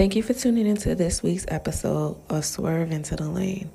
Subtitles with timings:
[0.00, 3.70] Thank you for tuning into this week's episode of Swerve into the Lane.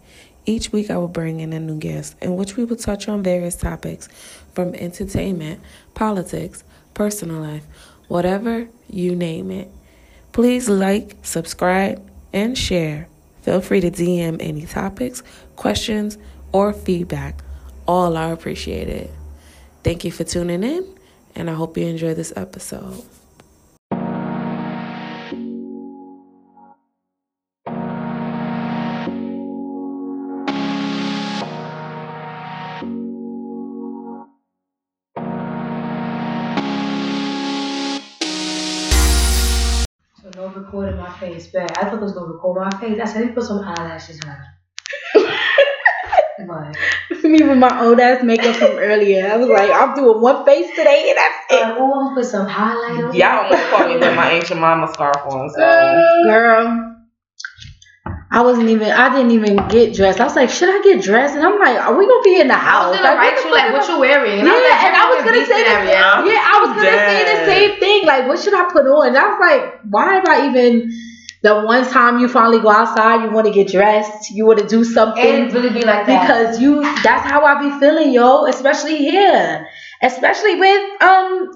[0.48, 3.21] Each week, I will bring in a new guest in which we will touch on
[3.21, 4.10] various topics
[4.56, 5.62] from entertainment,
[5.94, 6.64] politics,
[6.96, 7.64] personal life,
[8.08, 9.70] whatever you name it.
[10.32, 12.04] Please like, subscribe,
[12.34, 13.07] and share.
[13.44, 15.21] Feel free to DM any topics,
[15.55, 16.18] questions,
[16.52, 17.44] or feedback.
[17.88, 19.12] All are appreciated.
[19.84, 20.88] Thank you for tuning in,
[21.36, 23.05] and I hope you enjoy this episode.
[41.54, 42.99] Recording my I thought it was gonna record my face.
[43.02, 44.38] I said, let me put some eyelashes on.
[46.48, 49.27] but Me with my old ass makeup from earlier.
[49.31, 51.63] I was like, I'm doing one face today and that's it.
[51.63, 53.16] uh, oh, I'm gonna put some highlight on.
[53.16, 56.91] Y'all almost caught me with my ancient mama scarf on, so Girl.
[58.32, 60.20] I wasn't even I didn't even get dressed.
[60.20, 61.35] I was like, should I get dressed?
[61.35, 62.62] And I'm like, are we gonna be in the house?
[62.62, 62.90] I house?
[62.91, 64.38] was gonna Like, write what the you like, fuck what am you wearing?
[64.40, 68.06] yeah, and I was gonna say the Yeah, I was gonna say the same thing.
[68.06, 69.07] Like, what should I put on?
[69.07, 70.91] And I was like, why am I even?
[71.46, 74.68] The one time you finally go outside, you want to get dressed, you want to
[74.68, 76.22] do something And really be like that.
[76.28, 76.81] because you.
[77.03, 78.46] That's how I be feeling, yo.
[78.47, 79.68] Especially here,
[80.01, 81.51] especially with um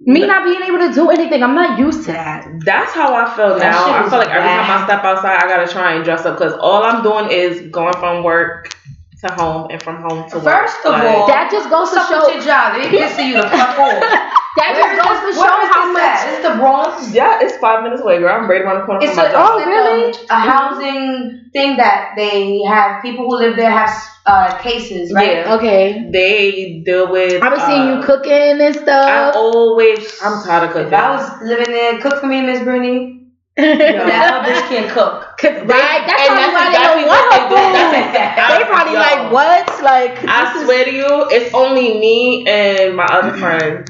[0.00, 1.42] me not being able to do anything.
[1.42, 2.48] I'm not used to that.
[2.64, 3.84] that's how I feel That now.
[4.06, 4.70] I feel like every time.
[4.70, 7.94] I step outside, I gotta try and dress up because all I'm doing is going
[7.94, 8.74] from work
[9.22, 10.44] to home and from home to work.
[10.44, 12.28] First of Like, all, That just goes to show.
[12.32, 12.66] your job?
[12.76, 14.32] They need to see you the fuck off.
[14.56, 16.02] That just goes to show how much.
[16.02, 16.34] at?
[16.34, 17.12] It's the Bronx.
[17.14, 18.32] yeah, it's five minutes away, girl.
[18.34, 19.48] I'm right around the corner It's from a, my job.
[19.52, 20.26] Oh, it's really?
[20.30, 23.90] A, a housing thing that they have people who live there have
[24.26, 25.38] uh, cases, right?
[25.44, 25.54] Yeah.
[25.56, 26.08] Okay.
[26.10, 27.42] They deal with.
[27.42, 29.06] I've been seeing uh, you cooking and stuff.
[29.08, 29.36] I stuff.
[29.36, 30.20] always.
[30.22, 30.88] I'm tired of cooking.
[30.88, 33.12] If I was living there, cook for me, Miss Brittany.
[33.58, 33.78] right?
[33.78, 35.32] That other bitch can't cook.
[35.40, 37.72] That's and probably that's why they exactly don't want her food.
[38.36, 39.00] That's They probably Yo.
[39.00, 39.82] like what?
[39.82, 43.88] Like I this is- swear to you, it's only me and my other friend,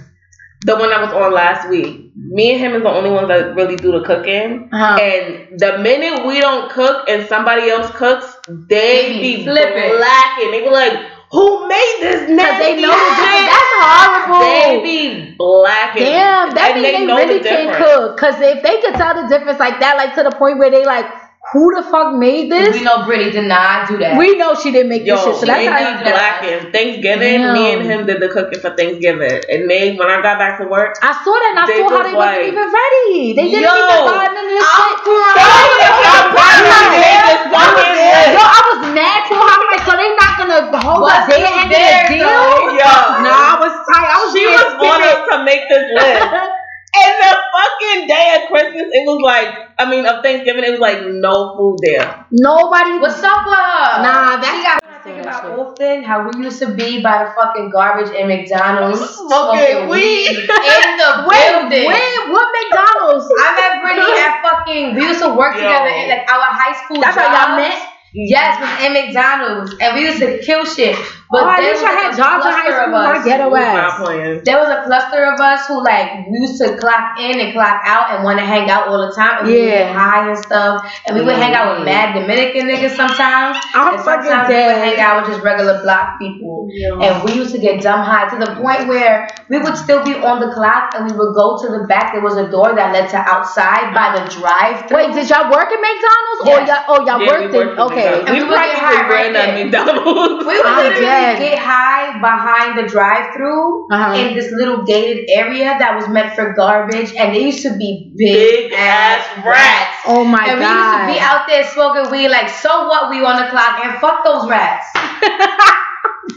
[0.66, 2.10] the one that was on last week.
[2.16, 4.68] Me and him is the only ones that really do the cooking.
[4.72, 4.98] Uh-huh.
[5.00, 9.90] And the minute we don't cook and somebody else cooks, they They be flipping.
[9.96, 10.50] blacking.
[10.50, 10.94] They be like,
[11.30, 13.30] "Who made this Cause nasty they know the difference.
[13.30, 14.42] shit?" That's horrible.
[14.42, 16.02] They be blacking.
[16.02, 18.16] Damn, that means they, know really the can't cook.
[18.18, 20.84] Cause if they could tell the difference like that, like to the point where they
[20.84, 21.06] like,
[21.52, 22.74] who the fuck made this?
[22.74, 24.18] We know Brittany did not do that.
[24.18, 25.34] We know she didn't make Yo, this shit.
[25.36, 26.72] So they that's how how you- blacking.
[26.72, 27.54] Thanksgiving, Damn.
[27.54, 29.40] me and him did the cooking for Thanksgiving.
[29.48, 32.02] And they, when I got back to work, I saw that and I saw how
[32.02, 33.14] was they like, wasn't even ready.
[33.38, 34.98] They didn't Yo, even buy none of this I'm shit.
[35.06, 35.86] crying.
[35.86, 38.32] I'm I'm crying.
[38.34, 39.38] Yo, I was mad too.
[39.38, 41.30] I'm like, so they not gonna hold Was us.
[41.30, 42.26] They you ended there, a deal.
[42.74, 42.90] Yo.
[43.22, 44.08] Nah, I was tight.
[44.10, 46.50] I was She being was on us to make this list.
[46.96, 49.48] And the fucking day of Christmas, it was like,
[49.78, 52.26] I mean, of Thanksgiving, it was like no food there.
[52.30, 52.98] Nobody.
[52.98, 54.02] What's up with her?
[54.02, 54.78] Nah, that's- she got.
[54.82, 58.98] I think about often how we used to be by the fucking garbage in McDonald's
[59.14, 60.26] Smoking weed.
[60.34, 61.86] in the When, building.
[61.86, 63.26] when, what McDonald's?
[63.30, 64.94] I met Brittany at fucking.
[64.96, 65.62] We used to work Yo.
[65.62, 67.00] together in like our high school.
[67.00, 67.92] That's how y'all met?
[68.18, 70.96] Yes, was in McDonald's, and we used to kill shit.
[71.30, 73.02] But oh, I there wish was I had a jobs in high cluster of school.
[73.02, 73.24] My us.
[73.26, 74.42] ghetto We was not ass.
[74.46, 78.14] There was a cluster of us who like used to clock in and clock out
[78.14, 79.42] and want to hang out all the time.
[79.42, 80.86] And we would get high and stuff.
[81.06, 83.58] And we would hang out with mad Dominican niggas sometimes.
[83.74, 86.68] I'm and fucking sometimes we would hang out with just regular black people.
[87.02, 90.14] And we used to get dumb high to the point where we would still be
[90.14, 92.12] on the clock and we would go to the back.
[92.12, 95.68] There was a door that led to outside by the drive Wait, did y'all work
[95.70, 96.40] at McDonald's?
[96.46, 98.10] Or y'all, oh, y'all Yeah, we worked in, worked at okay.
[98.10, 98.30] McDonald's.
[98.30, 99.54] And We we would get practically ran at.
[99.54, 100.46] McDonald's.
[100.46, 101.56] We would I'm literally dead.
[101.56, 104.14] get high behind the drive-through Uh-huh.
[104.20, 108.12] in this little gated area that was meant for garbage, and they used to be
[108.16, 109.96] big, Big ass rats.
[110.06, 110.48] Oh my god.
[110.48, 113.10] and we used to be out there smoking weed, like, so what?
[113.10, 114.86] We on the clock, and fuck those rats.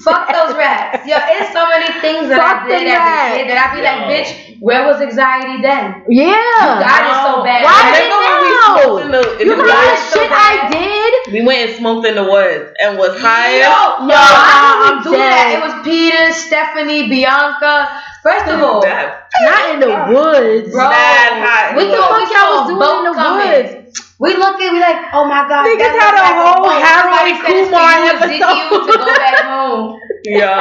[0.05, 1.05] fuck those rats.
[1.07, 3.81] Yo, it's so many things that Fuck I did as a kid that I be
[3.83, 6.03] like, bitch, where was anxiety then?
[6.07, 6.29] yeah.
[6.29, 7.63] you got it so bad.
[7.65, 8.65] Why did when we now?
[8.69, 10.39] smoked in the, You know got the it so bad.
[10.39, 10.98] I did?
[11.31, 13.59] We went and smoked in the woods and was high.
[13.59, 15.53] Yo, No, why I'm did we do that?
[15.53, 18.01] It was Peter, Stephanie, Bianca.
[18.23, 20.71] First of all, Not in the woods.
[20.71, 21.77] Bro, Mad hot.
[21.77, 23.85] we What thought What we y'all was doing in the coming.
[23.85, 24.08] woods?
[24.19, 25.63] We look at we like, oh my god.
[25.63, 26.67] Niggas had a whole.
[26.67, 28.91] Harold Somebody and said it's Kumar episode.
[28.91, 29.95] to go back home.
[30.27, 30.51] Yo,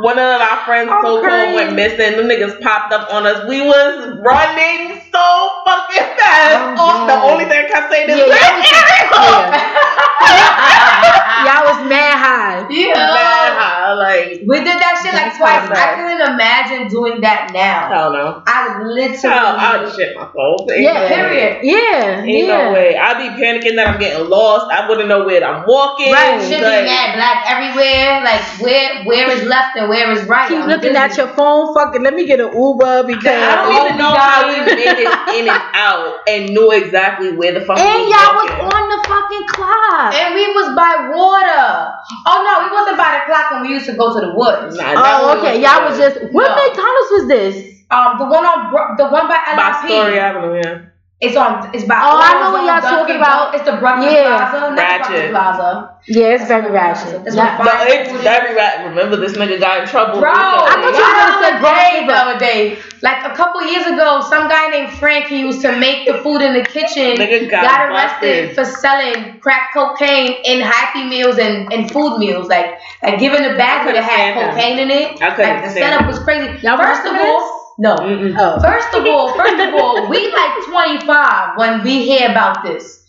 [0.00, 2.16] one of our friends I'm so called went missing.
[2.16, 3.44] Them niggas popped up on us.
[3.46, 5.26] We was running so
[5.68, 6.56] fucking fast.
[6.56, 11.64] I'm Off the only thing I kept saying is, Yeah, "Where's y'all was- Ariel?" Y'all
[11.68, 12.66] was mad high.
[12.70, 12.94] Yeah.
[12.94, 15.68] Mad high, like We did that shit like twice.
[15.68, 17.88] I couldn't imagine doing that now.
[17.92, 18.42] Hell no.
[18.46, 19.16] I literally.
[19.20, 20.64] Hell, I'd shit myself.
[20.70, 21.08] Ain't Yeah, no way.
[21.08, 21.52] period.
[21.62, 22.56] Yeah, Ain't yeah.
[22.68, 22.96] no way.
[22.96, 24.72] I'd be panicking that I'm getting lost.
[24.72, 26.12] I wouldn't know where I'm walking.
[26.12, 28.22] Right, should Like, be mad black everywhere.
[28.24, 30.48] Like where where is left and where is right.
[30.48, 30.96] Keep I'm looking busy.
[30.96, 31.74] at your phone.
[31.74, 33.26] Fucking, let me get an Uber because.
[33.26, 37.32] I don't Oh, even know how we made it in and out and knew exactly
[37.36, 40.14] where the fuck and we y'all was on the fucking clock.
[40.14, 41.92] And we was by water.
[42.26, 44.76] Oh no, we wasn't by the clock when we used to go to the woods.
[44.76, 45.58] Nah, that Oh, one okay.
[45.58, 46.16] was Y'all was just.
[46.32, 46.54] What No.
[46.54, 47.54] McDonald's was this?
[47.90, 50.85] Um, the one on the one by by Story Avenue, yeah.
[51.18, 51.70] It's on.
[51.74, 51.96] It's by.
[51.96, 53.54] Oh, I know what y'all Dunkin' talking about.
[53.54, 54.36] It's the Brooklyn Yeah.
[54.50, 54.74] Plaza.
[54.76, 55.08] Next to Ratchet.
[55.08, 55.90] Brooklyn Plaza.
[56.08, 57.24] Yeah, it's very what- ratchet.
[57.24, 57.56] that's Yeah.
[57.56, 58.84] what- No, it's very right.
[58.84, 60.20] Remember, this nigga got in trouble.
[60.20, 62.78] Bro, I thought you were gonna say the Bronx day, the other day.
[63.00, 66.42] Like a couple years ago, some guy named Frank, he used to make the food
[66.42, 68.54] in the kitchen, Nigga got got arrested busted.
[68.54, 72.46] for selling crack cocaine in Happy Meals and, and food meals.
[72.48, 74.50] Like, like giving a bag that couldn't had stand him.
[74.50, 75.22] cocaine in it.
[75.22, 76.06] I couldn't like the stand setup him.
[76.08, 76.58] was crazy.
[76.60, 77.94] Y'all First of remember all, no.
[77.98, 78.58] Oh.
[78.60, 83.04] First of all, first of all, we like 25 when we hear about this.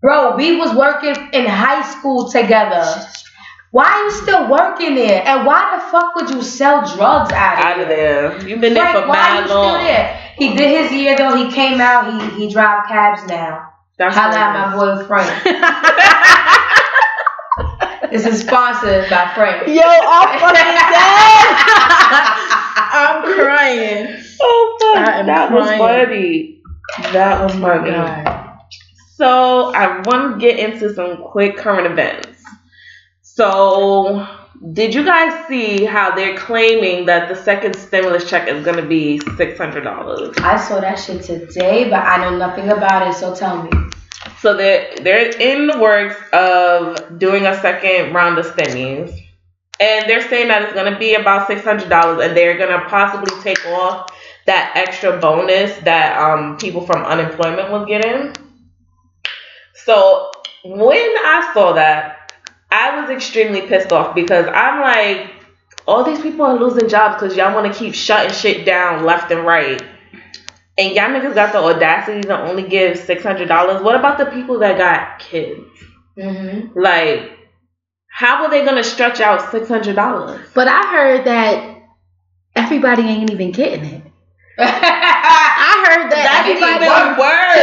[0.00, 2.84] Bro, we was working in high school together.
[3.72, 5.22] Why are you still working there?
[5.26, 8.38] And why the fuck would you sell drugs out of, Out of there.
[8.48, 9.82] You've been there for why are you mad still long.
[9.84, 10.20] there?
[10.38, 11.34] He did his year though.
[11.36, 12.06] He came out.
[12.10, 13.68] He he drive cabs now.
[13.98, 15.44] That's Holla what at my boy Frank.
[18.12, 19.66] this is sponsored by Frank.
[19.66, 22.36] Yo, I'm fucking dead.
[22.96, 24.22] I'm crying.
[24.40, 25.78] Oh fuck, I am that was crying.
[25.78, 26.62] funny.
[27.12, 27.90] That was funny.
[27.90, 28.58] God.
[29.14, 32.42] So I want to get into some quick current events.
[33.22, 34.26] So
[34.72, 38.86] did you guys see how they're claiming that the second stimulus check is going to
[38.86, 40.36] be six hundred dollars?
[40.38, 43.14] I saw that shit today, but I know nothing about it.
[43.14, 43.70] So tell me.
[44.40, 49.25] So they're they're in the works of doing a second round of stimmies.
[49.78, 53.40] And they're saying that it's gonna be about six hundred dollars and they're gonna possibly
[53.42, 54.10] take off
[54.46, 58.34] that extra bonus that um people from unemployment was getting.
[59.84, 60.30] So
[60.64, 62.32] when I saw that,
[62.70, 65.30] I was extremely pissed off because I'm like,
[65.86, 69.30] all these people are losing jobs because y'all want to keep shutting shit down left
[69.30, 69.82] and right.
[70.78, 73.82] And y'all niggas got the audacity to only give six hundred dollars.
[73.82, 75.60] What about the people that got kids?
[76.18, 76.78] Mm-hmm.
[76.78, 77.35] Like,
[78.16, 80.40] how are they gonna stretch out six hundred dollars?
[80.54, 81.82] But I heard that
[82.54, 84.02] everybody ain't even getting it.
[84.58, 86.88] I heard that everybody even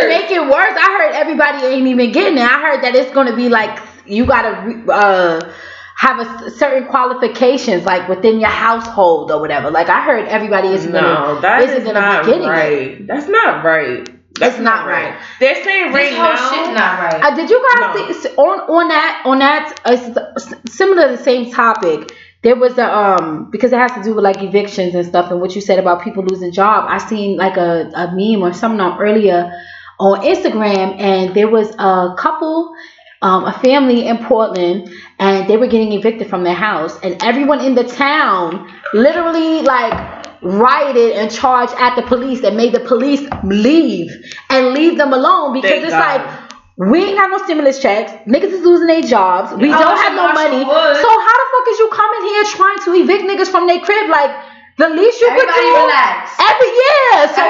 [0.04, 0.78] to make it worse.
[0.78, 2.44] I heard everybody ain't even getting it.
[2.44, 5.52] I heard that it's gonna be like you gotta uh
[5.96, 9.72] have a certain qualifications like within your household or whatever.
[9.72, 12.48] Like I heard everybody is No, gonna that isn't is gonna not getting it.
[12.48, 13.08] right.
[13.08, 14.08] That's not right.
[14.40, 15.20] That's It's not right.
[15.40, 16.50] They're saying right This whole now.
[16.50, 17.24] shit not right.
[17.24, 18.12] Uh, did you guys No.
[18.14, 22.12] see on on that on that uh, similar to the same topic?
[22.42, 25.40] There was a um because it has to do with like evictions and stuff and
[25.40, 26.86] what you said about people losing job.
[26.90, 29.52] I seen like a, a meme or something on earlier
[30.00, 32.74] on Instagram and there was a couple
[33.22, 34.90] um, a family in Portland
[35.20, 39.94] and they were getting evicted from their house and everyone in the town literally like
[40.44, 44.12] rioted and charged at the police and made the police leave
[44.50, 46.22] and leave them alone because Thank it's God.
[46.22, 48.12] like we ain't got no stimulus checks.
[48.26, 49.54] Niggas is losing their jobs.
[49.62, 50.58] We I don't oh, have no money.
[50.66, 50.96] would.
[50.98, 54.10] So how the fuck is you coming here trying to evict niggas from their crib?
[54.10, 54.34] Like
[54.78, 55.86] the least you could Everybody do.
[55.86, 56.34] relax.
[56.42, 57.14] Every year.
[57.38, 57.44] So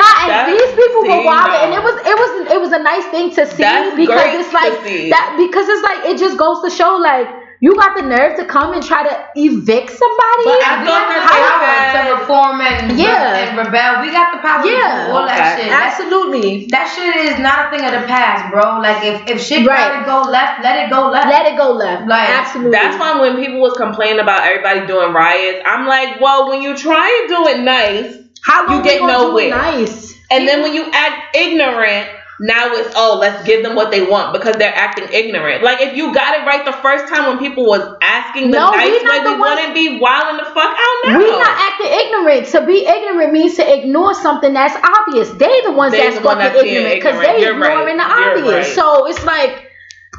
[0.00, 3.04] nah, and these people were wild, and it was it was it was a nice
[3.12, 4.72] thing to see That's because it's like
[5.12, 7.28] that because it's like it just goes to show like
[7.60, 10.44] you got the nerve to come and try to evict somebody.
[10.48, 13.36] But I And we thought the that power to reform and, Yeah.
[13.36, 14.00] and rebel.
[14.00, 14.80] We got the power Yeah.
[14.80, 15.68] to do all that shit.
[15.68, 16.66] That's, Absolutely.
[16.70, 18.80] that shit is not a thing of the past, bro.
[18.80, 19.76] Like if, if shit Right.
[19.92, 21.28] gotta go left, let it go left.
[21.28, 22.08] Let it go left.
[22.08, 22.72] Like, Absolutely.
[22.72, 26.74] That's why when people was complaining about everybody doing riots, I'm like, well, when you
[26.76, 29.50] try and do it nice, How long you get we do it nowhere.
[29.50, 30.14] Nice.
[30.30, 32.08] and then when you act ignorant,
[32.42, 35.62] now it's oh, let's give them what they want because they're acting ignorant.
[35.62, 38.70] Like if you got it right the first time when people was asking the No,
[38.70, 41.18] nice way, the we ones- wouldn't be wilding the fuck out now.
[41.18, 42.46] We not acting ignorant.
[42.52, 45.28] To be ignorant means to ignore something that's obvious.
[45.30, 47.70] They the ones They that's the one fucking that's ignorant because they You're right.
[47.72, 48.66] ignoring the You're obvious.
[48.68, 48.74] right.
[48.74, 49.66] So it's like,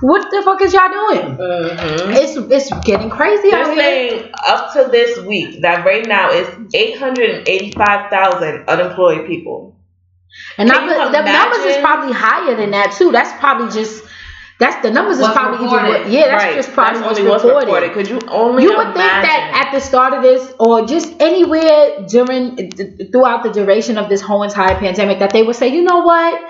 [0.02, 1.38] what the fuck is y'all doing?
[1.38, 2.16] Mhm.
[2.16, 3.82] It's it's getting crazy They're out here.
[3.84, 9.76] saying up to this week that right now is 885,000 unemployed people.
[10.58, 13.12] And Can I, the numbers is probably higher than that too.
[13.12, 14.04] That's probably just
[14.60, 16.12] that's the numbers is What's probably even reported.
[16.14, 16.28] yeah.
[16.28, 16.56] That's right.
[16.56, 17.66] just probably That's what's what's reported.
[17.66, 17.94] reported.
[17.94, 22.06] Could you only You would think that at the start of this, or just anywhere
[22.08, 22.70] during
[23.12, 26.42] throughout the duration of this whole entire pandemic, that they would say, you know what,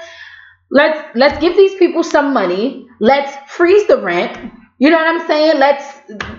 [0.70, 5.28] let's let's give these people some money, let's freeze the rent, You know what I'm
[5.28, 5.60] saying?
[5.60, 5.86] Let's,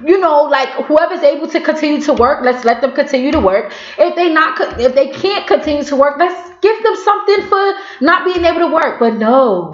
[0.05, 3.73] you know, like whoever's able to continue to work, let's let them continue to work.
[3.97, 8.25] If they not, if they can't continue to work, let's give them something for not
[8.25, 8.99] being able to work.
[8.99, 9.71] But no,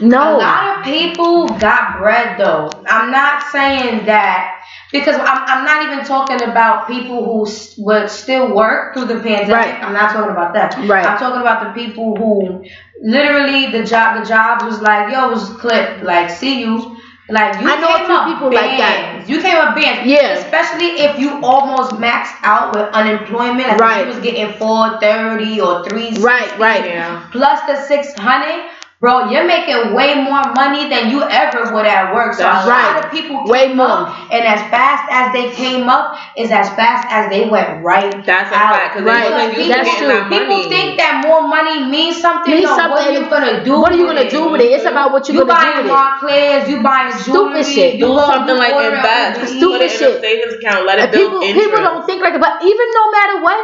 [0.00, 0.36] no.
[0.36, 2.70] A lot of people got bread though.
[2.88, 8.08] I'm not saying that because I'm, I'm not even talking about people who s- would
[8.08, 9.50] still work through the pandemic.
[9.50, 9.84] Right.
[9.84, 10.74] I'm not talking about that.
[10.88, 11.04] Right.
[11.06, 12.64] I'm talking about the people who
[13.02, 16.96] literally the job the job was like, yo, it was clip, like see you.
[17.28, 19.12] Like you I know a came up people like that.
[19.16, 19.30] bands.
[19.30, 20.06] You came up bands.
[20.06, 20.36] Yeah.
[20.44, 23.68] Especially if you almost maxed out with unemployment.
[23.68, 24.00] Like Right.
[24.06, 26.84] you was getting four thirty or three right, right.
[26.84, 27.24] Yeah.
[27.32, 28.68] plus the 600
[29.04, 32.70] bro you're making way more money than you ever would at work so That's a
[32.70, 32.94] right.
[32.96, 34.08] lot of people Way came more.
[34.08, 38.10] up, and as fast as they came up is as fast as they went right
[38.24, 38.72] That's a out.
[38.76, 38.94] fact.
[38.96, 39.24] Because Right.
[39.28, 40.06] they wasn't used to That's true.
[40.08, 40.30] that.
[40.36, 42.52] People think that more money means something.
[42.54, 43.14] Means no, What are something.
[43.22, 43.72] you gonna do?
[43.82, 44.70] What are you gonna do with it?
[44.76, 46.00] It's about what you're You gonna do buying with it.
[46.00, 47.94] Monclers, you buying Stupid shit.
[48.00, 49.36] You do go- something like order invest.
[49.36, 49.52] Uber Eats.
[49.58, 50.16] Stupid Put it in shit.
[50.16, 50.86] a savings account.
[50.86, 51.66] Let it And build people interest.
[51.68, 52.40] people don't think like that.
[52.48, 53.58] But even no matter what,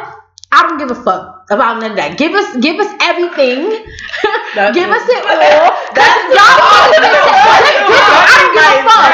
[0.53, 2.17] I don't give a fuck about none of that.
[2.17, 3.71] Give us give us everything.
[4.75, 5.71] Give us it all.
[5.95, 7.03] That's y'all the always problem.
[7.03, 8.19] say, just give it.
[8.19, 9.11] I don't give a fuck.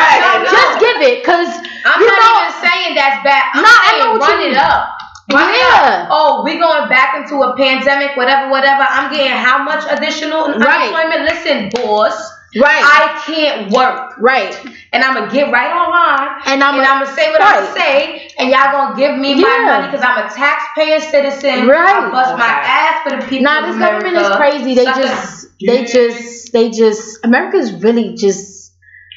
[0.49, 1.51] Just give it, cause
[1.85, 2.35] I'm you not know.
[2.41, 3.45] even saying that's bad.
[3.55, 4.53] I'm Nah, I saying know what you run mean.
[4.53, 4.83] it up.
[5.29, 6.07] It Yeah.
[6.07, 6.09] up.
[6.11, 8.87] Oh, we going back into a pandemic, whatever, whatever.
[8.89, 10.89] I'm getting how much additional Right.
[10.93, 11.25] unemployment?
[11.29, 12.15] Listen, boss,
[12.59, 12.83] Right.
[12.83, 14.17] I can't work.
[14.19, 14.55] right.
[14.93, 16.41] And I'm going to get right online.
[16.47, 17.61] And I'm and a- I'm going to say what I'm right.
[17.61, 18.31] going to say.
[18.39, 21.67] And y'all going to give me my money because I'm a taxpayer citizen.
[21.69, 21.97] Right.
[21.97, 24.05] I bust my ass for the people Nah, this America.
[24.05, 24.75] government is crazy.
[24.75, 25.03] They Suck it.
[25.03, 28.73] just they just they just America's really just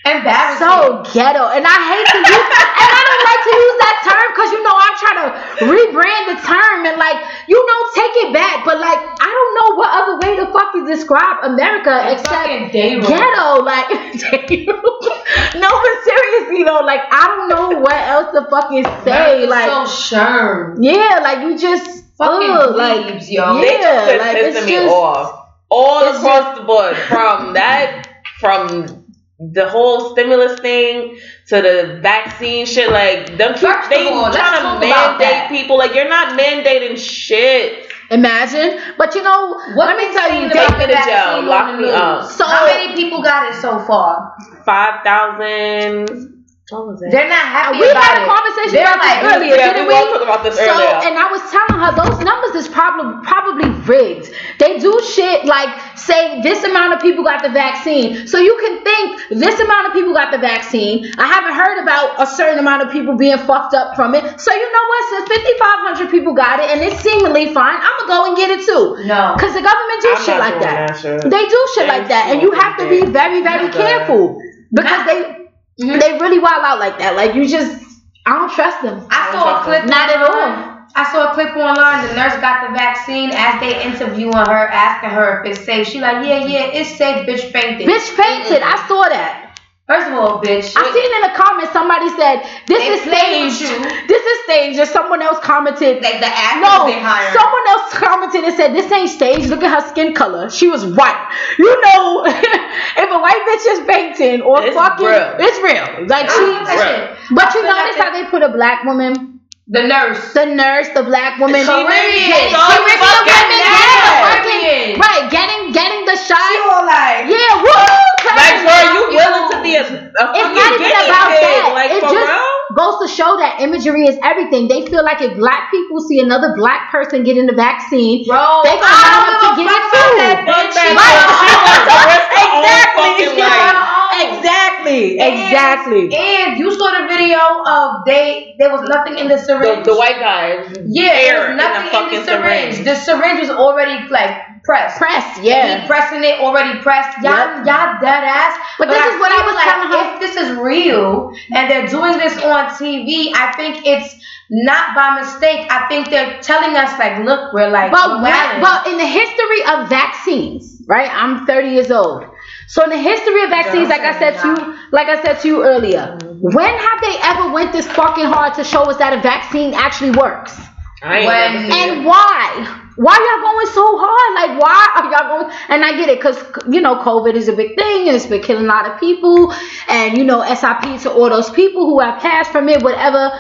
[0.06, 0.66] Embarrassing.
[0.68, 1.48] so ghetto.
[1.52, 2.48] And I hate to use
[2.80, 5.28] and I don't like to use that term because you know I'm trying to
[5.68, 7.20] rebrand the term and like
[7.52, 8.64] you know take it back.
[8.64, 12.72] But like I don't know what other way to fucking describe America It's except fucking
[12.72, 13.04] day room.
[13.12, 13.62] ghetto.
[13.68, 13.90] Like
[15.60, 19.44] no, but seriously though, like I don't know what else to fucking say.
[19.44, 20.76] America's Like so sure.
[20.80, 23.62] yeah, like you just Fucking ugh, like plebes, yo.
[23.62, 26.98] Yeah, just like, it's me just- off all it's across the board.
[26.98, 28.10] From that,
[28.40, 28.99] from
[29.40, 31.18] the whole stimulus thing
[31.48, 32.92] to the vaccine shit.
[32.92, 35.78] Like them, keep, First of they all, trying to mandate people.
[35.78, 37.92] Like you're not mandating shit.
[38.12, 41.04] Imagine, but you know, What let me tell saying you, about take me the to
[41.06, 42.26] jail, lock me up.
[42.32, 44.34] So- how many people got it so far?
[44.66, 46.39] Five thousand.
[46.72, 47.10] What was it?
[47.12, 48.30] They're not happy we about had a it.
[48.30, 50.00] conversation They're about this like, earlier, yeah, didn't we we?
[50.00, 50.96] were talking about this so, earlier.
[51.10, 54.30] and I was telling her those numbers is probably probably rigged.
[54.60, 58.84] They do shit like say this amount of people got the vaccine, so you can
[58.84, 61.10] think this amount of people got the vaccine.
[61.18, 64.22] I haven't heard about a certain amount of people being fucked up from it.
[64.40, 65.02] So you know what?
[65.10, 68.38] Since fifty five hundred people got it and it's seemingly fine, I'm gonna go and
[68.38, 69.08] get it too.
[69.08, 69.34] No.
[69.36, 70.76] Because the government do I'm shit like that.
[70.90, 71.22] that shit.
[71.24, 74.38] They do shit They like that, and you have to be very, very careful
[74.72, 75.06] because Nah.
[75.06, 75.39] they
[75.80, 76.00] Mhm.
[76.00, 77.16] they really wild out like that.
[77.16, 77.82] Like you just,
[78.26, 79.06] I don't trust them.
[79.10, 79.86] I saw a clip.
[79.86, 80.78] Not at all.
[80.96, 82.08] I saw a clip online.
[82.08, 83.32] The nurse got the vaccine.
[83.32, 87.28] As they interviewing her, asking her if it's safe, she like, yeah, yeah, it's safe.
[87.28, 87.88] Bitch fainted.
[87.88, 88.62] Bitch fainted.
[88.62, 89.49] I saw that.
[89.90, 90.70] First of all, bitch.
[90.78, 94.06] I seen in the comments somebody said this is played with staged.
[94.08, 96.04] This is staged, and someone else commented.
[96.06, 97.34] like the actors No, they hired.
[97.34, 99.50] someone else commented and said this ain't staged.
[99.50, 100.52] Look at her skin color.
[100.52, 101.18] She was white.
[101.58, 105.36] You know, if a white bitch is fainting or It's fucking, real.
[105.42, 106.06] it's real.
[106.06, 108.86] Like I she, feel that but I you notice like how they put a black
[108.86, 110.34] woman, the nurse.
[110.34, 112.30] the nurse, the black woman, Caribbean.
[112.30, 114.06] getting- So Caribbean women getting mad.
[114.06, 116.38] the fucking- right, getting getting the shot.
[116.46, 118.06] She all like, Yeah, woo!
[118.30, 121.30] Like, bro, you You- willing to be a, a fucking It's not even guinea about
[121.30, 121.46] pig?
[121.46, 121.72] that.
[121.78, 122.50] Like it for just real?
[122.78, 124.68] goes to show that imagery is everything.
[124.70, 128.74] They feel like if black people see another black person getting the vaccine, bro, They
[128.78, 130.18] gonna I line don't up to get it fuck about too.
[130.22, 130.54] that bitch.
[130.54, 131.40] Fuck She that got bitch.
[131.40, 132.10] She her wants to own.
[132.10, 133.70] risk her own fucking She got life.
[133.70, 133.98] her own.
[134.20, 135.20] Exactly.
[135.20, 136.02] And- Exactly.
[136.16, 139.86] And you saw the video of they there was nothing in the The, syringe.
[139.86, 140.64] the white guy.
[140.86, 142.74] yeah, there air was in nothing the in fucking the syringe.
[142.76, 142.86] syringe.
[142.86, 144.32] The syringe was already like
[144.70, 144.98] pressed.
[145.00, 145.88] Press, He yeah.
[145.88, 147.18] pressing it already pressed.
[147.24, 147.66] Y'all, Yep.
[147.66, 148.54] y'all dead ass.
[148.78, 150.02] But this is what I was like telling her.
[150.14, 154.14] If this is real and they're doing this on TV, I think it's
[154.52, 155.66] not by mistake.
[155.72, 158.62] I think they're telling us like, look, we're like, But we're when, wildin'.
[158.62, 161.10] but in the history of vaccines, right?
[161.12, 162.26] I'm 30 years old.
[162.68, 165.48] So in the history of vaccines, like I said to you, like I said to
[165.48, 169.22] you earlier, when have they ever went this fucking hard to show us that a
[169.22, 170.56] vaccine actually works?
[171.02, 172.82] I When- And why?
[173.00, 174.30] Why y'all going so hard?
[174.36, 175.56] Like, why are y'all going?
[175.70, 176.36] And I get it, cause
[176.70, 179.54] you know, COVID is a big thing, and it's been killing a lot of people,
[179.88, 183.32] and you know, SIP to all those people who have passed from it, whatever.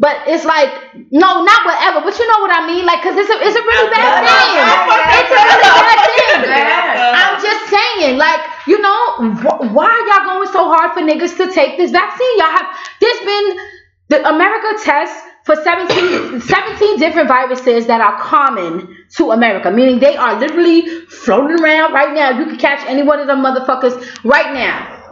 [0.00, 0.68] But it's like,
[1.14, 2.84] no, not whatever, but you know what I mean?
[2.84, 4.50] Like, cause it's a, it's a really bad thing.
[5.14, 6.42] It's a really bad thing.
[7.14, 8.98] I'm just saying, like, you know,
[9.46, 12.38] wh- why are y'all going so hard for niggas to take this vaccine?
[12.38, 12.66] Y'all have
[13.00, 13.58] there's been
[14.08, 20.16] the America tests for 17, 17 different viruses that are common to America, meaning they
[20.16, 22.30] are literally floating around right now.
[22.38, 25.02] You can catch any one of them motherfuckers right now.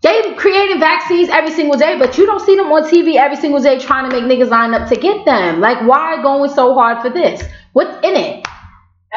[0.00, 3.60] They creating vaccines every single day, but you don't see them on TV every single
[3.60, 5.60] day trying to make niggas line up to get them.
[5.60, 7.42] Like, why going so hard for this?
[7.72, 8.46] What's in it?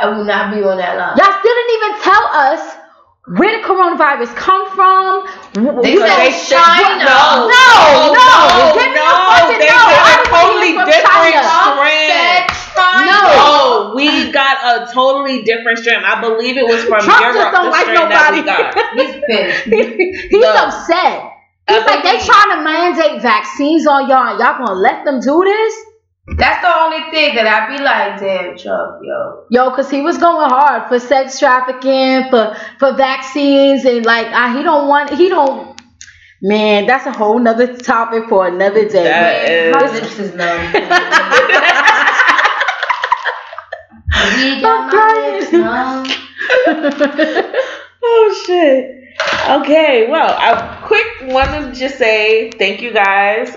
[0.01, 1.17] I will not be on that line.
[1.17, 2.80] Y'all still didn't even tell us
[3.27, 5.25] where the coronavirus come from.
[5.83, 7.05] They You said said China.
[7.05, 9.13] No, no, no, no, Give me a no.
[9.29, 9.77] fucking They no.
[9.77, 12.49] said I a didn't totally different strand.
[13.05, 13.21] No.
[13.21, 16.05] No, we got a totally different strand.
[16.05, 17.35] I believe it was from Trump Europe.
[17.35, 18.73] just don't the like strand that we nobody.
[18.73, 19.65] got.
[19.69, 20.29] He's.
[20.31, 20.65] He's No.
[20.65, 21.29] upset.
[21.69, 25.05] He's I like, they believe- trying to mandate vaccines on y'all, and y'all gonna let
[25.05, 25.73] them do this?
[26.27, 29.45] That's the only thing that I be like, damn, Chuck, yo.
[29.49, 34.55] Yo, cause he was going hard for sex trafficking, for for vaccines, and like uh,
[34.55, 35.81] he don't want, he don't.
[36.43, 39.03] Man, that's a whole nother topic for another day.
[39.03, 40.73] That is- My lips is numb.
[44.35, 46.05] We got I'm my lips numb.
[48.03, 48.97] oh shit.
[49.49, 53.55] Okay, well, I quick want to just say thank you guys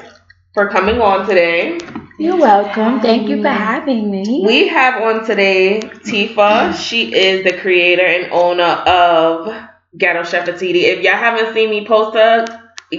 [0.55, 1.79] for coming on today.
[2.19, 3.01] You're welcome.
[3.01, 4.43] Thank you for having me.
[4.47, 6.75] We have on today Tifa.
[6.75, 9.53] She is the creator and owner of
[9.99, 10.83] Ghetto Chef Atiti.
[10.85, 12.47] If y'all haven't seen me post her,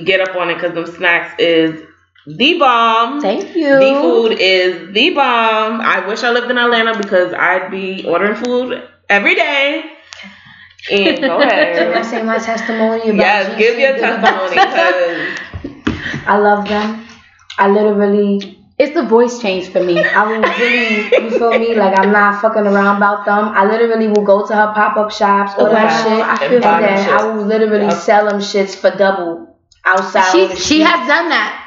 [0.03, 1.81] get up on it because them snacks is
[2.27, 3.21] the bomb.
[3.21, 3.69] Thank you.
[3.69, 5.79] The food is the bomb.
[5.81, 9.91] I wish I lived in Atlanta because I'd be ordering food every day.
[10.91, 12.05] And go Can I ahead.
[12.05, 15.85] say my testimony about yes, give your testimony because
[16.27, 17.07] I love them.
[17.57, 19.97] I literally, It's the voice change for me.
[19.97, 21.75] I will really, you feel me?
[21.75, 23.47] Like I'm not fucking around about them.
[23.55, 26.59] I literally will go to her pop up shops, order Wow, her shit, I feel
[26.59, 27.13] buy and them then shit.
[27.13, 27.97] I will literally Yep.
[28.03, 29.55] sell them shits for double
[29.85, 30.29] outside.
[30.33, 31.61] She she has done that.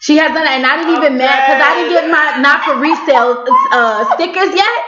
[0.00, 2.64] She has done that, and I didn't even mad because I didn't get my not
[2.64, 4.80] for resale uh, stickers yet.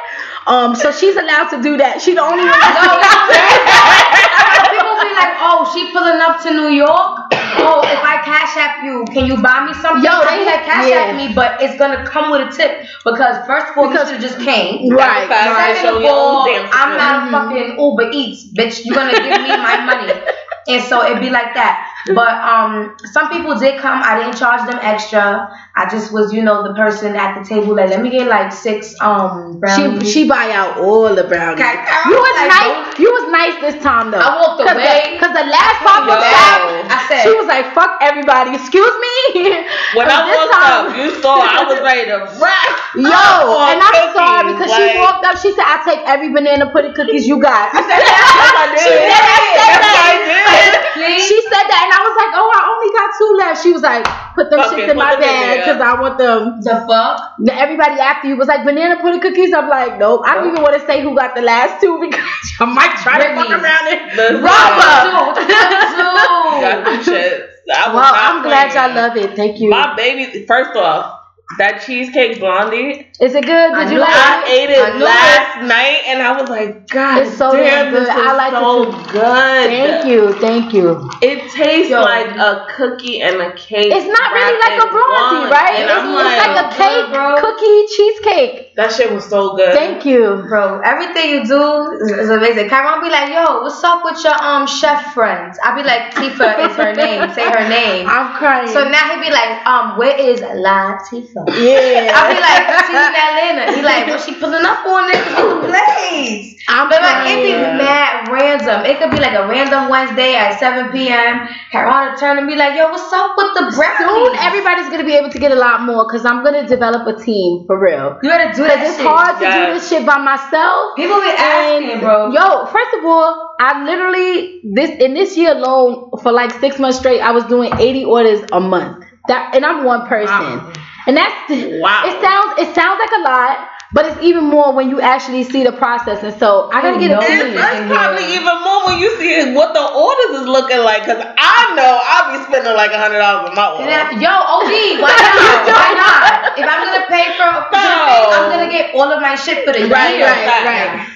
[0.47, 2.01] Um, so she's allowed to do that.
[2.01, 2.57] She the only one.
[4.97, 7.29] People be like, oh, she pulling up to New York.
[7.59, 10.05] Oh, if I cash app you, can you buy me something?
[10.05, 10.97] Yo, I they- be cash yeah.
[11.13, 14.17] app me, but it's gonna come with a tip because first of all, Because- you
[14.17, 14.89] should have just came.
[14.91, 15.77] Right, That's a fact.
[15.77, 18.85] Second Show of all, damn I'm not a fucking Uber Eats, bitch.
[18.85, 20.13] You're gonna give me my money.
[20.69, 21.87] And so it'd be like that.
[22.15, 25.51] But um some people did come, I didn't charge them extra.
[25.75, 28.53] I just was, you know, the person at the table like let me get like
[28.53, 30.03] six um She brownies.
[30.13, 31.61] she she buy out all the brownies.
[31.61, 31.75] Okay,
[32.09, 32.99] You was was like, nice.
[32.99, 34.19] You was nice this time though.
[34.23, 35.19] I walked Cause away.
[35.19, 36.89] The, Cause the last pop up Yo.
[36.89, 39.15] I said she was like, "Fuck everybody." Excuse me.
[39.99, 42.71] when I this walked time- up, you saw I was ready to rap.
[42.97, 45.37] Yo, on and I'm cookies, sorry because like- she walked up.
[45.43, 48.81] She said, "I take every banana pudding cookies you got." I said, Yes, I did.
[48.81, 49.97] She said Yes, that.
[50.07, 50.73] I did.
[50.97, 51.23] please.
[51.29, 53.83] She said that, and I was like, "Oh, I only got two left." She was
[53.83, 54.05] like,
[54.35, 56.85] "Put them Fuck shits in my put them in bag because I want them." the
[56.89, 57.37] fuck?
[57.51, 59.53] Everybody after you was like banana pudding cookies.
[59.53, 60.23] I'm like, nope.
[60.25, 62.21] I don't even want to say who got the last two because
[62.61, 64.17] I might try to fuck around it.
[64.17, 64.93] Listen, Rubber.
[65.07, 67.47] Dude, the two, two.
[67.67, 69.35] Well, I'm glad y'all love it.
[69.35, 69.71] Thank you.
[69.71, 71.16] My baby, first off,
[71.59, 73.71] that cheesecake blondie, Is it good?
[73.73, 74.51] I Did you knew like I it?
[74.51, 77.93] ate it I knew last night and I was like, God, It's so damn, damn
[77.95, 78.03] good.
[78.03, 79.13] this is I like it so too.
[79.15, 79.67] good.
[79.71, 80.21] Thank you.
[80.43, 80.87] Thank you.
[81.23, 82.03] It tastes Yo.
[82.03, 83.95] like a cookie and a cake.
[83.95, 85.51] It's not really like a in blondie, one.
[85.55, 85.75] right?
[85.79, 87.27] And It's, I'm it's like, like a cake, bro.
[87.39, 88.75] cookie, cheesecake.
[88.75, 89.73] that shit was so good.
[89.73, 90.45] Thank you.
[90.51, 91.63] Bro, everything you do
[92.03, 92.69] is, is amazing.
[92.69, 95.57] Kyron be like, yo, what's up with your um chef friends?
[95.65, 97.33] I be like, Tifa is her name.
[97.39, 98.07] Say her name.
[98.11, 98.67] I'm crying.
[98.69, 100.99] So now he be like, um, where is La
[101.37, 101.45] Tifa?
[101.61, 102.17] yeah.
[102.17, 103.63] I be like, she's in Atlanta.
[103.77, 106.57] He like, well, she pulling up on niggas on the place.
[106.69, 108.85] I'm But like, it be mad random.
[108.87, 111.47] It could be like a random Wednesday at 7 p.m.
[111.71, 114.09] Kyron will turn and be like, yo, what's up with the brownies?
[114.09, 117.15] Soon, everybody's gonna be able to get a lot more because I'm gonna develop a
[117.23, 118.19] team for real.
[118.23, 119.07] you gotta do that It's shit.
[119.07, 120.97] hard to do this shit by myself.
[120.97, 122.33] People be asking, And, bro.
[122.33, 126.99] Yo, first of all, I literally this in this year alone for like six months
[126.99, 129.05] straight, I was doing 80 orders a month.
[129.29, 130.35] That and I'm one person.
[130.35, 130.73] Wow.
[131.07, 132.03] And that's Wow.
[132.07, 135.63] it sounds it sounds like a lot, but it's even more when you actually see
[135.63, 136.23] the process.
[136.25, 137.41] And so I gotta You get a know team.
[137.47, 137.55] it.
[137.55, 141.05] That's probably even more when you see what the orders is looking like.
[141.07, 144.19] Cause I know I'll be spending like a hundred dollars on my And order.
[144.19, 145.67] I- Yo, OG, why not?
[145.79, 146.59] why not?
[146.59, 149.65] If I'm gonna pay for, for the thing, I'm gonna get all of my shit
[149.65, 150.27] for the Right, year.
[150.27, 150.89] right, right.
[150.97, 151.07] right.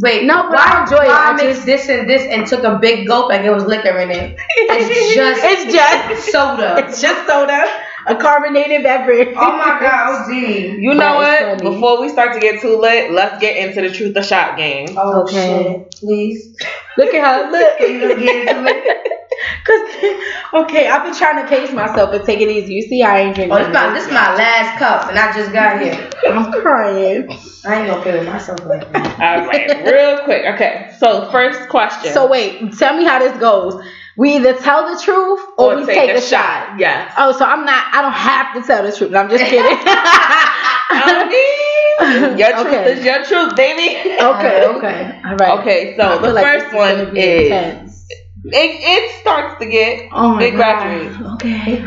[0.00, 1.08] Wait, No, but why, I enjoy it.
[1.08, 3.64] why I mix just- this and this and took a big gulp like it was
[3.64, 4.36] liquor in it?
[4.56, 6.76] It's just It's just soda.
[6.80, 7.64] it's just soda.
[8.06, 9.28] A carbonated beverage.
[9.36, 10.32] Oh my god, OG.
[10.82, 11.58] You know That is what?
[11.60, 11.74] funny.
[11.74, 14.88] Before we start to get too lit, let's get into the truth or shot game.
[14.98, 15.62] Oh Okay.
[15.88, 15.94] shit.
[16.00, 16.56] Please.
[16.98, 17.50] Look at her.
[17.52, 17.80] Look.
[17.80, 19.08] You get into it?
[19.64, 22.74] Cause okay, I've been trying to pace myself and take it easy.
[22.74, 23.52] You see, I ain't drinking.
[23.56, 26.10] Oh, this my this my last cup, and I just got here.
[26.28, 27.28] I'm crying.
[27.64, 29.20] I ain't gonna play with myself like that.
[29.40, 30.44] All right, real quick.
[30.54, 32.12] Okay, so first question.
[32.12, 33.82] So wait, tell me how this goes.
[34.16, 36.78] We either tell the truth or, we take, a, shot.
[36.78, 37.14] Yes.
[37.16, 37.82] Oh, so I'm not.
[37.94, 39.14] I don't have to tell the truth.
[39.14, 39.78] I'm just kidding.
[39.84, 41.24] I
[42.28, 42.92] mean, your truth Okay.
[42.92, 43.96] is your truth, baby.
[44.20, 45.58] okay, okay, all right.
[45.60, 48.06] Okay, so the like first one is intense.
[48.44, 51.16] it, it starts to get Oh my it graduates.
[51.16, 51.34] god.
[51.42, 51.82] Okay.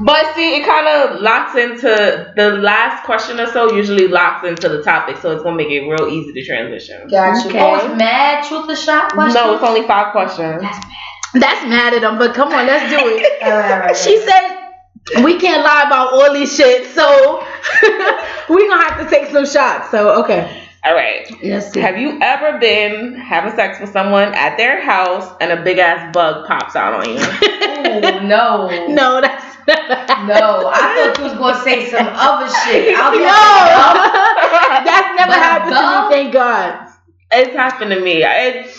[0.00, 3.72] But see, it kind of locks into the last question or so.
[3.72, 7.08] Usually locks into the topic, so it's gonna make it real easy to transition.
[7.08, 7.50] Got you.
[7.50, 7.60] Okay.
[7.60, 9.34] Oh, it's mad truth or shot question.
[9.34, 10.60] No, it's only five questions.
[10.62, 13.42] That's mad at them, but come on, let's do it.
[13.42, 17.42] All right, all right, She said we can't lie about all this shit, so
[18.48, 19.90] we gonna have to take some shots.
[19.90, 20.66] So okay.
[20.84, 21.26] All right.
[21.42, 21.74] Let's.
[21.74, 26.12] Have you ever been having sex with someone at their house and a big ass
[26.12, 27.16] bug pops out on you?
[27.20, 28.68] Ooh, no.
[28.88, 32.96] No, that's No, I thought you was gonna say some other shit.
[32.96, 33.24] I'll be no.
[33.26, 36.88] like, That's never But happened to me, thank God.
[37.32, 38.22] it's happened to me.
[38.24, 38.74] It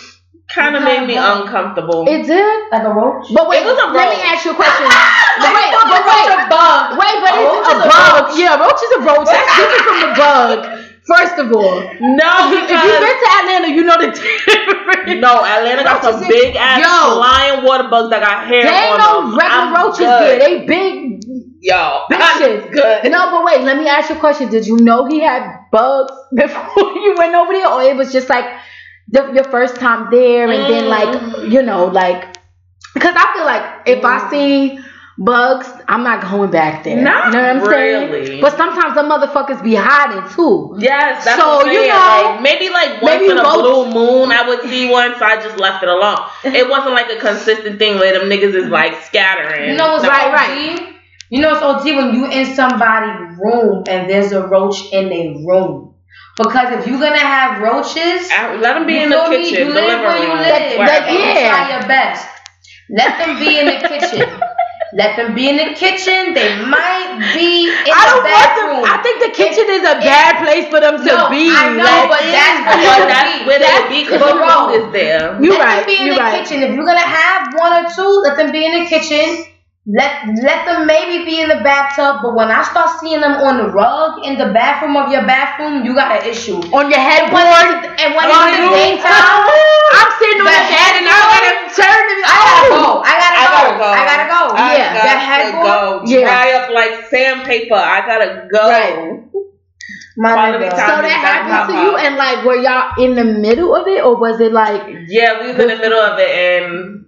[0.48, 2.04] kind of made me of uncomfortable.
[2.08, 2.70] It did?
[2.72, 3.26] like a roach.
[3.34, 4.86] But wait, It was a let me ask you a question.
[5.32, 6.28] Like wait, a but roach wait.
[6.28, 6.82] or bug.
[7.00, 8.12] Wait, but A it's roach a, a bug.
[8.28, 8.38] roach.
[8.38, 9.28] Yeah, a roach is a roach.
[9.32, 10.58] That's different from a bug.
[11.08, 11.80] First of all.
[11.98, 15.20] no, If you've been to Atlanta, you know the difference.
[15.20, 17.16] no, Atlanta got some Roaches is- big ass Yo.
[17.16, 19.38] flying water bugs that got hair They ain't on no them.
[19.38, 20.20] regular I'm roaches good.
[20.20, 20.38] there.
[20.38, 21.24] They big
[21.60, 22.64] Yo, bitches.
[22.66, 23.10] I'm good.
[23.10, 24.48] No, but wait, let me ask you a question.
[24.50, 27.68] Did you know he had bugs before you went over there?
[27.68, 28.44] Or it was just like
[29.12, 31.40] the, your first time there and then mm-hmm.
[31.42, 32.36] like, you know, like
[32.94, 34.30] because I feel like if I mm.
[34.30, 34.84] see
[35.18, 37.00] bugs, I'm not going back there.
[37.00, 38.26] Not you know what I'm really.
[38.26, 38.40] saying?
[38.40, 40.76] But sometimes the motherfuckers be hiding too.
[40.78, 44.30] Yes, that's So, you know, like, maybe like once maybe in a roach- blue moon
[44.30, 46.18] I would see one, so I just left it alone.
[46.44, 49.70] It wasn't like a consistent thing where them niggas is like scattering.
[49.70, 50.10] You know what's No.
[50.10, 50.94] Right, right, right.
[51.30, 55.46] You know it's OG when you in somebody's room and there's a roach in a
[55.46, 55.91] room.
[56.38, 59.50] Because if you're gonna have roaches, I- Let them be in the feel me?
[59.50, 60.78] kitchen, You live where you live.
[60.78, 60.78] wherever.
[60.78, 61.48] But yeah.
[61.50, 62.26] Try your best.
[62.90, 64.40] Let them be in the kitchen.
[64.94, 66.34] Let them be in the kitchen.
[66.34, 68.82] They might be in I the don't want bathroom.
[68.84, 68.92] them.
[68.92, 71.48] I think the kitchen is a bad place for them to No, be.
[71.48, 74.68] I know, Like, but that's But what that's where they would be because the bro,
[74.76, 75.40] is there.
[75.40, 75.76] You let right.
[75.80, 76.44] them be in You the right.
[76.44, 76.62] kitchen.
[76.62, 79.46] If you're gonna have one or two, let them be in the kitchen.
[79.82, 82.22] Let let them maybe be in the bathtub.
[82.22, 85.82] But when I start seeing them on the rug in the bathroom of your bathroom,
[85.84, 86.62] you got an issue.
[86.70, 87.90] on your headboard.
[87.98, 88.70] And when on it's you.
[88.70, 92.70] the daytime, I'm sitting on The the bed and I gotta turn to I gotta
[92.70, 93.02] go.
[93.02, 93.82] I I gotta gotta go.
[93.82, 93.90] go.
[93.90, 94.40] I gotta go.
[94.54, 95.66] I Yeah, got that to headboard?
[95.66, 96.02] go.
[96.06, 96.30] Yeah.
[96.30, 97.74] Dry up like sandpaper.
[97.74, 98.62] I gotta go.
[98.70, 99.18] Right.
[100.16, 100.70] My nigga.
[100.70, 104.14] So that happened to you, and like, were y'all in the middle of it, or
[104.14, 107.06] was it like Yeah, we was in the middle of it, and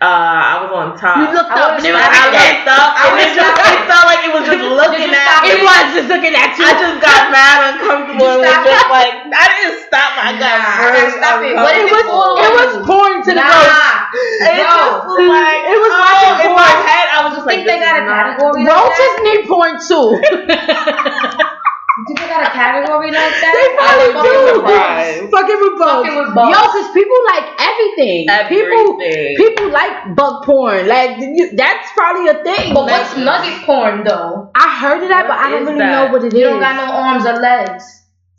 [0.00, 1.18] uh, I was on top.
[1.34, 3.82] looked I up and it was would've I looked up, I and just stopped it
[3.84, 5.48] felt like it was just looking at me.
[5.52, 6.64] It was just looking at you.
[6.64, 10.10] I just got mad uncomfortable and was just like, I didn't stop.
[10.16, 11.52] I got Nah, I very gotta stop it.
[11.58, 13.68] What it is was it was pouring to the roach.
[13.68, 14.08] Nah.
[14.48, 17.46] It Bro, just was like, It was oh, watching in my head, I was just
[17.46, 20.06] think like, they got is a not- category like Roaches need porn too.
[22.06, 23.52] Do they got a category like that?
[23.58, 24.54] They probably wouldn't do.
[24.62, 25.18] surprised.
[25.34, 26.06] Fucking with bugs.
[26.06, 26.52] Fucking with bugs.
[26.54, 28.18] Yo, cause people like everything.
[28.46, 29.34] People Everything.
[29.34, 30.86] people like bug porn.
[30.86, 31.18] Like
[31.58, 32.70] that's probably a thing.
[32.74, 34.50] But Like, what's nugget porn though?
[34.54, 35.90] I heard of that, but I don't really that?
[35.90, 36.38] know what it is.
[36.38, 37.82] You don't got no arms or legs.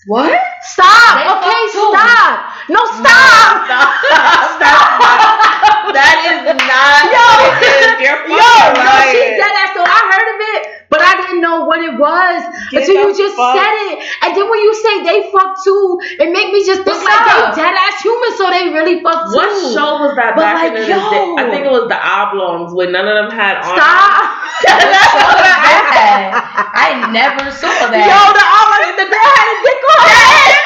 [0.07, 0.31] What?
[0.63, 0.87] Stop.
[1.19, 1.91] fuck Okay, too.
[1.91, 2.55] stop.
[2.71, 3.67] No, stop.
[3.67, 7.99] That's not, that is not Yo, what.
[7.99, 9.11] You're yo, fucking no, lying.
[9.11, 12.39] she said that, so I heard of it, but I didn't know what it was
[12.73, 13.97] Get until you just fuck- said it.
[14.25, 17.29] And then when you say they fuck too, it make me just think What's like
[17.29, 17.55] up?
[17.55, 19.37] they dead ass humans, so they really fuck too.
[19.37, 20.97] What show was that But back like, in the yo.
[21.13, 21.25] day?
[21.37, 23.77] I think it was the Oblongs when none of them had arms.
[23.77, 24.35] Stop.
[25.79, 28.03] I never saw that.
[28.03, 30.57] Yo, the omelet, the girl had a dick on her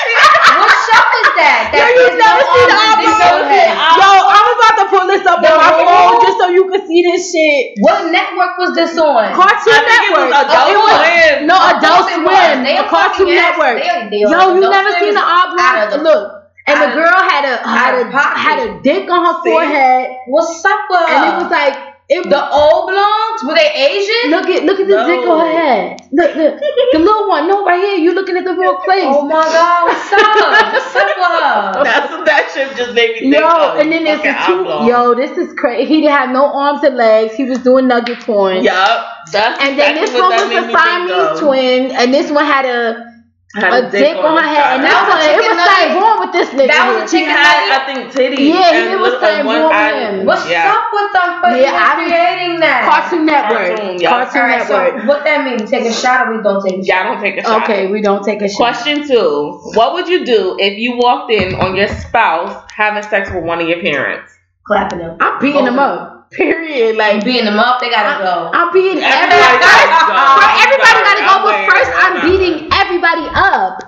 [0.53, 1.73] what show is that?
[1.73, 3.09] Yo, you is never no seen the arms and omelet?
[3.09, 3.73] dick on head.
[3.97, 6.81] Yo, I'm about to pull this up The on my phone just so you can
[6.85, 7.73] see this shit.
[7.81, 9.33] What network was this on?
[9.33, 10.45] Cartoon I think it was Network.
[10.45, 12.37] Adult It was- oh, No, Of Adult course it was.
[12.37, 12.63] Swim.
[12.63, 13.77] They A Cartoon Network.
[13.81, 16.03] they they Yo, you never seen out oblong?
[16.03, 16.23] Look,
[16.67, 20.79] and the girl had a had a had a dick on her forehead, What's up
[20.89, 21.39] and it uh?
[21.43, 21.75] was like
[22.09, 24.31] it, The old blondes were they Asian?
[24.31, 25.07] look at look at the No.
[25.07, 26.01] dick on her head.
[26.11, 26.59] Look, look,
[26.91, 27.47] the little one.
[27.47, 27.97] No, right here.
[27.97, 29.03] You looking at the real place.
[29.07, 30.73] Oh my God, what's up?
[30.73, 31.83] What's up?
[31.83, 33.79] That's that shit just made me think Yo, of.
[33.79, 34.59] and then there's the two.
[34.61, 34.87] oblong.
[34.87, 35.85] Yo, this is crazy.
[35.87, 37.33] He didn't have no arms and legs.
[37.35, 38.63] He was doing nugget porn.
[38.63, 39.07] Yup.
[39.31, 42.65] That's And then exactly this one was made a Siamese twin, and this one had
[42.65, 43.12] a
[43.53, 45.93] Had a dick on her head, and that That was a it chicken was something
[46.01, 46.73] wrong with this nigga.
[46.73, 47.07] That was a here.
[47.07, 47.77] She chicken had, nugget?
[47.77, 48.47] I think, titties.
[48.49, 50.25] Yeah, he- and it was little- and something wrong with him.
[50.25, 50.73] What's yeah.
[50.73, 52.81] up with them for Yeah, I was- creating that?
[52.89, 53.67] Cartoon Network.
[53.77, 54.09] Cartoon, yeah.
[54.09, 55.61] Cartoon All right, so what that mean?
[55.69, 56.89] Take a shot or we don't take a shot?
[56.89, 57.61] Yeah, I don't take a shot.
[57.63, 58.57] okay, we don't take a shot.
[58.57, 63.29] Question two: What would you do if you walked in on your spouse having sex
[63.29, 64.33] with one of your parents?
[64.65, 65.17] Clapping them.
[65.21, 66.31] I'm beating them up.
[66.31, 66.95] Period.
[66.97, 68.49] Like beating them up, they gotta go.
[68.51, 69.85] I'm beating Everybody everybody.
[69.93, 70.63] gotta go.
[70.65, 73.79] everybody gotta go, but first I'm I'm beating everybody up.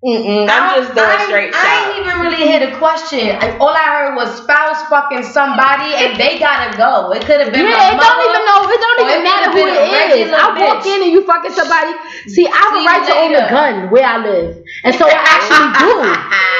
[0.00, 1.76] Mm-mm, I I'm just doing I, straight I shot.
[1.92, 3.36] ain't even really hear the question.
[3.36, 7.12] I- All I heard was spouse fucking somebody and they gotta go.
[7.12, 8.60] It could have been Yeah, my it don't even know.
[8.64, 9.76] It don't even it matter who it
[10.24, 10.32] is.
[10.32, 10.88] a I walk bitch.
[10.96, 11.92] in and you fucking somebody.
[12.32, 14.56] See, I have a right you to own a gun where I live,
[14.88, 15.94] and so I actually do.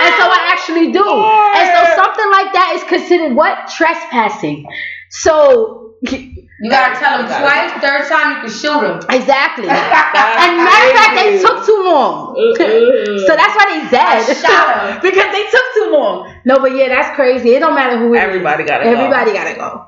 [0.05, 1.09] And so I actually do.
[1.09, 4.68] And so something like that is considered what trespassing.
[5.11, 7.73] So You gotta tell them twice.
[7.81, 9.01] Third time you can shoot them.
[9.11, 9.66] exactly.
[9.68, 12.37] And matter of fact, they took too long.
[12.37, 13.18] Uh-uh.
[13.27, 14.25] So that's why they dead.
[14.29, 15.01] I shot 'em.
[15.03, 16.35] because they took too long.
[16.44, 17.51] No, but yeah, that's crazy.
[17.55, 18.23] It don't matter who it is.
[18.25, 18.90] Everybody gotta go.
[18.90, 19.87] Everybody gotta go.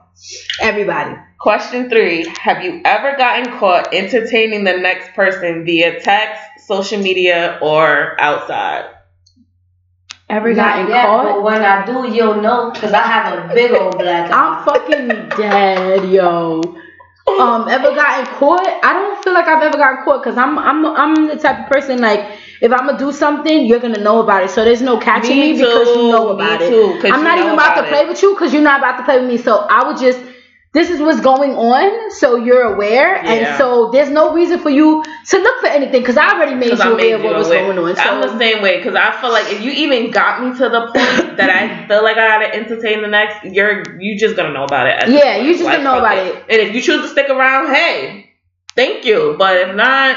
[0.61, 1.15] Everybody.
[1.39, 7.59] Question three: Have you ever gotten caught entertaining the next person via text, social media,
[7.63, 8.85] or outside?
[10.33, 11.25] Ever Not gotten yet, caught?
[11.25, 14.35] but when I do, you'll know because I have a big old black eye.
[14.35, 16.63] I'm fucking dead, yo.
[17.39, 18.67] Um, ever gotten caught?
[18.83, 21.71] I don't feel like I've ever gotten caught because I'm I'm I'm the type of
[21.71, 22.21] person like
[22.63, 24.51] if I'm gonna do something, you're gonna know about it.
[24.51, 27.39] So there's no catching me, Me because you too, know me about too, I'm not
[27.39, 28.09] even about, about to play it.
[28.09, 29.37] with you because you're not about to play with me.
[29.39, 30.19] So I would just
[30.75, 33.31] this is what's going on, so you're aware, Yeah.
[33.33, 36.65] and so there's no reason for you to look for anything because I already made
[36.67, 37.97] you Because I aware made of what was going on.
[37.97, 40.69] So I'm the same way because I feel like if you even got me to
[40.71, 44.53] the point that I feel like I gotta entertain the next, you're you just gonna
[44.53, 45.03] know about it.
[45.03, 46.37] at Yeah, you just Like, gonna know about it.
[46.49, 48.31] And if you choose to stick around, hey,
[48.75, 49.35] thank you.
[49.39, 50.17] But if not,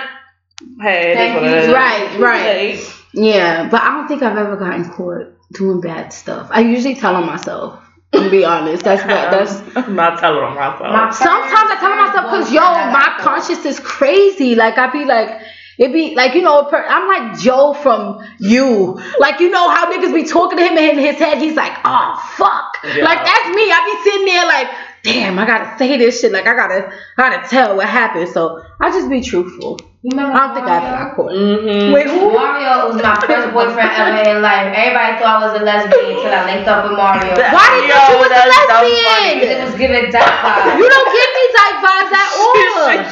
[0.79, 1.73] hey, Thank you.
[1.73, 2.41] Right, right.
[2.41, 2.83] Hey.
[3.13, 6.47] Yeah, but I don't think I've ever gotten caught doing bad stuff.
[6.51, 7.81] I usually tell on myself.
[8.23, 9.61] To be honest, that's what that's.
[9.75, 10.81] I'm not telling them myself.
[10.81, 14.55] My Sometimes I tell myself because yo, my conscience is crazy.
[14.55, 15.41] Like I be like,
[15.77, 18.99] it be like you know, I'm like Joe from you.
[19.19, 21.73] Like you know how niggas be talking to him and in his head he's like,
[21.83, 22.77] oh fuck.
[22.83, 23.03] Yeah.
[23.03, 23.71] Like that's me.
[23.71, 24.67] I be sitting there like,
[25.03, 26.31] damn, I gotta say this shit.
[26.31, 28.29] Like I gotta, I gotta tell what happened.
[28.29, 29.79] So I just be truthful.
[30.05, 31.33] You remember I don't think I ever got caught.
[31.33, 31.89] Mm-hmm.
[31.89, 32.29] Wait, who?
[32.29, 34.69] Mario was my first boyfriend ever in life.
[34.69, 37.33] Everybody thought I was a lesbian until I linked up with Mario.
[37.33, 39.01] Why did you Yo, think you was a lesbian?
[39.01, 39.49] funny.
[39.49, 40.77] It was giving dyke vibes.
[40.77, 42.53] You don't give me dyke vibes at all.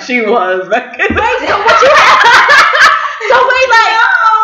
[0.05, 0.61] she was.
[0.69, 2.17] Wait, so what you had?
[3.33, 3.97] so wait, like,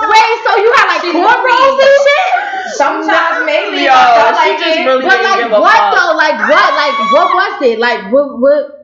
[0.09, 2.33] wait, so you had like She cornrows and shit?
[2.81, 4.85] Sometimes maybe Yo, if I felt she like just it.
[4.89, 6.17] really But didn't like, give a what though?
[6.17, 6.69] Like, what?
[6.73, 7.77] Like, what was it?
[7.77, 8.41] Like, what?
[8.41, 8.78] What?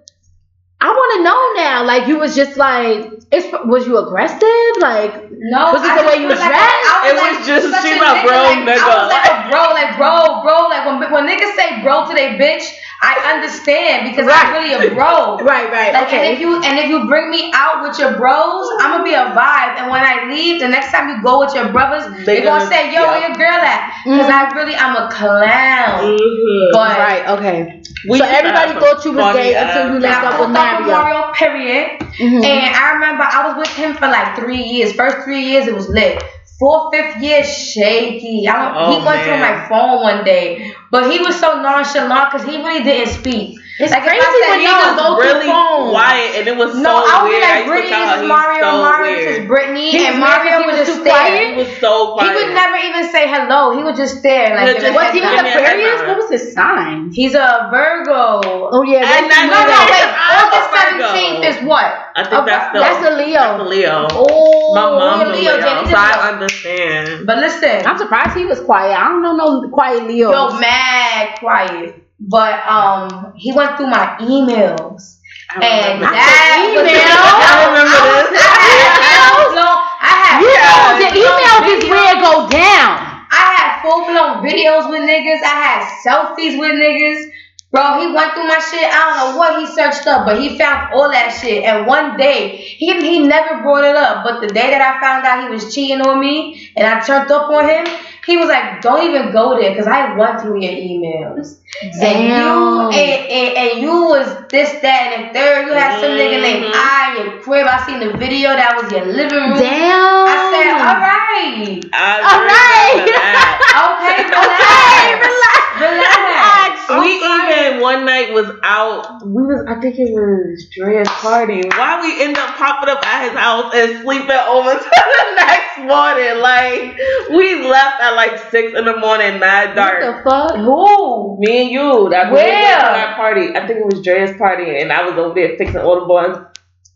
[0.82, 1.84] I want to know now.
[1.86, 4.72] Like, you was just like, it's was you aggressive?
[4.80, 6.86] Like, No, Was it the way you feel like dressed?
[6.92, 8.84] I, I It was just- such she a my bro like, nigga.
[8.84, 10.58] I was like a bro, like bro, bro.
[10.70, 12.66] Like when when niggas say bro to their bitch,
[13.02, 14.46] I understand because Right.
[14.46, 15.38] I'm really a bro.
[15.42, 16.42] right, right, Like and if okay.
[16.42, 19.80] you and if you bring me out with your bros, I'm gonna be a vibe.
[19.80, 22.46] And when I leave, the next time you go with your brothers, They they are
[22.52, 23.10] gonna gonna- say, "Yo, yeah.
[23.12, 26.18] where your girl at?" Because I really, I'm a clown.
[26.20, 26.68] Mhm.
[26.74, 27.82] But Right, okay.
[28.10, 30.88] We so everybody thought you was gay until you ass- linked up with hooked Mario.
[30.88, 32.00] Mario, period.
[32.20, 32.46] Mhm.
[32.46, 34.94] And I remember I was with him for like three years.
[34.94, 36.24] First three years it was lit.
[36.60, 38.48] Fourth, fifth year shaky.
[38.48, 42.32] I don't, Oh, he went through my phone one day, but he was so nonchalant
[42.32, 43.60] because he really didn't speak.
[43.78, 46.56] It's Like, if I crazy said, when "Yo, y'all go really through quiet, and it
[46.56, 47.44] was No, so I would be weird.
[47.44, 49.28] I like, used to Brittany, tell this her is Mario, so Mario, weird.
[49.36, 51.12] is Brittany, He was and Mario he was just too stare.
[51.12, 51.44] quiet?
[51.44, 51.92] He was so
[52.24, 53.76] He would never even say hello.
[53.76, 55.28] He would just stare like Yeah, give just- a Was he nod.
[55.28, 56.02] an Give me a Aquarius?
[56.08, 57.12] What was his sign?
[57.12, 58.40] He's a Virgo.
[58.72, 60.08] Oh yeah, And that's No, no, wait.
[60.40, 61.92] August seventeenth is what?
[62.16, 63.44] I think Okay, that's the that's a Leo.
[63.44, 64.08] That's a Leo.
[64.16, 67.28] Oh, My mom's a Leo, Leo, Jenny, so I understand.
[67.28, 68.96] But listen, I'm surprised he was quiet.
[68.98, 70.32] I don't know no quiet Leo.
[70.32, 72.05] yo, mad quiet.
[72.19, 75.19] But um, he went through my emails,
[75.62, 77.19] and Not that the was email.
[77.19, 77.99] I remember
[78.32, 78.39] this.
[78.39, 78.95] I had
[79.28, 79.78] full blown.
[79.99, 81.89] I had Yeah, the blown emails is videos.
[81.91, 82.91] where it go down.
[83.32, 85.43] I had full blown videos with niggas.
[85.43, 87.32] I had selfies with niggas.
[87.71, 88.88] Bro, he went through my shit.
[88.88, 91.63] I don't know what he searched up, but he found all that shit.
[91.65, 94.23] And one day, he he never brought it up.
[94.23, 97.30] But the day that I found out he was cheating on me and I turned
[97.30, 97.86] up on him,
[98.26, 102.02] He was like, "Don't even go there, cause I went through your emails." Damn.
[102.02, 105.68] And you and, and, and you was this, that, and the third.
[105.68, 106.72] You had some nigga named Mhm.
[106.74, 107.68] I in your crib.
[107.68, 108.50] I seen the video.
[108.56, 109.60] That was your living room.
[109.60, 110.26] Damn.
[110.26, 112.96] I said, all right, I All right.
[112.98, 113.62] remember that.
[113.94, 115.76] okay, Okay, relax,
[116.89, 117.06] relax.
[117.06, 119.26] we even one night was out.
[119.26, 121.62] We was, I think it was Dre's party.
[121.69, 125.78] Why we end up popping up at his house and sleeping over to the next
[125.80, 126.41] morning?
[126.41, 126.98] Like
[127.32, 130.02] we left at like six in the morning, mad What dark.
[130.24, 130.56] the fuck?
[130.58, 131.38] Who?
[131.39, 132.80] Me and you, that we Where?
[132.80, 133.50] that party.
[133.56, 136.38] I think it was Dre's party, and I was over there fixing all the buns.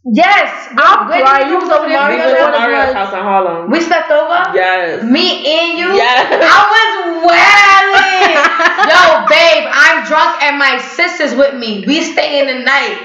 [0.05, 1.49] Yes, I'm did crying.
[1.49, 3.69] you was over there We was at Mario's house in Harlem.
[3.69, 4.55] We slept over.
[4.55, 5.03] Yes.
[5.03, 5.91] Me and you.
[5.93, 6.23] Yes.
[6.39, 8.31] I was wailing.
[8.89, 11.83] Yo, babe, I'm drunk and my sister's with me.
[11.85, 13.03] We stay in the night.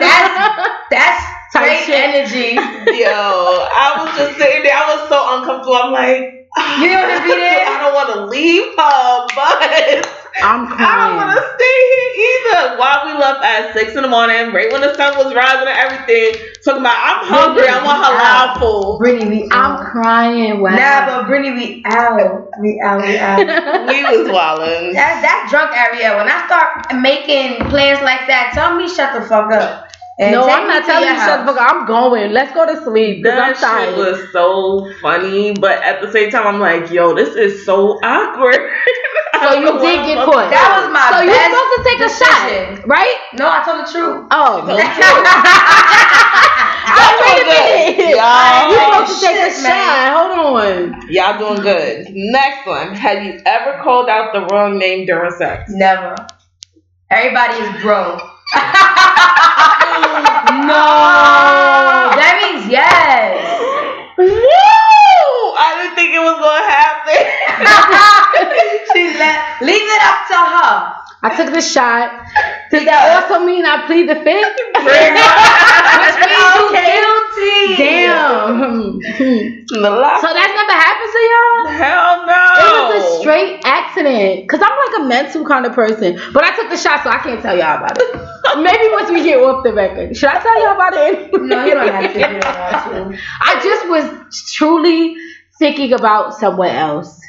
[0.00, 0.36] That's
[0.90, 1.24] that's
[1.56, 2.54] great energy.
[2.54, 4.76] Yo, I was just sitting there.
[4.76, 5.76] I was so uncomfortable.
[5.76, 6.46] I'm like,
[6.78, 7.66] You didn't wanna be there?
[7.66, 10.82] I don't want to leave her, but I'm crying.
[10.82, 12.78] I don't want to stay here either.
[12.78, 15.78] While we left at six in the morning, right when the sun was rising and
[15.78, 17.68] everything, talking about I'm hungry.
[17.68, 18.98] I want halal food.
[18.98, 19.80] Brittany, we I'm out.
[19.80, 19.90] Mm-hmm.
[19.92, 20.60] crying.
[20.60, 20.70] Wow.
[20.74, 22.50] Nah, but Brittany, we out.
[22.60, 23.02] We out.
[23.02, 23.38] We out.
[23.88, 24.92] We was wildin'.
[24.94, 26.16] That's that drunk area.
[26.16, 29.93] When I start making plans like that, tell me shut the fuck up.
[30.16, 31.74] And no, I'm not telling you shut the fuck up.
[31.74, 32.32] I'm going.
[32.32, 36.30] Let's go to sleep because I'm That shit was so funny, but at the same
[36.30, 38.70] time, I'm like, yo, this is so awkward.
[39.42, 40.48] So you did get caught.
[40.48, 43.18] That was my so you're supposed to take a shot, right?
[43.34, 44.24] No, I told the truth.
[44.30, 45.74] Oh, Don't oh,
[46.96, 47.44] Y'all wait a
[47.98, 48.16] minute.
[48.16, 49.68] Y'all- You're supposed to take a man.
[49.68, 50.16] shot.
[50.16, 51.10] Hold on.
[51.10, 52.06] Y'all doing good.
[52.14, 52.94] Next one.
[52.94, 55.68] Have you ever called out the wrong name during sex?
[55.68, 56.14] Never.
[57.10, 58.16] Everybody is bro.
[60.64, 60.74] No.
[60.74, 62.16] Ah!
[62.16, 63.36] That means yes.
[64.16, 64.32] Woo!
[65.60, 67.20] I didn't think it was gonna happen.
[68.96, 71.04] she let, leave it up to her.
[71.24, 72.24] I took the shot.
[72.70, 74.56] Does that also mean I plead the fifth?
[74.84, 77.23] Which means you Okay.
[77.34, 77.76] Guilty.
[77.82, 78.98] Damn.
[79.68, 81.66] the last So that's never happened to y'all?
[81.78, 82.44] hell no.
[82.58, 84.48] It was a straight accident.
[84.48, 86.18] Cause I'm like a mental kind of person.
[86.32, 88.14] But I took the shot, so I can't tell y'all about it.
[88.62, 90.16] Maybe once we get off the record.
[90.16, 91.32] Should I tell y'all about it?
[91.42, 92.18] No, you don't have to.
[92.18, 93.18] You don't have to.
[93.40, 95.16] I just was truly
[95.58, 97.20] thinking about someone else.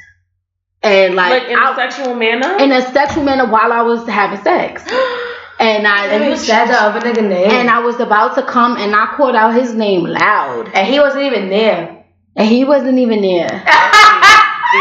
[0.84, 2.58] And like, like in I- a sexual manner.
[2.58, 4.84] in a sexual manner while I was having sex.
[5.60, 7.50] And I And you said the other nigga name.
[7.50, 10.70] and I was about to come and I called out his name loud.
[10.74, 12.06] and he wasn't even there.
[12.36, 13.48] And he wasn't even there.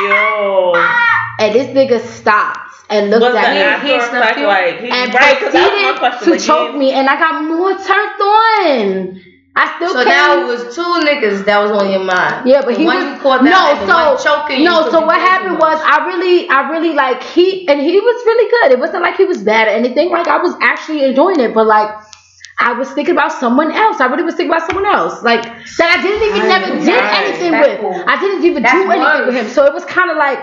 [0.09, 0.73] Yo.
[1.39, 2.59] And this nigga stopped
[2.91, 3.61] and looked Was at me.
[3.61, 4.47] actor He snuffed effect you?
[4.47, 5.39] like he, and right?
[5.39, 8.21] Because that was my proceeded to like, choke he- me, and I got more turned
[8.21, 9.23] on.
[9.57, 12.49] I still So it was two niggas that was on your mind.
[12.49, 13.51] yeah, but he one was you caught no.
[13.51, 17.67] that one So choking you So what happened was I really, I really like he
[17.69, 18.73] and he was really good.
[18.73, 20.11] It wasn't like he was bad or anything.
[20.11, 21.91] Like I was actually enjoying it, but like.
[22.57, 24.01] I was thinking about someone else.
[24.01, 27.03] I really was thinking about someone else, like that I didn't even Nice, never did
[27.19, 27.81] anything That's with.
[27.81, 28.05] cool.
[28.07, 29.27] I didn't even That's do anything worse.
[29.27, 29.49] with him.
[29.49, 30.39] So it was kind of like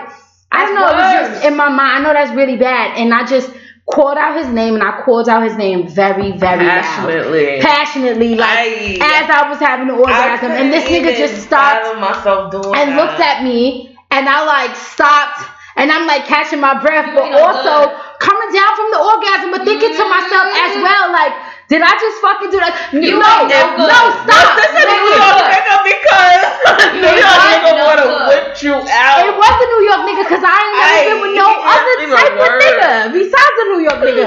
[0.52, 0.88] I don't That's know.
[0.92, 1.80] It was just in my mind.
[1.80, 3.48] I know that's really bad, and I just
[3.90, 7.60] called out his name, and I called out his name very, very loud passionately.
[7.60, 8.98] passionately, like Aye.
[9.02, 12.96] as I was having an orgasm, and this nigga just stopped myself doing and that.
[12.96, 15.42] looked at me, and I like stopped,
[15.76, 17.98] and I'm like catching my breath, You but also good.
[18.20, 20.82] coming down from the orgasm, but thinking to myself as mm-hmm.
[20.82, 21.34] well, like,
[21.72, 22.76] did I just fucking do that?
[22.92, 24.28] You no, ain't no no, good.
[24.28, 24.60] stop.
[24.60, 25.48] This is a New York good.
[25.56, 26.42] nigga because
[27.00, 28.28] New York nigga no good.
[28.28, 29.24] whipped you out.
[29.24, 32.36] It was a New York nigga because I ain't never been with no other type
[32.36, 34.26] of nigga besides a New York nigga.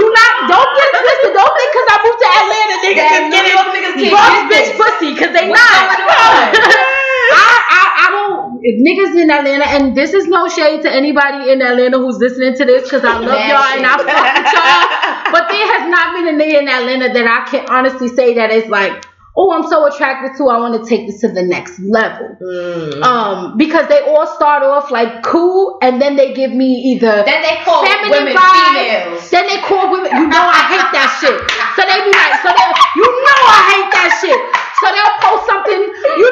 [0.00, 1.32] Do not, don't get it twisted.
[1.36, 3.56] Don't think because I moved to Atlanta, niggas That can get New it.
[3.60, 6.88] York niggas get bitch pussy because they What's not.
[7.30, 11.50] I, I, I don't, if niggas in Atlanta, and this is no shade to anybody
[11.50, 14.52] in Atlanta who's listening to this because I love Mad y'all and I fuck with
[14.54, 15.32] y'all.
[15.32, 18.50] But there has not been a nigga in Atlanta that I can honestly say that
[18.50, 19.04] is like,
[19.38, 22.26] oh, I'm so attracted to, I want to take this to the next level.
[22.42, 23.02] Mm.
[23.06, 27.42] Um, because they all start off like cool, and then they give me either Then
[27.46, 28.66] they call feminine women vibes.
[28.74, 29.30] females.
[29.30, 30.10] Then they call women.
[30.10, 31.38] You know I hate that shit.
[31.78, 32.66] So they be like, so they,
[32.98, 34.40] you know I hate that shit.
[34.82, 35.27] So they'll post something, you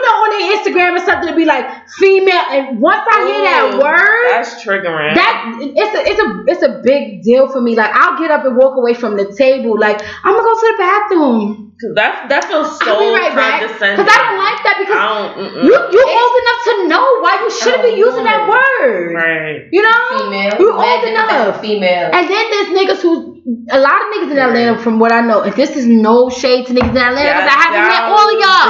[0.06, 2.44] know, on their Instagram or something to be like female.
[2.50, 5.14] And once I hear that mm, word, That's triggering.
[5.14, 7.74] that it's a it's a it's a big deal for me.
[7.76, 9.78] Like I'll get up and walk away from the table.
[9.78, 11.65] Like I'm gonna go to the bathroom.
[11.76, 13.60] Cause that that feels so I'll be right back.
[13.60, 14.00] condescending.
[14.00, 15.60] Because I don't like that because I don't.
[15.68, 19.12] You you old enough to know why you shouldn't be using that word.
[19.12, 19.68] right.
[19.68, 20.56] You know, Female.
[20.56, 21.60] you Mad old niggas that enough.
[21.60, 22.08] Female.
[22.16, 23.36] And then there's niggas who
[23.70, 26.66] a lot of niggas in Atlanta, from what I know, and this is no shade
[26.66, 28.66] to niggas in Atlanta, 'cause I haven't met all of y'all.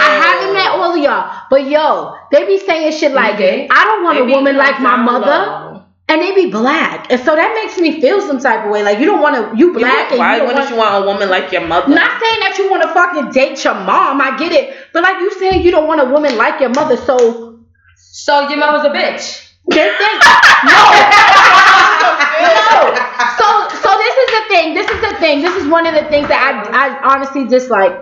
[0.00, 3.68] I haven't met all of y'all, but yo, they be saying shit like, Okay.
[3.70, 5.67] "I don't want They a woman like my mother," low.
[6.10, 8.82] And they be black, and so that makes me feel some type of way.
[8.82, 10.70] Like you don't want to, you You black, would- and why you don't wouldn't want,
[10.70, 11.88] you want a woman like your mother?
[11.94, 15.20] Not saying that you want to fucking date your mom, I get it, but like
[15.20, 17.60] you saying you don't want a woman like your mother, so
[17.96, 19.52] So your mom was a bitch.
[19.68, 20.18] they think
[20.72, 20.80] no,
[22.44, 22.94] no.
[23.38, 23.46] So
[23.84, 24.74] so this is the thing.
[24.74, 25.42] This is the thing.
[25.42, 27.92] This is one of the things that I I honestly dislike.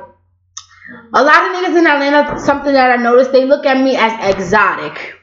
[1.14, 4.34] A lot of niggas in Atlanta, something that I noticed, they look at me as
[4.34, 5.16] exotic.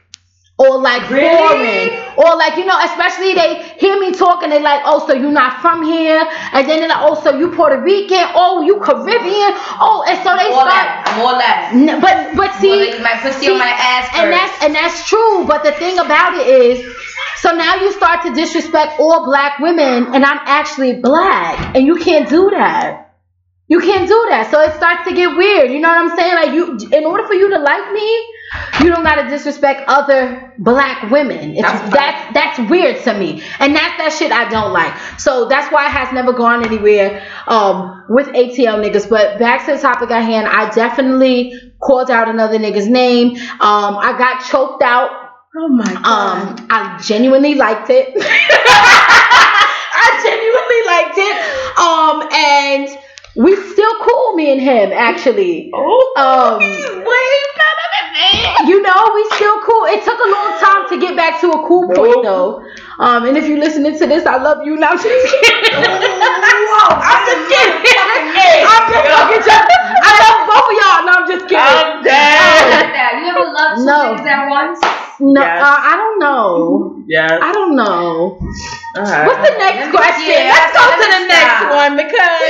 [0.56, 1.90] Or like foreign.
[2.16, 5.32] Or like, you know, especially they hear me talk and they like, oh, so you're
[5.32, 6.22] not from here.
[6.52, 8.22] And then they're like, oh, so you Puerto Rican.
[8.34, 9.52] Oh, you Caribbean.
[9.82, 11.14] Oh, and so they More start that.
[11.18, 11.74] More that.
[11.74, 15.08] N- but but see, More that my pussy on my ass and that's and that's
[15.08, 15.44] true.
[15.44, 16.86] But the thing about it is,
[17.42, 21.96] so now you start to disrespect all black women, and I'm actually black, and you
[21.96, 23.10] can't do that.
[23.66, 24.50] You can't do that.
[24.52, 25.72] So it starts to get weird.
[25.72, 26.34] You know what I'm saying?
[26.34, 28.06] Like you, in order for you to like me,
[28.80, 31.56] you don't gotta disrespect other black women.
[31.56, 34.92] It's, That's that's that's weird to me, and that's that shit I don't like.
[35.18, 39.08] So that's why it has never gone anywhere um, with ATL niggas.
[39.08, 41.52] But back to the topic at hand, I definitely
[41.82, 43.36] called out another nigga's name.
[43.60, 45.10] Um, I got choked out.
[45.56, 48.12] Oh my Um, I genuinely liked it.
[48.16, 51.36] I genuinely liked it.
[51.78, 52.88] Um, and
[53.36, 55.70] we still cool, me and him actually.
[55.72, 58.70] Oh, Um, he's way better than me.
[58.70, 59.84] You know, we still cool.
[59.86, 62.64] It took a long time to get back to a cool point though.
[62.98, 64.76] Um, and if you're listening to this, I love you.
[64.76, 65.74] Now I'm just kidding.
[65.74, 65.90] I'm
[67.26, 68.64] just kidding.
[68.64, 69.82] I'm just fucking joking.
[70.04, 71.00] I love both of y'all.
[71.06, 71.58] No, I'm just kidding.
[71.58, 72.94] I'm dead.
[72.94, 73.12] that.
[73.18, 74.14] You ever loved two No.
[74.14, 74.78] niggas at once?
[75.20, 75.62] no, Yes.
[75.62, 76.98] uh, I don't know.
[77.06, 77.38] Yes.
[77.42, 78.38] I don't know.
[78.98, 79.26] Alright.
[79.26, 80.26] What's the next Let me- question?
[80.26, 82.42] yeah, Let's go to me the next one because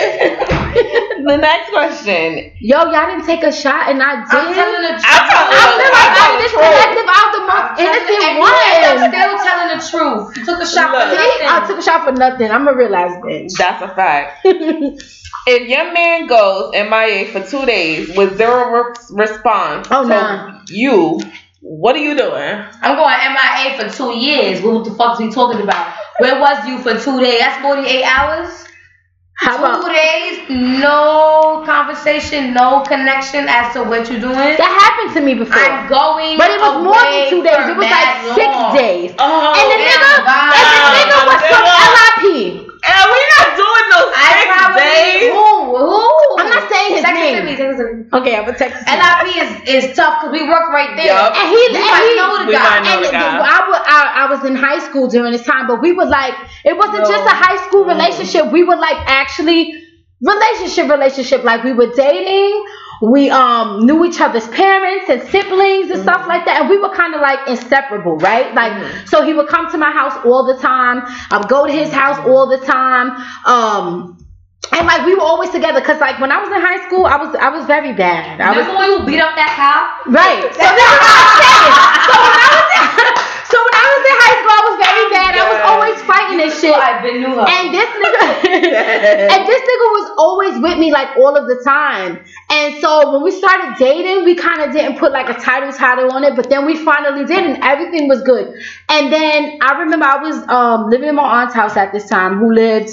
[1.29, 2.53] the next question.
[2.61, 4.33] yo, y'all didn't take a shot and I did.
[4.33, 5.09] I'm telling the truth.
[5.09, 6.65] I'm I feel like I'm the this truth.
[6.65, 9.13] selective out the I'm most telling innocent the- and you end up one.
[9.13, 10.25] still telling the truth.
[10.37, 11.19] You took a shot for Look.
[11.19, 12.51] See, I took a shot for nothing.
[12.51, 13.53] I'm a realized bitch.
[13.57, 14.45] That's a fact.
[15.47, 20.61] If your man goes MIA for two days with zero re- response Oh, to nah.
[20.69, 21.21] you,
[21.61, 22.65] what are you doing?
[22.81, 24.63] I'm going MIA for two years.
[24.63, 25.95] What the fuck is we talking about?
[26.19, 27.41] Where was you for two days?
[27.41, 28.65] That's 48 hours?
[29.37, 34.35] How two about days, no conversation, no connection as to what you're doing.
[34.35, 35.59] that happened to me before?
[35.59, 37.67] I'm going But it was more than two days.
[37.67, 38.77] It was like six long.
[38.77, 39.15] days.
[39.19, 40.23] Oh, and the nigga,
[40.55, 42.64] and the nigga was from LIP.
[42.85, 45.33] And we not doing no I six probably days.
[45.33, 46.05] who who?
[46.39, 47.37] I'm not saying his Text it name.
[47.37, 47.53] to me.
[47.57, 48.05] Text it me.
[48.13, 48.93] Okay, I'm gonna text you.
[48.93, 51.07] LIP is is tough because we work right there.
[51.13, 51.33] Yup.
[51.35, 52.79] And he, You and might he, know the We guy.
[52.85, 53.39] know and the the- guy.
[53.41, 56.35] I, wa- I, I was in high school during this time, but we would like
[56.65, 57.11] it wasn't No.
[57.11, 58.53] just a high school relationship.
[58.53, 59.73] We were like actually
[60.21, 61.45] relationship, relationship.
[61.45, 62.55] Like we were dating.
[63.03, 66.95] We um knew each other's parents and siblings and stuff like that, and we were
[66.95, 68.55] kind of like inseparable, right?
[68.55, 71.03] Like so he would come to my house all the time.
[71.31, 73.11] I would go to his house all the time.
[73.47, 74.19] Um.
[74.73, 77.17] And like we were always together, cause like when I was in high school, I
[77.17, 78.41] was I was very bad.
[78.41, 79.85] I was Remember when you beat up that cow?
[80.11, 80.41] Right.
[80.41, 81.75] So this is what I'm saying.
[82.09, 83.21] So when I was
[83.55, 85.31] so when I was in high school, I was very bad.
[85.39, 86.75] I was always fighting and shit.
[86.75, 87.47] I been her.
[87.47, 88.23] And this nigga,
[89.31, 92.19] and this nigga was always with me like all of the time.
[92.51, 96.11] And so when we started dating, we kind of didn't put like a title title
[96.11, 98.59] on it, but then we finally did, and everything was good.
[98.89, 102.39] And then I remember I was um, living in my aunt's house at this time,
[102.39, 102.91] who lived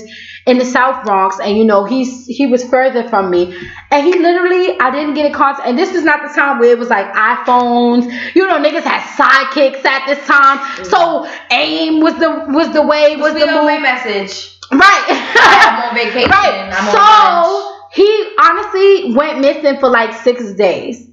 [0.48, 3.56] in the South Bronx, and you know he's he was further from me,
[3.92, 5.68] and he literally I didn't get in contact.
[5.68, 9.02] And this was not the time where it was like iPhones, you know, niggas had
[9.18, 10.86] sidekicks at this time.
[10.86, 14.58] So AIM was the was the way was was the move, message.
[14.72, 15.06] right?
[15.38, 16.30] I'm on vacation.
[16.30, 16.72] Right.
[16.74, 21.08] I'm so he honestly went missing for like six days.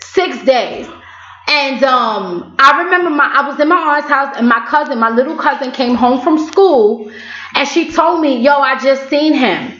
[0.00, 0.88] Six days.
[1.48, 5.10] And um, I remember my I was in my aunt's house and my cousin, my
[5.10, 7.10] little cousin, came home from school,
[7.54, 9.78] and she told me, "Yo, I just seen him."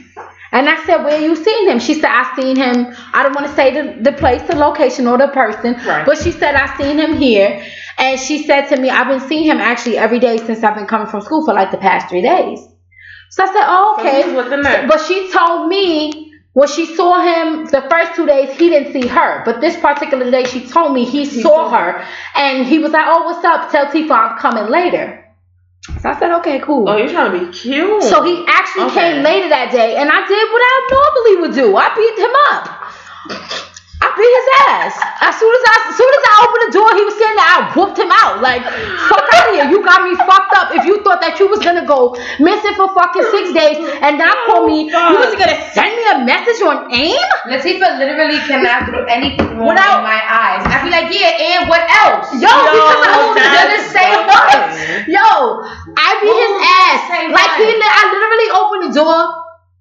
[0.52, 2.94] And I said, "Where you seen him?" She said, "I seen him.
[3.14, 6.04] I don't want to say the, the place, the location, or the person, Right.
[6.04, 7.62] but she said I seen him here."
[7.98, 10.86] And she said to me, "I've been seeing him actually every day since I've been
[10.86, 12.60] coming from school for like the past three days."
[13.30, 14.86] So I said, "Oh, okay." he's with the nurse.
[14.88, 19.06] But she told me when she saw him the first two days, he didn't see
[19.08, 19.42] her.
[19.46, 22.04] But this particular day, she told me he, saw her,
[22.34, 23.70] and he was like, "Oh, what's up?
[23.72, 25.21] Tell Tifa I'm coming later."
[26.00, 28.04] So I said, "Okay, cool." Oh, you're trying to be cute.
[28.04, 29.14] So he actually Okay.
[29.14, 31.76] came later that day, and I did what I normally would do.
[31.76, 33.71] I beat him up.
[34.12, 34.92] I beat his ass.
[35.24, 37.48] As soon as I, as soon as I opened the door, he was sitting there.
[37.48, 38.44] I whooped him out.
[38.44, 38.60] Like,
[39.08, 39.64] fuck out of here.
[39.72, 40.76] You got me fucked up.
[40.76, 44.36] If you thought that you was gonna go missing for fucking six days and not
[44.44, 47.16] call me, you oh, was gonna send me a message on AIM?
[47.48, 50.60] Latifah literally cannot do anything Without- in my eyes.
[50.68, 52.28] I'd be like, yeah, and what else?
[52.36, 54.60] Yo, because I was gonna say what?
[55.08, 55.28] Yo,
[55.96, 57.00] I beat his ass.
[57.32, 59.24] Like he, I literally opened the door,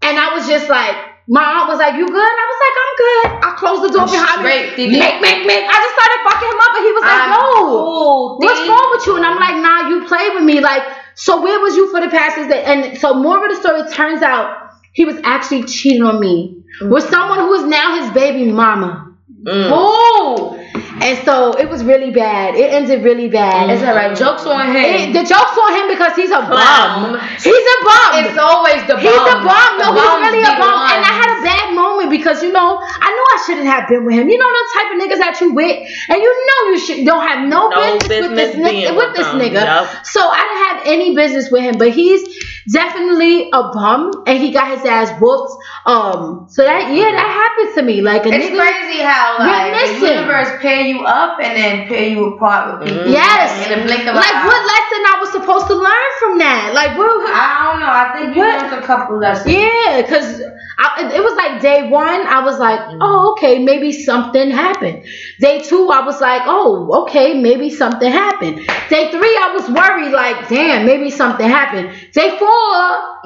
[0.07, 2.93] and I was just like, my aunt was like, "You good?" I was like, "I'm
[2.99, 4.99] good." I closed the door behind Straight, me.
[4.99, 5.63] Make, make, make.
[5.63, 8.87] I just started fucking him up, and he was like, I'm "Yo, cool, what's wrong
[8.91, 10.59] with you?" And I'm like, "Nah, you played with me.
[10.59, 10.83] Like,
[11.15, 13.81] so where was you for the past six days?" And so, more of the story
[13.95, 18.51] turns out he was actually cheating on me with someone who is now his baby
[18.51, 19.15] mama.
[19.47, 19.71] Mm.
[19.71, 20.80] Ooh.
[21.01, 22.53] And so it was really bad.
[22.55, 23.69] It ended really bad.
[23.71, 24.15] It's alright.
[24.15, 25.13] Jokes on It- him.
[25.13, 27.13] the joke's on him because he's a Clown.
[27.13, 27.19] bum.
[27.41, 28.09] He's a bum.
[28.21, 29.01] It's always the bum.
[29.01, 29.71] He's a bum.
[29.81, 30.77] No, he's really a bum.
[30.93, 34.05] And I had a bad moment because you know I knew I shouldn't have been
[34.05, 34.29] with him.
[34.29, 35.77] You know the type of niggas that you with,
[36.09, 38.95] and you know you should don't have no, No business, with this business nigga.
[38.95, 39.63] With this nigga.
[39.65, 40.05] Yup.
[40.05, 42.21] So I didn't have any business with him, but he's
[42.69, 45.51] definitely a bum, and he got his ass whooped.
[45.85, 48.01] Um, so that yeah, that happened to me.
[48.01, 48.57] Like a It's nigga.
[48.59, 50.17] crazy how You're like the missing.
[50.17, 53.07] universe pair you up and then pair you apart with people.
[53.07, 53.67] Yes.
[53.67, 54.45] In the blink of an Like eye.
[54.45, 56.71] what lesson I was supposed to learn from that?
[56.73, 57.09] Like what?
[57.33, 57.87] I don't know.
[57.89, 58.61] I think you What?
[58.61, 59.53] learned a couple lessons.
[59.53, 60.41] Yeah, cause
[60.83, 62.25] I, it was like day one.
[62.27, 65.03] I was like, oh, okay, maybe something happened.
[65.39, 68.57] Day two, I was like, oh, okay, maybe something happened.
[68.89, 71.91] Day three, I was worried, like, damn, maybe something happened.
[72.13, 72.50] Day four,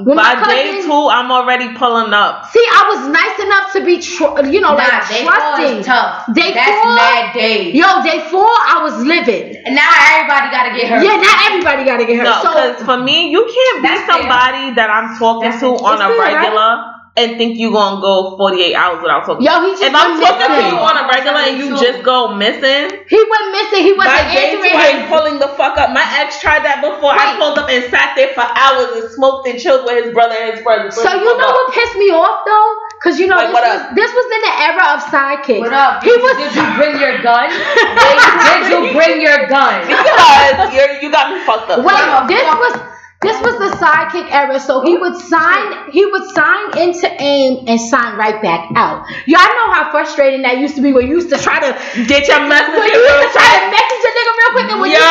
[0.03, 2.45] when my By day cousin- two, I'm already pulling up.
[2.47, 5.77] see, I was nice enough to be, tr- you know, Nah, like day four trusting.
[5.79, 6.25] is tough.
[6.33, 7.73] Day That's four- mad days.
[7.75, 9.55] Yo, day four, I was living.
[9.65, 11.03] And now everybody gotta get hurt.
[11.03, 12.23] Yeah, not everybody got to get hurt.
[12.25, 14.19] No, so because for me, you can't be That's fair.
[14.19, 16.71] somebody that I'm talking That's to on a regular.
[16.77, 16.91] right?
[17.15, 19.45] Regular and think you gonna go 48 hours without talking.
[19.45, 22.35] Yo, he just if I'm talking to you on a regular and you just go
[22.35, 23.83] missing, He went missing.
[23.83, 25.91] He wasn't by day two, I'm pulling the fuck up.
[25.91, 27.11] My ex tried that before.
[27.11, 30.35] I pulled up and sat there for hours and smoked and chilled with his brother
[30.35, 30.91] and his brother.
[30.91, 32.71] So you know what pissed me off though?
[33.03, 35.59] Cause you know Like, this, was, this was in the era of sidekicks.
[35.59, 36.01] What up?
[36.01, 37.49] He Did, was did you bring your gun?
[37.53, 39.85] did, did you bring your gun?
[39.85, 41.85] Because you're, you got me fucked up.
[41.85, 42.94] Wait, this was
[43.25, 44.59] this was the sidekick era.
[44.59, 49.05] So he would sign he would sign into AIM and sign right back out.
[49.25, 51.75] Y'all know how frustrating that used to be when you used to try to
[52.07, 54.79] Get your message when you used to try to message a nigga real quick and
[54.81, 55.03] when Yo, you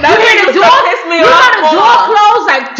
[0.00, 0.76] that you hear the door
[1.08, 2.76] you hear the door close like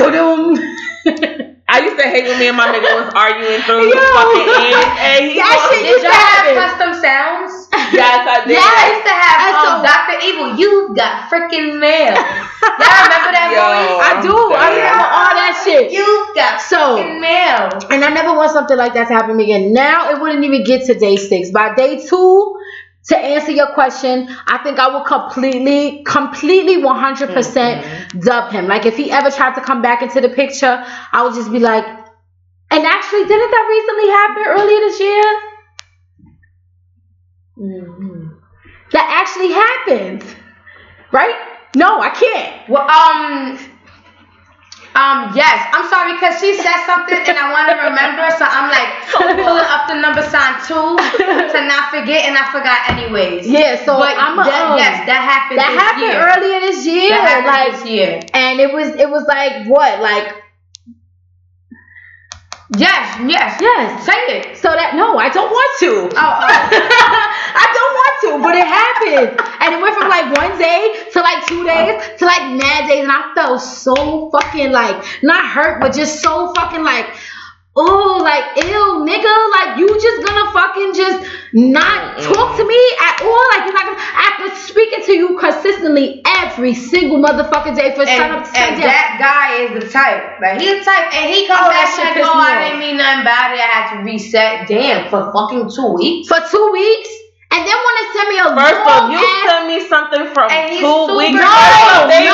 [1.37, 3.97] doo I used to hate when me and my nigga was arguing through Yo.
[3.97, 4.89] the fucking end.
[5.01, 6.55] And he That was- shit Did used y'all to have happen.
[6.61, 7.53] custom sounds?
[7.97, 8.57] Yes, I did.
[8.57, 8.69] Yes.
[8.69, 10.17] I used to have And um, so- Dr.
[10.29, 10.49] Evil.
[10.61, 12.13] You got freaking mail.
[12.81, 13.65] Y'all remember that Yo.
[13.65, 14.01] voice?
[14.05, 14.37] I do.
[14.53, 15.93] I remember all that shit.
[15.93, 16.05] You
[16.37, 17.73] got So- freaking mail.
[17.91, 19.73] And I never want something like that to happen to me again.
[19.73, 21.51] Now it wouldn't even get to day six.
[21.51, 22.57] By day two,
[23.09, 28.67] to answer your question, I think I will completely, completely 100% dub him.
[28.69, 31.59] Like if he ever tried to come back into the picture, I would just be
[31.59, 35.23] like, and actually, didn't that recently happen earlier this year?
[38.93, 40.25] That actually happened,
[41.13, 41.37] right?
[41.77, 42.69] No, I can't.
[42.69, 43.72] Well, um,
[44.95, 45.57] um, yes.
[45.73, 48.89] I'm sorry because she said something and I want to remember, so I'm like
[49.41, 53.49] pulling up the number sign two to not forget, and I forgot anyways.
[53.49, 55.59] Yeah, so but I'm a, that, um, yes, that happened.
[55.59, 56.29] that happened year.
[56.29, 57.09] earlier this year.
[57.09, 58.21] That happened like this year.
[58.35, 60.42] and it was it was like what like
[62.79, 64.07] Yes, yes, yes.
[64.07, 64.57] Say it.
[64.57, 66.09] so that no i don't want to.
[66.09, 66.47] Oh, oh.
[67.61, 69.37] i don't want to but it happened.
[69.61, 72.17] And it went from like one day to like two days oh.
[72.19, 73.03] to like mad days.
[73.03, 77.13] And i felt so fucking like not hurt but just so fucking like
[77.75, 83.23] oh like ew nigga like you just gonna fucking just not talk to me at
[83.23, 88.05] all like you're not gonna after speaking to you consistently every single motherfucking day for
[88.05, 88.81] sun And, up to and sundown.
[88.87, 90.41] that guy is the type.
[90.41, 92.53] Like he's the type, and he comes Oh, back that shit like, pissed "Oh, I
[92.57, 92.63] off.
[92.69, 93.61] didn't mean nothing about it.
[93.61, 96.29] I had to reset." Damn, for fucking two weeks.
[96.29, 97.09] for two weeks
[97.53, 100.49] and then want to send me a First off, you ass sent me something from
[100.49, 101.45] two weeks ago.
[101.45, 102.09] no.
[102.09, 102.33] baby.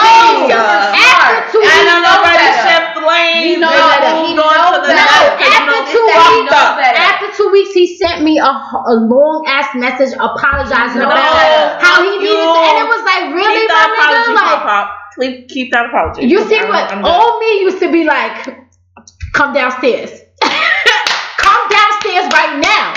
[0.49, 2.63] Super After two weeks, knows already better.
[2.65, 3.45] shift lanes.
[3.45, 4.15] He knows and better.
[4.25, 4.95] He knows the better.
[4.95, 6.73] No, after two weeks- fucked up.
[6.79, 6.99] better.
[6.99, 11.11] after two weeks he sent me a, a long ass message apologizing No.
[11.11, 12.67] about how he needed to, you.
[12.69, 14.87] and it was like really Keep my that nigga apology, like pop.
[15.19, 16.27] Keep, keep that apology.
[16.27, 17.11] you see I'm- but I'm done.
[17.11, 18.47] old me used to be like
[19.35, 20.11] come downstairs
[21.39, 22.95] come downstairs right now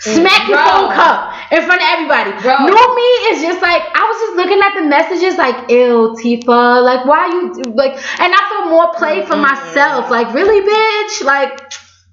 [0.00, 2.56] smack your phone cup in front of everybody Bro.
[2.66, 6.82] new me is just like I was just looking at the messages like ew Tifa
[6.82, 11.58] like why you like and I feel more play for myself like really bitch like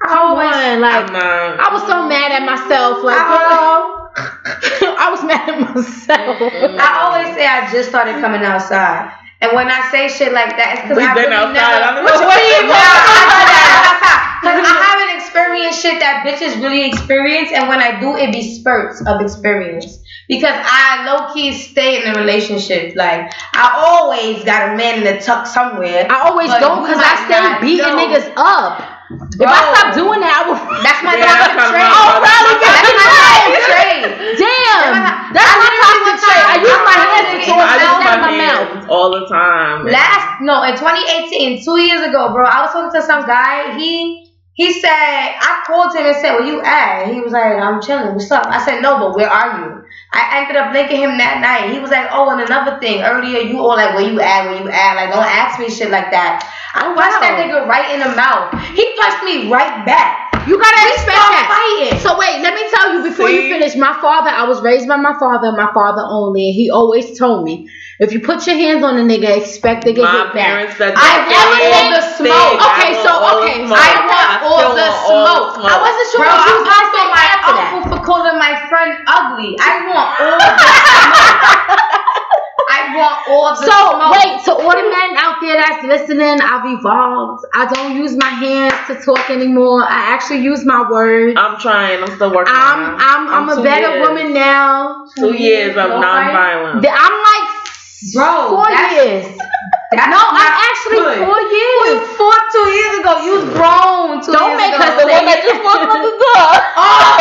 [0.06, 1.60] come always- on like I'm.
[1.60, 6.38] I was so mad at myself like I girl was mad at myself.
[6.40, 9.10] I always say I just started coming outside.
[9.42, 11.82] And when I say shit like that, it's because We've I been really outside.
[11.84, 12.08] I never.
[12.08, 12.64] don't know what you
[14.40, 14.93] Because I haven't
[15.38, 19.98] experienced shit that bitches really experience, and when I do, it be spurts of experience.
[20.30, 22.96] Because I low key stay in a relationship.
[22.96, 26.06] Like I always got a man in the tuck somewhere.
[26.10, 27.98] I always But don't because I stay not beating know.
[28.00, 28.80] niggas up.
[29.14, 30.58] If I stop doing that, I will.
[30.80, 31.84] That's my Yeah, oh, toxic that's trait.
[31.84, 32.56] my- Oh, really?
[32.64, 34.02] That's my toxic trait.
[34.40, 34.94] Damn,
[35.36, 36.44] that's my literally toxic trait.
[36.46, 38.90] I use my hands to literally- talk I use my my mouth.
[38.90, 39.78] all the time.
[39.92, 43.76] Last no, in 2018, two years ago, bro, I was talking to some guy.
[43.76, 47.82] He he said I called him and said, "Where you at?" He was like, "I'm
[47.82, 48.14] chilling.
[48.14, 49.84] What's up?" I said, "No, but where are you?"
[50.14, 51.74] I ended up linking him that night.
[51.74, 53.02] He was like, "Oh, and another thing.
[53.02, 54.46] Earlier, you all like, where you at?
[54.46, 54.94] Where you at?
[54.96, 56.46] Like, don't ask me shit like that."
[56.76, 58.54] I punched that nigga right in the mouth.
[58.74, 60.34] He punched me right back.
[60.48, 61.48] You gotta We expect start that.
[61.54, 62.00] fighting.
[62.02, 63.48] So wait, let me tell you before See?
[63.48, 63.76] you finish.
[63.76, 67.46] My father, I was raised by my father, my father only, and he always told
[67.46, 70.46] me, if you put your hands on a nigga, expect to get My hit back.
[70.48, 72.18] parents said I the want same all the thing.
[72.26, 72.58] smoke.
[72.58, 73.78] I Okay, want so, all the okay, smoke.
[73.78, 75.50] I want I all the want all smoke.
[75.62, 75.72] smoke.
[75.72, 77.70] I wasn't sure Bro, if you I'm was gonna also say my after that.
[77.74, 79.52] uncle for calling my friend ugly.
[79.62, 81.82] I want all the smoke.
[82.74, 84.12] I want all the So smoke.
[84.18, 87.46] wait, so all the men out there that's listening, I've evolved.
[87.54, 89.84] I don't use my hands to talk anymore.
[89.84, 91.36] I actually use my words.
[91.38, 92.02] I'm trying.
[92.02, 92.54] I'm still working.
[92.56, 93.04] I'm on it.
[93.04, 94.08] I'm I'm, a better years.
[94.08, 95.06] woman now.
[95.16, 96.34] Two years of No fight?
[96.34, 96.86] nonviolence.
[96.90, 97.50] I'm like
[98.12, 99.38] Bro, four years.
[99.96, 101.18] That's no, I'm actually good.
[101.26, 102.02] four You years.
[102.18, 103.12] fought two years ago.
[103.24, 104.84] You was grown 2 Don't years make ago.
[104.84, 105.46] us The say one that it.
[105.46, 106.50] just walked out the door.
[106.78, 107.14] Oh.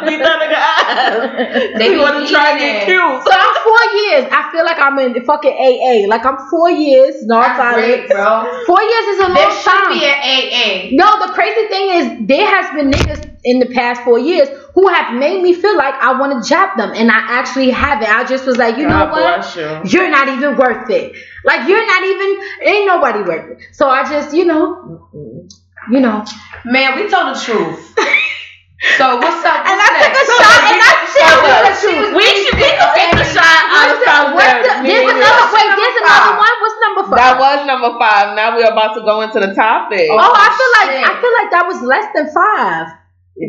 [0.06, 1.78] Beat that nigga ass.
[1.78, 2.84] They he be wasn't to get eating it.
[2.86, 3.22] cute.
[3.24, 4.24] So I'm four years.
[4.30, 6.08] I feel like I'm in fucking AA.
[6.08, 7.86] Like I'm four years That's non-violent.
[7.86, 8.64] great, bro.
[8.66, 9.92] Four years is a long There should time.
[9.98, 10.90] be an AA.
[10.96, 14.86] No, the crazy thing is there has been niggas in the past four years who
[14.88, 18.08] have made me feel like I want to jab them, and I actually haven't.
[18.08, 19.40] I just was like, you know what?
[19.42, 19.80] bless you.
[19.98, 21.16] You're not even worth it.
[21.44, 22.28] Like you're not even
[22.62, 23.58] ain't nobody worth it.
[23.72, 25.08] So I just, you know,
[25.90, 26.24] you know.
[26.64, 27.94] Man, we told the truth.
[28.96, 29.60] So what's up?
[29.68, 33.28] And I took a shot, and I So, took a We should be taking a
[33.28, 33.60] shot
[34.32, 35.68] What's the- the- There's another wait.
[35.68, 36.38] Number There's another five.
[36.40, 36.54] one.
[36.60, 37.18] What's number five?
[37.20, 38.26] That was number five.
[38.36, 40.08] Now we're about to go into the topic.
[40.08, 41.04] Oh, I feel oh, like shit.
[41.04, 42.84] I feel like that was less than five.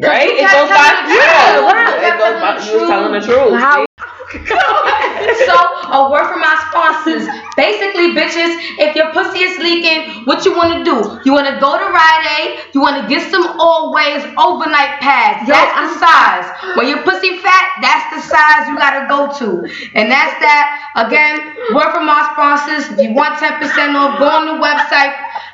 [0.04, 0.36] right?
[0.36, 1.72] It goes by the yeah, truth.
[1.72, 3.56] You It goes by you telling the truth.
[3.56, 3.60] truth.
[3.62, 3.86] How-
[5.46, 5.56] So,
[5.92, 7.28] a word from my sponsors.
[7.56, 11.20] Basically, bitches, if your pussy is leaking, what you want to do?
[11.26, 12.60] You want to go to Rite Aid.
[12.74, 15.48] You want to get some Always overnight pads.
[15.48, 16.78] That's the size.
[16.78, 19.70] When your pussy fat, that's the size you gotta go to.
[19.94, 20.94] And that's that.
[20.96, 21.38] Again,
[21.76, 22.98] word from our sponsors.
[22.98, 23.62] If you want 10%
[23.94, 25.14] off, go on the website.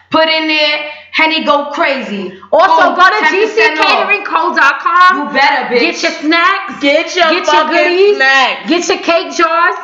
[0.09, 2.39] Put in there, Henny go crazy.
[2.51, 4.07] Also, Boom, go to 10% off.
[4.07, 5.27] gccateringco.com.
[5.27, 5.79] You better, bitch.
[5.79, 6.79] Get your snacks.
[6.81, 8.15] Get your Get your goodies.
[8.17, 8.69] snacks.
[8.69, 9.75] Get your cake jars.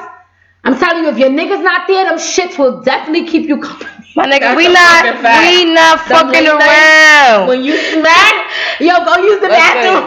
[0.63, 4.02] I'm telling you, if your nigga's not there, them shits will definitely keep you company.
[4.15, 7.47] My nigga, That's we not fucking we not Them fucking around.
[7.47, 10.05] When you smack, Yo, go use the bathroom.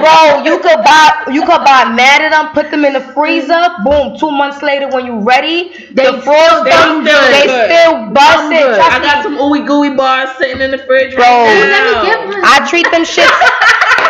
[0.00, 3.62] Bro, you could buy you could buy mad at them, put them in the freezer.
[3.84, 7.70] Boom, two months later when you ready, They the frost they them, still they good.
[7.70, 8.50] still busting.
[8.58, 8.76] good.
[8.76, 9.22] Trust I got me.
[9.22, 11.24] some ooey gooey bars sitting in the fridge Bro.
[11.24, 12.02] right Let me now.
[12.02, 12.40] get one.
[12.44, 13.28] I treat them shits.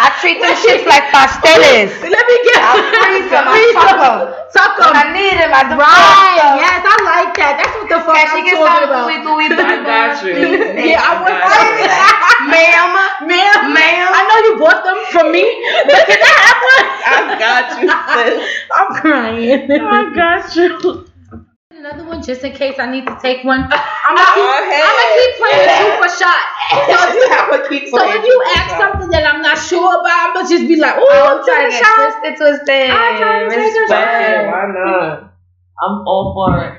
[0.00, 1.92] I treat them shits like pasteles.
[2.14, 2.72] Let me get I
[3.04, 4.20] freeze them, I tuck 'em.
[4.56, 5.12] Tuck When I 'em.
[5.12, 6.40] need them, I do Right.
[6.40, 6.56] stuff.
[6.56, 7.52] Yes, I like that.
[7.60, 9.04] That's what the fuck And she I'm gets talking about.
[9.06, 10.32] gooey gooey I booty got bars, you.
[10.34, 10.88] please.
[10.88, 11.88] Yeah, I was got you.
[12.52, 12.90] Ma'am,
[13.28, 14.08] Ma'am, Ma'am.
[14.16, 15.44] I know you bought them from me,
[15.84, 16.88] but can I have one?
[17.04, 18.34] I got you, sis.
[18.72, 19.68] I'm crying.
[19.70, 21.09] I got you.
[21.80, 23.60] Another one just in case I need to take one.
[23.64, 24.44] I'm gonna keep.
[24.44, 26.44] I'm gonna keep playing two for shot.
[26.70, 28.80] So if you, I would keep so if you ask shot.
[28.92, 31.70] something that I'm not sure about, I'm gonna just be like, oh, I'm I'm trying
[31.70, 32.20] taking to a get shot.
[32.20, 32.90] twisted, twisted.
[32.90, 34.46] I'm trying to take a shot.
[34.46, 35.32] Why not?
[35.82, 36.78] I'm all for it.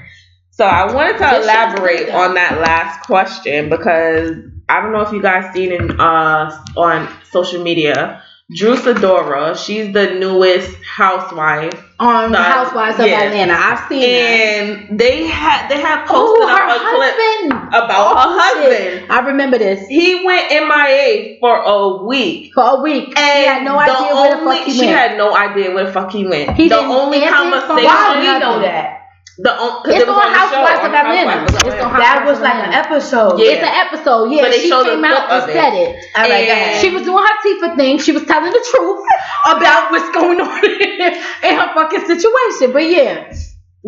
[0.52, 4.38] So I wanted to This elaborate on that last question because
[4.70, 8.24] I don't know if you guys seen in uh on social media.
[8.54, 13.22] Drew Sidora, she's the newest housewife, On The- Housewives of yeah.
[13.22, 14.08] Atlanta, I've seen that.
[14.10, 19.12] and they had they have Oh, posted her up a clip about her husband.
[19.12, 19.88] I remember this.
[19.88, 22.52] He went MIA for a week.
[22.54, 23.14] For a week.
[23.18, 24.98] And she had no idea where the only- fuck he she went.
[24.98, 26.50] had no idea where the fuck he went.
[26.58, 27.68] He the only answer his phone.
[27.68, 27.86] conversation.
[27.86, 29.01] Why we know that?
[29.38, 31.44] The on, cause It's it was on on Housewives of Housewives Atlanta.
[31.44, 31.98] of It's on Atlanta.
[32.04, 33.40] That was like an episode.
[33.40, 33.52] Yeah.
[33.52, 34.44] It's an episode, yeah.
[34.44, 35.54] So they she came out and of it.
[35.54, 35.92] said it.
[36.16, 37.98] All right, And- She was doing her Tifa thing.
[38.00, 39.02] She was telling the truth
[39.48, 40.66] about what's going on
[41.48, 42.74] in her fucking situation.
[42.74, 43.34] But yeah.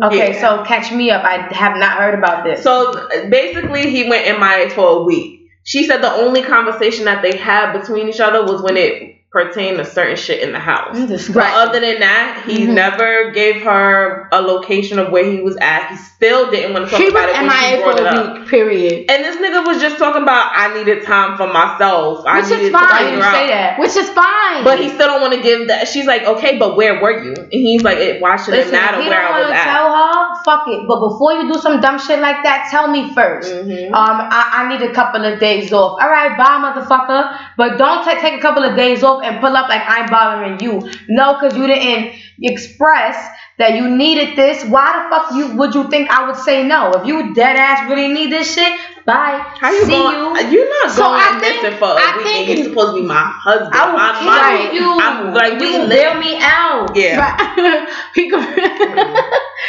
[0.02, 0.40] Okay, Yeah.
[0.40, 1.22] so catch me up.
[1.24, 2.62] I have not heard about this.
[2.64, 5.42] So basically, he went MIA for a week.
[5.62, 9.76] She said the only conversation that they had between each other was when it pertain
[9.78, 10.96] to certain shit in the house.
[11.28, 11.34] Right.
[11.34, 12.68] But other than that, he Mhm.
[12.68, 15.88] never gave her a location of where he was at.
[15.90, 18.38] He still didn't want to talk She about it when she MIA brought for a
[18.38, 18.48] week.
[18.48, 19.10] Period.
[19.10, 22.24] And this nigga was just talking about I needed time for myself.
[22.26, 22.62] I Which is fine.
[22.70, 23.34] to Why figure did you out.
[23.34, 23.78] say that?
[23.80, 24.62] Which is fine.
[24.64, 25.88] But he still don't want to give that.
[25.88, 27.34] She's like, okay, but where were you?
[27.34, 29.64] And he's like, it, why should Listen, it matter where I was at?
[29.64, 30.86] tell her, fuck it.
[30.86, 33.86] But before you do some dumb shit like that, tell me 1st Mhm.
[33.92, 35.98] Um, I, I need a couple of days off.
[36.00, 37.38] All right, bye, motherfucker.
[37.56, 40.60] But don't ta- take a couple of days off and pull up like I'm bothering
[40.60, 40.88] you.
[41.08, 43.16] No, because you didn't express
[43.58, 44.64] that you needed this.
[44.64, 46.90] Why the fuck you would you think I would say no?
[46.92, 48.72] If you dead ass really need this shit,
[49.06, 49.38] bye.
[49.60, 50.16] How you See going?
[50.46, 50.50] you.
[50.50, 53.06] You're not So going I think- missing for a I week, you're supposed to be
[53.06, 53.70] my husband.
[53.74, 54.76] I will my kill money.
[54.78, 55.00] you.
[55.00, 55.72] I'm like, we mm-hmm.
[55.74, 56.96] you will bail me out.
[56.96, 57.20] Yeah.
[57.20, 57.88] Right.
[58.14, 58.40] he go-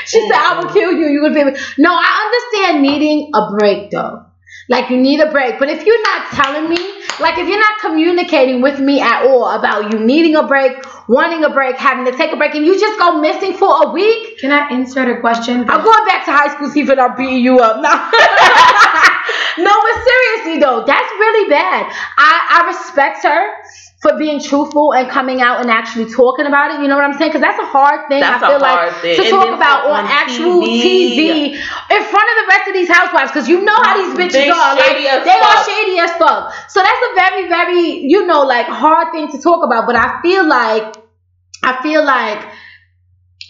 [0.06, 1.08] she said, "I will kill you.
[1.08, 1.44] You will be."
[1.78, 4.25] No, I understand needing a break though.
[4.68, 6.78] Like you need a break, but if you're not telling me,
[7.20, 10.74] like if you're not communicating with me at all about you needing a break,
[11.08, 13.92] wanting a break, having to take a break, and you just go missing for a
[13.92, 15.70] week, Can I insert a question?
[15.70, 17.78] I'm going back to high school, see if I'm beating you up.
[19.58, 19.64] No.
[19.64, 21.86] no, but seriously though, that's really bad.
[22.18, 26.82] I, I respect her for being truthful and coming out and actually talking about it.
[26.82, 27.32] You know what I'm saying?
[27.32, 28.20] Because that's a hard thing.
[28.22, 29.16] That's I a feel hard like thing.
[29.16, 30.84] to And talk about on on actual TV.
[30.84, 31.54] TV.
[31.56, 33.32] in front of the rest of these housewives.
[33.32, 34.76] Because you know how these bitches They are.
[34.76, 36.54] Like shady as they are shady as fuck.
[36.70, 39.86] So that's a very, very you know like hard thing to talk about.
[39.88, 40.96] But I feel like
[41.64, 42.46] I feel like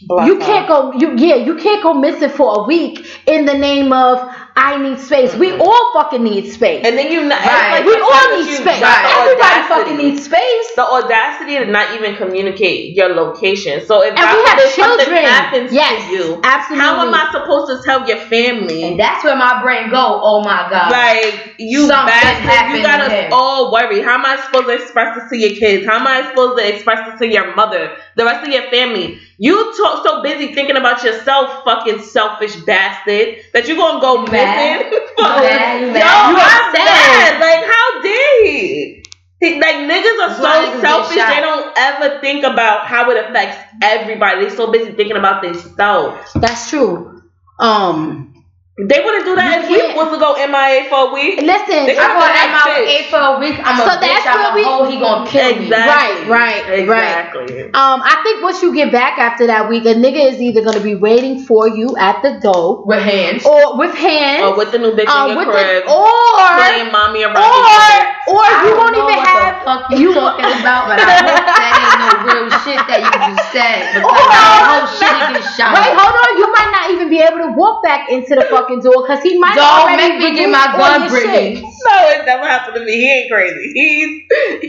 [0.07, 3.53] Bless you can't go you yeah you can't go missing for a week in the
[3.53, 4.19] name of
[4.57, 5.61] i need space we mm-hmm.
[5.61, 7.79] all fucking need space And then you not Right.
[7.79, 9.73] like we all need you space got the everybody audacity.
[9.73, 13.85] fucking needs space the audacity to not even communicate your location.
[13.85, 17.05] So if and God we have forbid something children happens yes to you, absolutely how
[17.05, 18.83] am I supposed to tell your family?
[18.83, 20.19] And that's where my brain go.
[20.23, 20.91] Oh my god.
[20.91, 23.29] Like you Something bastard, you got to us him.
[23.33, 24.03] all worried.
[24.03, 25.85] How am I supposed to express this to your kids?
[25.85, 29.19] How am I supposed to express this to your mother, the rest of your family?
[29.37, 34.44] You talk so busy thinking about yourself, fucking selfish bastard, that you're gonna go Mad.
[34.45, 34.99] Missing.
[35.17, 36.29] Mad, Yo, mad.
[36.29, 37.39] You I'm mad.
[37.41, 39.03] Like how dare he?
[39.41, 44.41] Like niggas are why so selfish, they don't ever think about how it affects everybody.
[44.41, 46.31] They're so busy thinking about themselves.
[46.35, 47.15] that's true
[47.59, 48.34] um
[48.77, 51.39] They wouldn't do that You if we was to go MIA for a week.
[51.39, 53.07] listen They I'm gonna my bitch.
[53.07, 53.55] for a week.
[53.63, 54.03] I'm So a bitch.
[54.03, 54.83] that's I'm a we- hoe.
[54.91, 55.71] He gonna kill me.
[55.71, 56.27] Exactly.
[56.27, 57.07] Right, right, right.
[57.31, 57.71] exactly.
[57.71, 60.75] um i think once you get back after that week a nigga is either going
[60.75, 63.47] to be waiting for you at the door With hands.
[63.47, 66.11] or with hands Or with the new bitch um, in your crib, the, or
[66.59, 67.39] playing mommy around.
[67.39, 71.15] or or I you won't even what have the fuck you, talking about, but I
[71.23, 73.87] hope that ain't no real shit that you just said.
[74.03, 74.67] Because on.
[74.67, 75.71] whole shit get shot.
[75.77, 76.31] Wait, hold on.
[76.41, 76.71] You might
[77.15, 80.19] be able to walk back into the fucking door because he might Don't already make
[80.19, 81.55] me get my gun, your Brittany.
[81.55, 81.63] shit.
[81.63, 82.91] No, it never happened to me.
[82.91, 83.71] He ain't crazy.
[83.73, 84.09] He's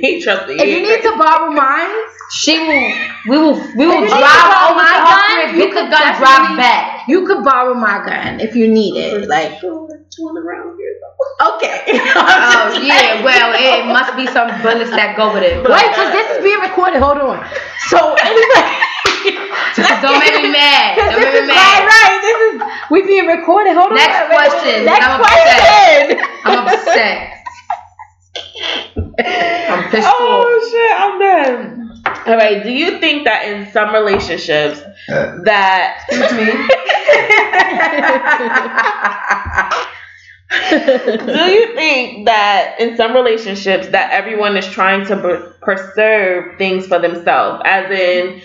[0.00, 0.54] he trust me.
[0.54, 1.90] He If you ain't need to borrow mine,
[2.30, 2.92] She will.
[3.30, 3.54] We will.
[3.76, 5.54] We will If you need drive borrow over my to gun, crib.
[5.54, 6.14] you Get the could gun.
[6.18, 7.08] Drive back.
[7.08, 9.28] you could borrow my gun if you need it.
[9.28, 11.82] Like, okay.
[12.18, 13.22] Oh yeah.
[13.24, 15.56] Well, it must be some bullets that go with it.
[15.58, 17.00] Wait, because this is being recorded.
[17.02, 17.44] Hold on.
[17.88, 18.85] So anyway.
[20.02, 20.96] Don't make me mad.
[20.96, 21.86] Don't This make me mad.
[21.86, 22.18] right.
[22.22, 23.74] This is we being recorded.
[23.76, 23.96] Hold on.
[23.96, 24.84] Next question.
[24.84, 26.18] Next I'm question.
[26.44, 27.32] I'm upset.
[29.68, 30.14] I'm pissed off.
[30.16, 31.82] Oh shit, I'm done.
[32.26, 32.62] All right.
[32.62, 34.80] Do you think that in some relationships
[35.10, 35.38] uh.
[35.44, 36.46] that Excuse me.
[40.60, 46.86] do you think that in some relationships that everyone is trying to b- preserve things
[46.86, 48.40] for themselves, as in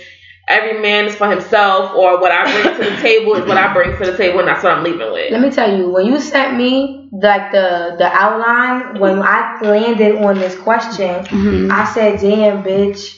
[0.51, 3.73] every man is for himself, or what I bring to the table is what I
[3.73, 5.31] bring to the table, and that's what I'm leaving with.
[5.31, 10.15] Let me tell you, when you sent me like the the outline, when I landed
[10.17, 11.71] on this question, Mhm.
[11.71, 13.17] I said, "Damn, bitch,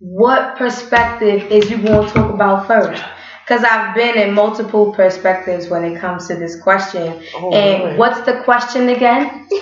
[0.00, 3.02] what perspective is you going to talk about first?
[3.44, 7.20] Because I've been in multiple perspectives when it comes to this question.
[7.34, 7.98] Oh, and Lord.
[7.98, 9.46] what's the question again?
[9.50, 9.56] Do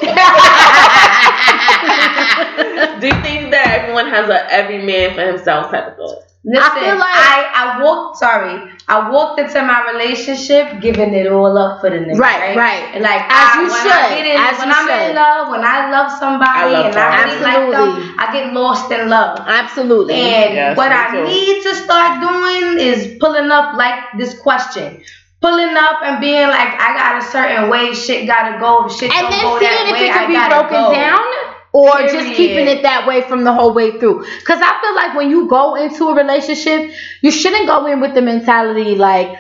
[3.07, 6.19] you think that everyone has a every man for himself type of thought?
[6.45, 11.27] Listen, I feel like- I, I walked sorry, I walked into my relationship giving it
[11.27, 12.17] all up for the nigga.
[12.17, 12.85] Right, Right, right.
[12.95, 15.11] And like As I, you when should, I get in, as when you I'm should.
[15.11, 16.97] in love, when I love somebody I love and.
[16.97, 19.41] I really like them, I get lost in love.
[19.47, 20.15] Absolutely.
[20.15, 21.25] And Yes, what I too.
[21.25, 25.03] need to start doing is pulling up like this question.
[25.41, 28.89] Pulling up and being like, I got a certain way, shit gotta go.
[28.89, 30.83] Shit and don't then go seeing that if way, it I could be gotta broken
[30.83, 30.93] go.
[30.93, 31.25] down
[31.73, 34.25] or just keeping it that way from the whole way through.
[34.39, 36.91] Because I feel like when you go into a relationship,
[37.21, 39.39] you shouldn't go in with the mentality like,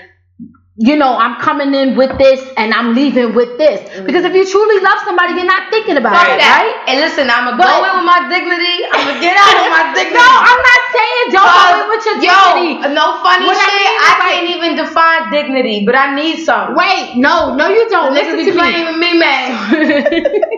[0.79, 3.83] you know, I'm coming in with this and I'm leaving with this.
[3.83, 4.07] Mm-hmm.
[4.07, 6.70] Because if you truly love somebody, you're not thinking about Fuck it, right?
[6.87, 8.87] And listen, I'ma go in with my dignity.
[8.87, 10.14] I'ma get out with my dignity.
[10.14, 12.70] No, I'm not saying don't go in with your dignity.
[12.79, 13.74] Yo, no funny What I shit.
[13.74, 16.79] mean I, like- can't even define dignity, but I need some.
[16.79, 18.14] Wait, no, no, you don't.
[18.14, 18.95] Listen be to playing me.
[18.95, 19.51] with me, man.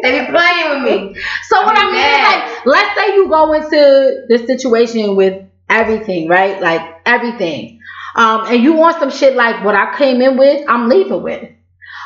[0.05, 1.16] they be playing with me.
[1.49, 5.49] So what I I mean is like, let's say you go into this situation with
[5.71, 6.61] everything, right?
[6.61, 7.80] Like everything.
[8.15, 11.49] Um, and you want some shit like what I came in with, I'm leaving with.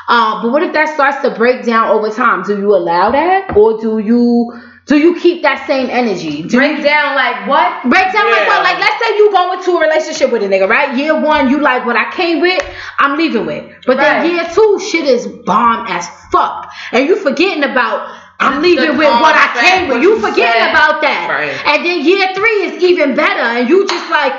[0.07, 2.43] Um, but what if that starts to break down over time?
[2.43, 4.53] Do you allow that, or do you
[4.85, 6.43] do you keep that same energy?
[6.43, 7.81] Do Break down like what?
[7.89, 8.61] Break down like what?
[8.63, 10.95] Like let's say you go into a relationship with a nigga, right?
[10.95, 12.61] Year one, you like what I came with,
[12.99, 13.65] I'm leaving with.
[13.87, 14.21] But Right.
[14.21, 16.71] then year two, shit is bomb as fuck.
[16.91, 20.03] And you forgetting about I'm leaving with what I came with.
[20.03, 20.69] You you forgetting said.
[20.69, 21.27] about that.
[21.31, 21.49] Right.
[21.65, 23.41] And then year three is even better.
[23.57, 24.33] And you just like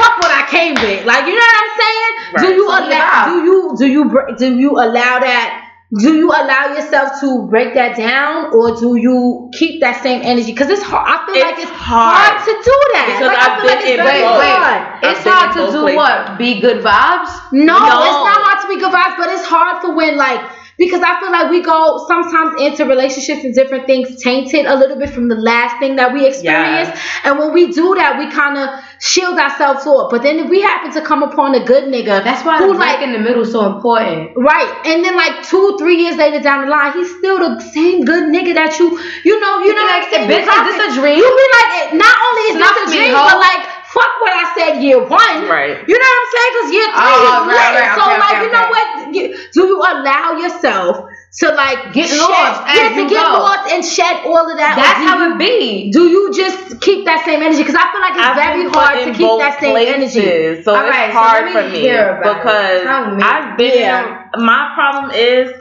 [0.00, 1.04] fuck what I came with.
[1.06, 2.12] Like you know what I'm saying?
[2.42, 4.02] Do you So allow do you do you
[4.38, 5.66] do you allow that
[5.98, 10.52] do you allow yourself to break that down or do you keep that same energy?
[10.52, 11.02] Because it's hard.
[11.02, 12.14] I feel It's like it's hard.
[12.14, 13.06] hard to do that.
[13.10, 14.38] Because like, I feel like it's very both.
[14.38, 14.80] hard.
[14.86, 15.98] I've It's hard to do places.
[15.98, 16.38] what?
[16.38, 17.32] Be good vibes?
[17.50, 18.06] No, No.
[18.06, 20.38] it's not hard to be good vibes, but it's hard for when like
[20.80, 24.96] because I feel like we go sometimes into relationships and different things tainted a little
[24.96, 26.96] bit from the last thing that we experienced.
[27.22, 30.10] And when we do that, we kind of shield ourselves off.
[30.10, 32.78] But then if we happen to come upon a good nigga, That's why who the
[32.80, 34.32] like in the middle so important.
[34.36, 38.04] Right, and then like two, three years later down the line, he's still the same
[38.06, 38.88] good nigga that you,
[39.28, 42.16] you know, you, You know, like, "Bitch, is this a dream?" You be like, not
[42.24, 43.28] only is Snuff this a dream, hoe.
[43.28, 43.62] but like,
[43.92, 45.38] fuck what I said year one.
[45.50, 45.76] Right.
[45.88, 46.52] You know what I'm saying?
[46.54, 48.70] Because year three Oh, is right, right, so okay, like, okay, you know okay.
[48.70, 49.14] what?
[49.14, 50.92] You- Do you allow yourself
[51.40, 53.38] to like Get shed- lost yeah, to get go.
[53.46, 54.74] lost and shed all of that?
[54.78, 55.90] That's how you- it be.
[55.90, 57.62] Do you just keep that same energy?
[57.62, 60.62] Because I feel like it's I've very hard to keep that same energy.
[60.62, 62.38] So All it's right, hard let for me me hear about it.
[62.38, 63.22] because me.
[63.22, 63.78] I've been.
[63.78, 64.24] Yeah.
[64.36, 65.52] My problem is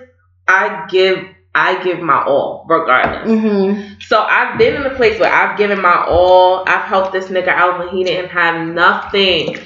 [0.47, 1.17] I give
[1.56, 3.30] I give my all regardless.
[3.30, 4.00] Mm-hmm.
[4.02, 6.64] So I've been in a place where I've given my all.
[6.68, 9.58] I've helped this nigga out when he didn't have nothing.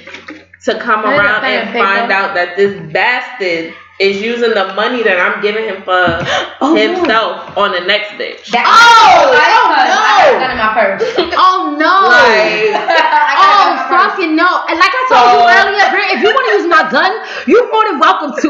[0.64, 5.18] To come around and and find out that this bastard is using the money that
[5.22, 5.94] I'm giving him for
[6.60, 6.80] Oh, no.
[6.80, 8.50] himself on the next bitch.
[8.50, 10.38] That- Oh, I oh, got- I no.
[10.42, 11.02] got a in my purse.
[11.38, 11.94] Oh no!
[12.10, 13.94] Like, I got a gun Oh in my purse.
[13.94, 14.48] Oh, fucking no!
[14.66, 17.12] And like I told So- you earlier, Britt, if you want to use my gun,
[17.46, 18.48] you're more than welcome to.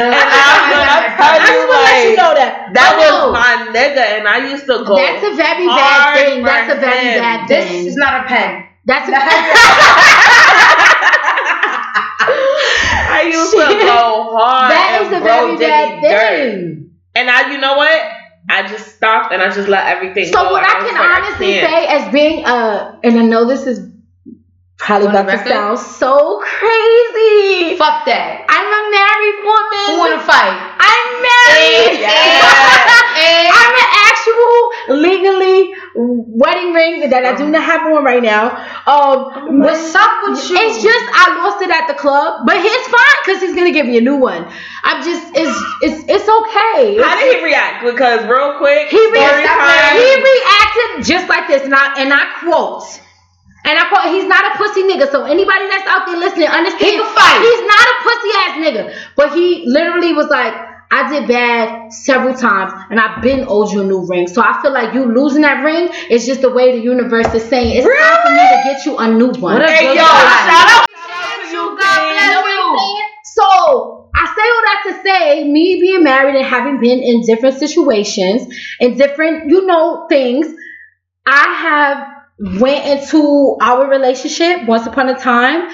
[0.00, 2.52] And I'm gonna tell I you, just want to let you know that.
[2.72, 4.96] that But no, was my nigga, and I used to go.
[4.96, 6.40] That's a very bad thing.
[6.44, 7.20] That's a very him.
[7.20, 7.84] bad thing.
[7.84, 8.64] This is not a pen.
[8.86, 9.12] That's a
[13.10, 14.70] I used to go hard.
[14.70, 16.90] that is a very bad thing.
[17.14, 18.12] And I, you know what?
[18.48, 20.52] I just stopped and I just let everything So go.
[20.52, 21.70] what And I can like, honestly can't.
[21.70, 23.86] say as being a, and I know this is
[24.78, 27.76] probably about to sound so crazy.
[27.76, 28.46] Fuck that.
[28.48, 29.86] I'm a married woman.
[29.92, 30.56] Who wanna fight?
[30.80, 32.00] I'm married.
[33.52, 34.56] I'm an actual
[34.96, 38.54] legally wedding ring that I do not have on right now.
[38.86, 40.56] Um, What's up with you?
[40.58, 43.86] It's just I lost it at the club, but he's fine because he's gonna give
[43.86, 44.46] me a new one.
[44.82, 46.96] I'm just it's it's it's okay.
[47.02, 47.84] How did he react?
[47.84, 49.96] Because real quick, He, story re- time.
[49.98, 52.84] he reacted just like this, and I and I quote.
[53.62, 55.10] And I quote, he's not a pussy nigga.
[55.10, 57.40] So anybody that's out there listening, understand He can fight.
[57.44, 58.84] He's not a pussy ass nigga.
[59.16, 60.54] But he literally was like,
[60.92, 64.26] I did bad several times, and I've been owed you a new ring.
[64.26, 67.44] So I feel like you losing that ring is just the way the universe is
[67.44, 69.54] saying it's time for me to get you a new one.
[69.54, 70.86] What a Hey, yo, shout out
[71.42, 72.10] to you, King.
[72.18, 73.08] You know what I'm?
[73.24, 77.56] So I say all that to say, me being married and having been in different
[77.58, 80.46] situations and different, you know, things,
[81.24, 85.70] I have went into our relationship once upon a time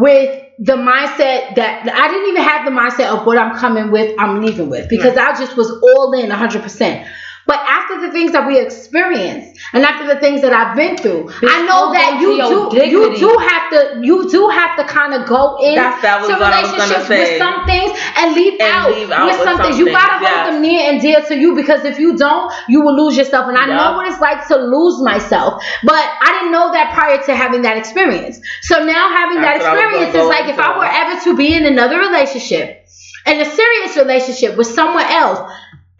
[0.00, 4.14] with the mindset that I didn't even have the mindset of what I'm coming with,
[4.18, 7.08] I'm leaving with, because I just was all in 100%.
[7.48, 11.32] But after the things that we experienced and after the things that I've been through,
[11.42, 15.26] I know that you do you do have to you do have to kind of
[15.26, 18.60] go in That's- that to what I was gonna relationships with some things and leave
[18.60, 19.78] And out leave out with with some some things.
[19.78, 22.94] You gotta hold them near and dear to you because if you don't, you will
[22.94, 23.48] lose yourself.
[23.48, 27.16] And I know what it's like to lose myself, but I didn't know that prior
[27.28, 28.40] to having that experience.
[28.60, 30.58] So now having That's that what I was experience is like if.
[30.58, 32.84] I were ever to be in another relationship,
[33.24, 35.50] in a serious relationship with someone else.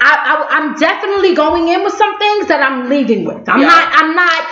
[0.01, 3.49] I, I, I'm definitely going in with some things that I'm leaving with.
[3.49, 3.66] I'm Yeah.
[3.66, 3.86] not.
[3.99, 4.42] I'm not.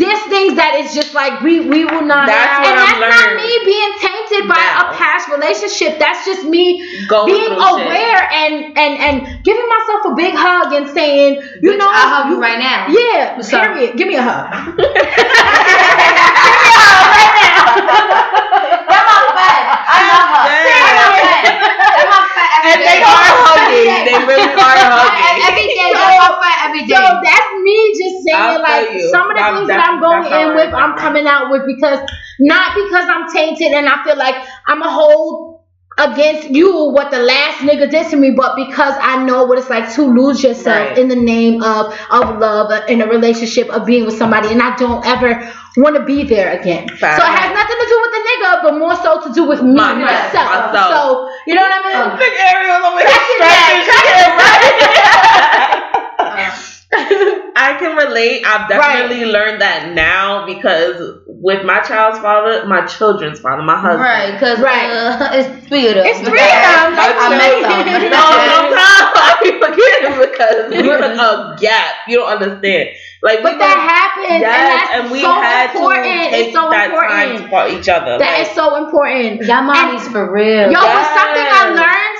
[0.00, 2.24] There's things that is just like we we will not.
[2.24, 4.88] That's and what that's I've not me being tainted by now.
[4.88, 5.98] a past relationship.
[6.00, 7.84] That's just me Going being through shit.
[7.84, 12.24] aware and and and giving myself a big hug and saying, you Bitch, know, I'll
[12.24, 12.88] hug you right now.
[12.88, 13.96] Yeah, period.
[14.00, 14.48] Give me a hug.
[22.72, 23.94] and they are hugging.
[24.06, 25.46] They really are hugging.
[25.46, 26.94] Every day, so, they offer every day.
[26.94, 29.10] So that's me just saying, like, you.
[29.10, 32.00] some of the things that I'm going in with, I'm coming out with because
[32.40, 34.36] not because I'm tainted and I feel like
[34.66, 35.55] I'm a whole
[35.98, 39.70] against you what the last nigga did to me, but because I know what it's
[39.70, 40.98] like to lose yourself Right.
[40.98, 44.60] in the name of of love uh, in a relationship of being with somebody, and
[44.60, 46.88] I don't ever want to be there again.
[46.88, 49.62] So it has nothing to do with the nigga, but more so to do with
[49.62, 50.50] me My- myself.
[50.72, 50.90] myself.
[50.92, 52.18] So you know what I mean?
[52.18, 53.00] Big Ariel over
[56.42, 56.72] here.
[57.58, 58.44] I can relate.
[58.46, 64.00] I've definitely learned that now because with my child's father, my children's father, my husband.
[64.00, 64.86] Right, because Right.
[64.90, 66.06] uh, it's three of them.
[66.06, 66.94] It's three of them.
[66.94, 68.10] I met them.
[68.10, 71.94] No, sometimes I be forgetting because we took a gap.
[72.06, 72.90] You don't understand.
[73.22, 76.04] Like, But that were- happens, yes, and that's and we so had important.
[76.06, 77.12] to It's take so that important.
[77.12, 78.18] time for each other.
[78.18, 79.42] That like, is so important.
[79.42, 80.70] Y'all mommies for real.
[80.70, 82.16] Yo, but something I learned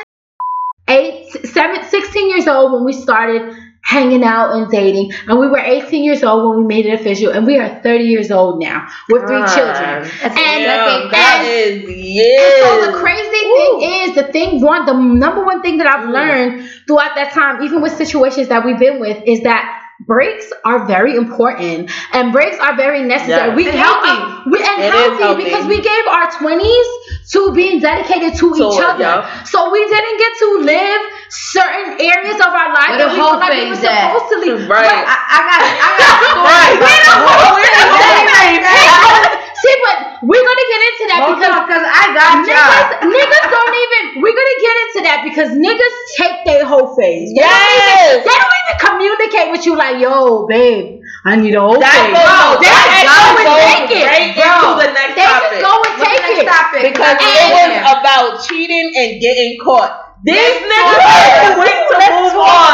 [0.88, 3.54] eight, seven, 16 years old when we started
[3.86, 7.30] hanging out and dating, and we were 18 years old when we made it official,
[7.30, 9.54] and we are 30 years old now with three God.
[9.54, 10.10] children.
[10.24, 14.86] And- Damn, and- that and- is And so the crazy thing is, the thing one,
[14.86, 18.78] the number one thing that I've learned throughout that time, even with situations that we've
[18.78, 23.54] been with, is that breaks are very important and breaks are very necessary.
[23.54, 24.50] We And healthy.
[24.50, 25.44] we, and healthy, healthy.
[25.44, 26.86] because we gave our twenties
[27.32, 29.00] to being dedicated to, each other.
[29.02, 29.42] yeah.
[29.44, 33.40] So we didn't get to live certain areas of our life that the we whole
[33.40, 34.68] felt like we were supposed to live.
[34.68, 34.86] Right.
[34.86, 36.14] I, I got, I got.
[36.46, 36.74] Right.
[36.76, 37.40] We don't that.
[37.40, 39.46] know where the whole thing is.
[39.56, 43.14] See, but we're gonna get into that Hold because on, cause I got Niggas, y'all.
[43.14, 44.02] niggas don't even.
[44.22, 47.30] We're gonna get into that because niggas take their whole phase.
[47.30, 48.10] They don't Yes.
[48.10, 51.94] even, they don't even communicate with you like, yo, babe, I need a whole That
[51.94, 52.18] phase.
[52.18, 54.06] goes, they that just go and goes take it.
[54.06, 54.50] right Bro.
[54.50, 55.50] into the next They topic.
[55.50, 56.46] just go and What's take it.
[56.50, 56.82] topic?
[56.90, 59.92] because I'm it was about cheating and getting caught.
[60.26, 62.72] These niggas talk are quick to Let's move on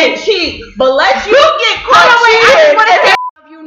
[0.00, 3.16] and cheat, but let you get Hold caught on, wait, I just wanna say I
[3.16, 3.25] love you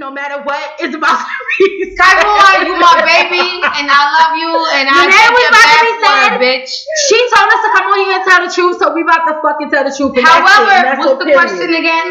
[0.09, 0.57] no matter what.
[0.81, 1.93] It's about to be.
[1.99, 5.69] Skyboy, you my baby, and I love you, and I You know take what's about
[5.69, 6.33] to be for said?
[6.41, 6.71] bitch.
[7.05, 9.33] She told us to come on here and tell the truth, so we about to
[9.45, 10.17] fucking tell the truth.
[10.17, 11.37] and that's it, and However, that's what's the period.
[11.37, 12.09] question again?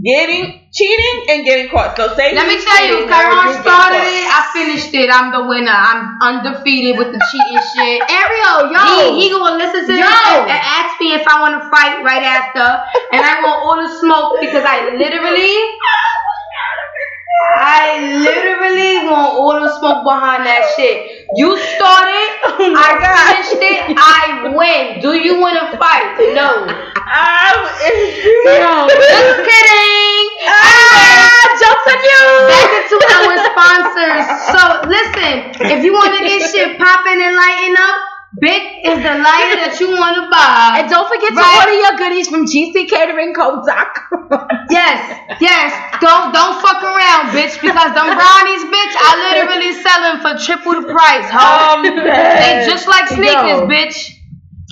[0.00, 1.92] Getting cheating and getting caught.
[1.92, 4.24] So say Let me tell you, Kyron started it.
[4.24, 5.12] I finished it.
[5.12, 5.76] I'm the winner.
[5.76, 8.00] I'm undefeated with the cheating shit.
[8.08, 10.00] Ariel, yo, He, he gonna listen to Yo.
[10.00, 12.64] this and, and ask me if I want to fight right after,
[13.12, 15.52] and I want all the smoke because I literally,
[17.56, 21.26] I literally want all the smoke behind that shit.
[21.36, 22.28] You started,
[22.78, 25.00] I finished it, I win.
[25.02, 26.14] Do you want to fight?
[26.34, 26.66] No.
[27.04, 27.58] I'm
[28.48, 30.24] yo, Just kidding.
[30.48, 32.24] ah, jokes on you.
[32.48, 34.24] Back into our sponsors.
[34.50, 35.34] So listen,
[35.74, 39.76] if you want to get shit popping and lighting up, Bic is the lighter that
[39.78, 40.82] you want to buy.
[40.82, 44.10] And don't forget to order your goodies from gckcateringco.com.
[44.70, 44.98] Yes,
[45.40, 45.70] yes.
[46.00, 50.80] Don't don't fuck around, bitch, because them brownies, bitch, I literally sell them for triple
[50.80, 51.78] the price, ho.
[51.78, 53.68] Um, They just like sneakers, Yo.
[53.68, 54.10] bitch.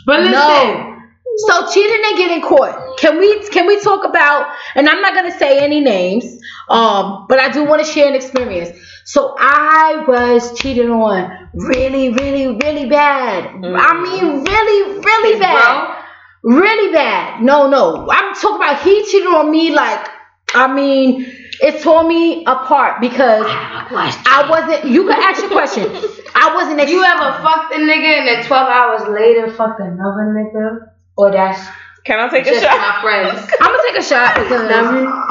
[0.07, 1.02] But listen, No.
[1.37, 2.99] So cheating and getting caught.
[2.99, 4.53] Can we can we talk about?
[4.75, 6.25] And I'm not gonna say any names,
[6.69, 8.79] um, but I do want to share an experience.
[9.05, 13.47] So I was cheated on really, really, really bad.
[13.47, 16.05] I mean, really, really bad.
[16.45, 17.43] Really bad.
[17.43, 18.09] No, no.
[18.11, 20.09] I'm talking about he cheated on me like
[20.55, 21.25] I mean,
[21.63, 25.85] it tore me apart because I wasn't you can ask your question.
[26.35, 30.35] I wasn't ex- you ever fucked a nigga and then 12 hours later fucked another
[30.35, 30.92] nigga?
[31.17, 31.61] Or that's
[32.05, 32.79] Can I take a just shot?
[32.81, 33.49] my friends?
[33.61, 34.63] I'm gonna take a shot because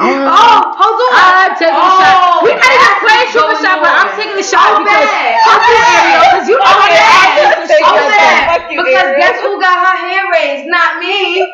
[0.00, 1.12] oh, hold on.
[1.12, 2.16] Uh, I'm taking a shot.
[2.16, 4.78] Oh, We not even that's playing what's super shot, but I'm taking a shot Oh,
[4.80, 5.40] because bad.
[5.44, 7.88] fuck you, Ariel, because you know how to Okay, act I'll some take shit a
[7.92, 8.18] like shot.
[8.18, 8.66] that.
[8.70, 9.20] Because Ariel.
[9.20, 10.66] guess who got her hair raised?
[10.70, 11.52] Not me.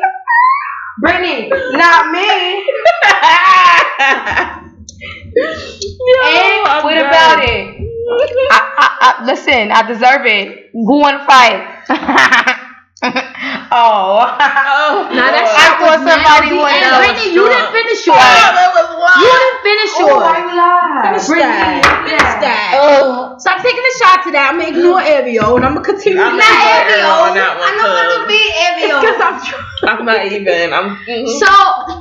[1.01, 2.29] Brittany, not me.
[6.23, 7.07] and I'm what done.
[7.09, 7.77] about it?
[8.51, 10.71] I, I, I, listen, I deserve it.
[10.73, 11.89] Who want to fight?
[13.71, 14.27] oh.
[14.27, 15.55] Oh, Now that Lord.
[15.55, 16.59] shot I thought somebody nasty.
[16.59, 16.99] would And know.
[16.99, 18.27] Brittany, you didn't finish Oh, yours.
[18.59, 19.23] that was wild.
[19.23, 20.19] You didn't finish Oh, yours.
[20.27, 21.07] why you lie?
[21.15, 22.03] Finish Brittany, that.
[22.11, 22.71] Finish that.
[22.75, 23.39] Oh.
[23.39, 24.45] So I'm taking a shot to that.
[24.51, 26.19] I'm gonna ignore Ariel and I'm gonna continue.
[26.19, 26.59] I'm Not not
[26.91, 27.07] Evio.
[27.23, 28.35] on that one, I know what to cuz.
[28.35, 28.99] be Evio.
[28.99, 29.39] I'm
[29.87, 30.73] I'm not even.
[30.75, 30.89] I'm.
[31.39, 31.51] So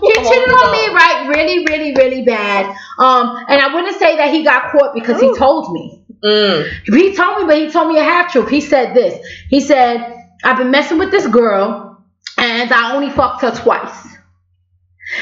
[0.01, 1.17] he cheated on me, right?
[1.29, 2.73] Really, really, really bad.
[2.97, 6.01] Um, and I wouldn't say that he got caught because he told me.
[6.25, 6.65] Mm.
[6.89, 8.49] He told me, but he told me a half truth.
[8.49, 9.21] He said this.
[9.49, 12.01] He said, I've been messing with this girl
[12.37, 14.07] and I only fucked her twice.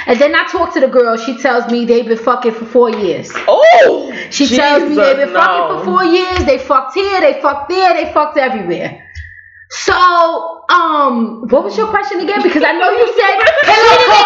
[0.08, 1.16] And then I talk to the girl.
[1.16, 3.32] She tells me they've been fucking for four years.
[3.48, 4.12] Oh.
[4.32, 5.40] She tells me they've been no.
[5.40, 6.46] fucking for four years.
[6.46, 9.02] They fucked here, they fucked there, they fucked everywhere.
[9.70, 12.42] So, um, what was your question again?
[12.42, 13.36] Because I know you said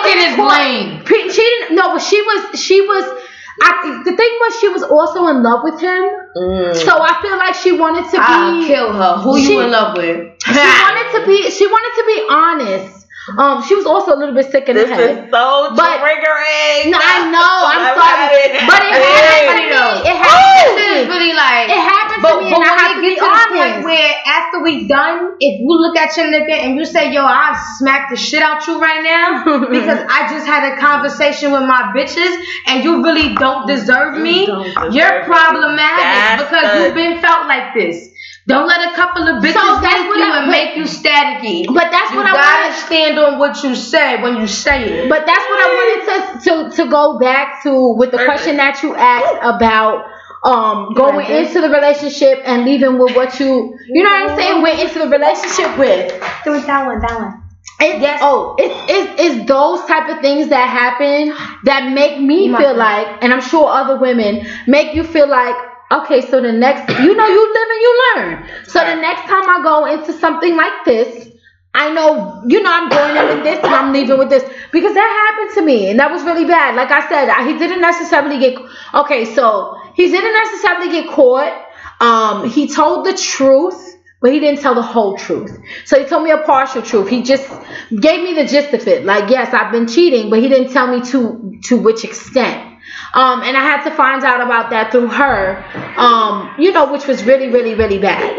[0.03, 1.03] cheating is lame.
[1.05, 1.75] Didn't.
[1.75, 2.59] No, but she was.
[2.59, 3.23] She was.
[3.61, 6.03] I think the thing was she was also in love with him,
[6.37, 6.75] Mm.
[6.75, 8.67] so I feel like she wanted to I'll be.
[8.67, 9.13] kill her.
[9.23, 10.27] Who She- you in love with?
[10.45, 10.51] She
[10.85, 11.49] wanted to be.
[11.51, 12.98] She wanted to be honest.
[13.37, 15.09] Um, she was also a little bit sick in this the head.
[15.09, 16.89] This is so But- triggering.
[16.91, 17.55] No, I know.
[17.69, 19.05] I'm I've sorry, it but it happen.
[19.05, 20.09] happened to me.
[20.09, 21.13] It happened to This is me.
[21.13, 21.67] really like.
[21.69, 23.45] It happened But, to me, but and I when have to get be to the
[23.55, 27.23] point where after we done, if you look at your nigga and you say, "Yo,
[27.23, 29.43] I smack the shit out you right now,"
[29.77, 32.33] because I just had a conversation with my bitches
[32.67, 37.19] and you really don't deserve me, don't deserve you're problematic That's because the- you've been
[37.19, 38.09] felt like this.
[38.47, 40.75] Don't let a couple of bitches So that's make what you I- and but- make
[40.75, 41.65] you staticky.
[41.67, 42.85] But that's you what I gotta wanted.
[42.85, 45.09] stand on what you say when you say it.
[45.09, 48.81] But that's what I wanted to to to go back to with the question that
[48.81, 50.05] you asked about
[50.43, 54.37] um going like into the relationship and leaving with what you you know what I'm
[54.39, 56.11] saying went into the relationship with.
[56.45, 57.43] do it that one, that one.
[57.81, 58.19] It's, Yes.
[58.21, 61.33] Oh, it's, it's, it's those type of things that happen
[61.63, 65.29] that make me You feel might- like, and I'm sure other women make you feel
[65.29, 65.55] like,
[65.91, 68.49] okay, so the next, you know, you live and you learn.
[68.65, 71.29] So the next time I go into something like this,
[71.73, 74.93] I know, you know, I'm going in with this and I'm leaving with this because
[74.93, 76.75] that happened to me and that was really bad.
[76.75, 78.57] Like I said, I, he didn't necessarily get,
[78.93, 81.65] okay, so he didn't necessarily get caught.
[82.01, 83.89] Um, he told the truth
[84.21, 85.57] but he didn't tell the whole truth.
[85.85, 87.07] So he told me a partial truth.
[87.07, 87.47] He just
[87.89, 89.05] gave me the gist of it.
[89.05, 92.78] Like, yes, I've been cheating, but he didn't tell me to to which extent.
[93.13, 95.63] Um, and I had to find out about that through her.
[95.97, 98.37] Um, you know, which was really, really, really bad.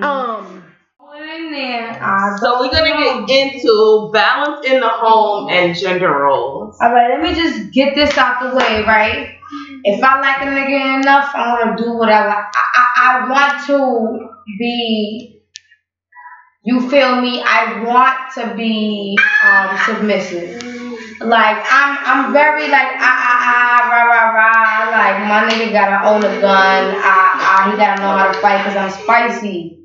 [0.00, 0.58] Um,
[1.28, 1.98] in there.
[2.02, 6.76] I So we're gonna get into balance in the home and gender roles.
[6.80, 9.36] All right, let me just get this out the way, right?
[9.84, 12.28] If I like a nigga enough, I'm gonna do whatever.
[12.28, 15.42] I, I, I want to be.
[16.64, 17.42] You feel me?
[17.42, 20.77] I want to be um, submissive.
[21.20, 24.90] Like I'm, I'm very like ah ah ah rah rah rah.
[24.90, 26.94] Like my nigga gotta own a gun.
[26.98, 29.78] Ah ah, he gotta know how to fight because I'm spicy.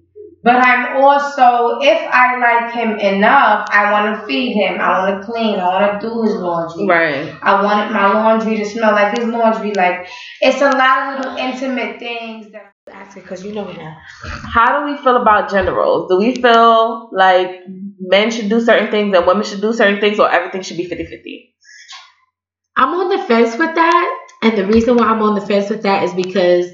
[0.44, 4.82] But I'm also, if I like him enough, I want to feed him.
[4.82, 5.58] I want to clean.
[5.58, 6.86] I want to do his laundry.
[6.86, 7.34] Right.
[7.42, 9.74] I wanted my laundry to smell like his laundry.
[9.74, 10.10] Like
[10.42, 12.74] it's a lot of little intimate things that.
[13.16, 13.96] because you know me now.
[14.26, 16.10] How do we feel about gender roles?
[16.10, 17.62] Do we feel like
[18.08, 20.88] men should do certain things and women should do certain things or everything should be
[20.88, 21.54] 50-50?
[22.76, 25.84] I'm on the fence with that, and the reason why I'm on the fence with
[25.84, 26.72] that is because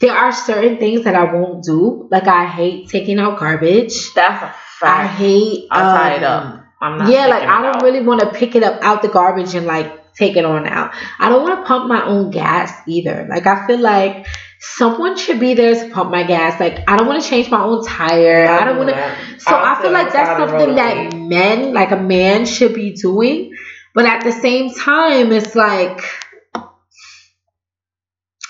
[0.00, 2.08] there are certain things that I won't do.
[2.10, 4.12] Like I hate taking out garbage.
[4.14, 5.14] That's a fact.
[5.18, 5.68] hate.
[5.70, 6.64] I'll tie it um, up.
[6.80, 7.82] I'm not yeah, like I don't out.
[7.82, 10.92] really want to pick it up out the garbage and like take it on out.
[11.20, 13.26] I don't want to pump my own gas either.
[13.30, 14.26] Like I feel like
[14.62, 16.58] someone should be there to pump my gas.
[16.60, 18.46] Like I don't want to change my own tire.
[18.46, 19.40] I don't want to.
[19.40, 23.54] So I feel like that's something that men, like a man, should be doing.
[23.92, 26.00] But at the same time, it's like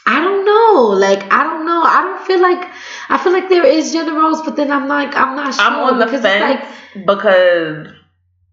[0.05, 0.95] I don't know.
[0.95, 1.83] Like I don't know.
[1.83, 2.69] I don't feel like
[3.09, 5.95] I feel like there is gender roles, but then I'm like I'm not sure I'm
[5.95, 7.89] on the fence like because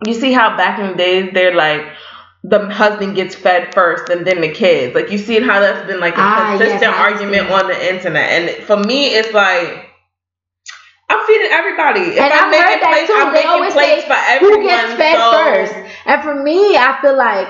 [0.08, 1.86] you see how back in the days they're like
[2.44, 4.96] the husband gets fed first and then the kids.
[4.96, 8.30] Like you see how that's been like a Ah, consistent I argument on the internet.
[8.30, 9.88] And for me it's like
[11.10, 12.02] I'm feeding everybody.
[12.02, 13.18] If And I'm I've making heard that plates, too.
[13.18, 14.62] I'm They making plates for everyone.
[14.62, 15.96] who gets fed so first?
[16.06, 17.48] And for me, I feel like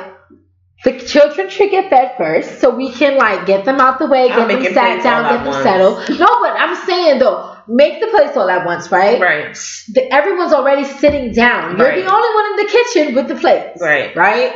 [0.86, 4.32] the children should get fed first, so we can like get them out the way,
[4.32, 5.64] I'm get them sat down, get them once.
[5.64, 6.10] settled.
[6.18, 9.20] No, but I'm saying though, make the place all at once, right?
[9.20, 9.54] Right.
[9.94, 11.78] The- everyone's already sitting down.
[11.78, 12.02] You're Right.
[12.06, 14.16] the only one in the kitchen with the plates, Right.
[14.16, 14.54] Right?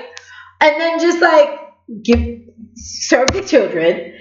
[0.64, 1.60] And then just like
[2.04, 2.42] give
[2.76, 4.14] serve the children.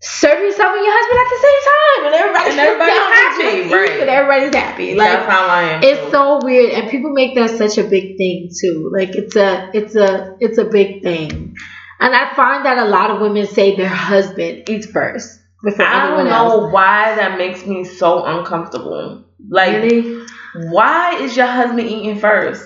[0.00, 4.00] Serve yourself and your husband at the same time, and everybody's, And everybody's happy, right.
[4.00, 4.94] And everybody's happy.
[4.94, 5.82] Like that's how I am.
[5.82, 6.10] it's too.
[6.10, 9.96] so weird and people make that such a big thing too like it's a it's
[9.96, 11.56] a it's a big thing
[12.00, 16.08] and i find that a lot of women say their husband eats first before I
[16.10, 19.24] don't else know why that makes me so uncomfortable.
[19.48, 22.62] Like really why is your husband eating first?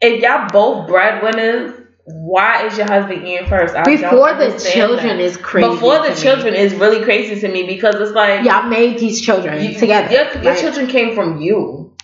[0.00, 1.75] If y'all both breadwinners,
[2.06, 3.74] why is your husband in first?
[3.74, 5.20] I before the children that.
[5.20, 6.20] is crazy Before the to me.
[6.20, 10.12] children is really crazy to me because it's like y'all made these children you- together
[10.14, 11.96] Your, your like, children came from you.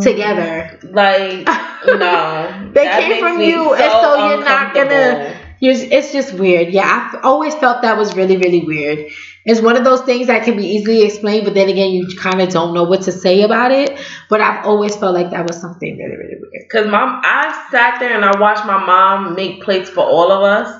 [0.00, 1.46] together Like
[1.86, 7.10] no, They came from you, and so you're not gonna- You're- it's just weird yeah
[7.12, 9.10] i've always felt that was really really weird
[9.46, 12.40] it's one of those things that can be easily explained but then again you kind
[12.40, 13.98] of don't know what to say about it
[14.28, 17.98] but i've always felt like that was something really really weird Cause mom, I sat
[17.98, 20.72] there and I watched my mom make plates for all of us,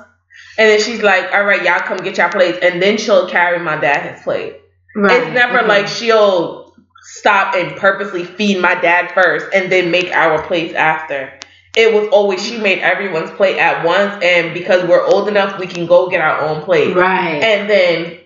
[0.57, 3.59] and then she's like, "All right, y'all come get your plates," and then she'll carry
[3.59, 4.55] my dad his plate.
[4.95, 5.21] Right.
[5.21, 5.67] It's never okay.
[5.67, 11.37] like she'll stop and purposely feed my dad first and then make our plates after.
[11.75, 15.67] it was always she made everyone's plate at once, and because we're old enough, we
[15.67, 16.95] can go get our own plate.
[16.95, 17.43] Right.
[17.43, 18.17] And then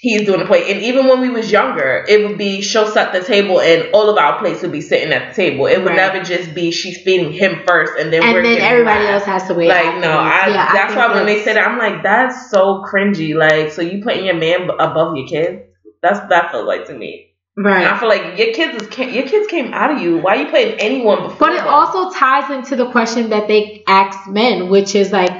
[0.00, 0.70] he's doing the plate.
[0.74, 4.08] And even when we was younger, it would be she'll set the table and all
[4.08, 5.66] of our plates would be sitting at the table.
[5.66, 5.96] It would Right.
[5.96, 9.46] never just be she's feeding him first and then and we're then everybody else has
[9.48, 9.68] to wait.
[9.68, 10.48] Like no, I.
[10.48, 13.34] Yeah, that's think why when they say that, I'm like, that's so cringy.
[13.34, 15.62] Like, so you putting your man above your kids?
[16.02, 17.24] That's what that feels like to me.
[17.56, 20.18] And I feel like your kids is your kids came out of you.
[20.18, 21.38] Why are you putting anyone before?
[21.38, 21.66] But it them?
[21.66, 25.32] also ties into the question that they ask men, which is like,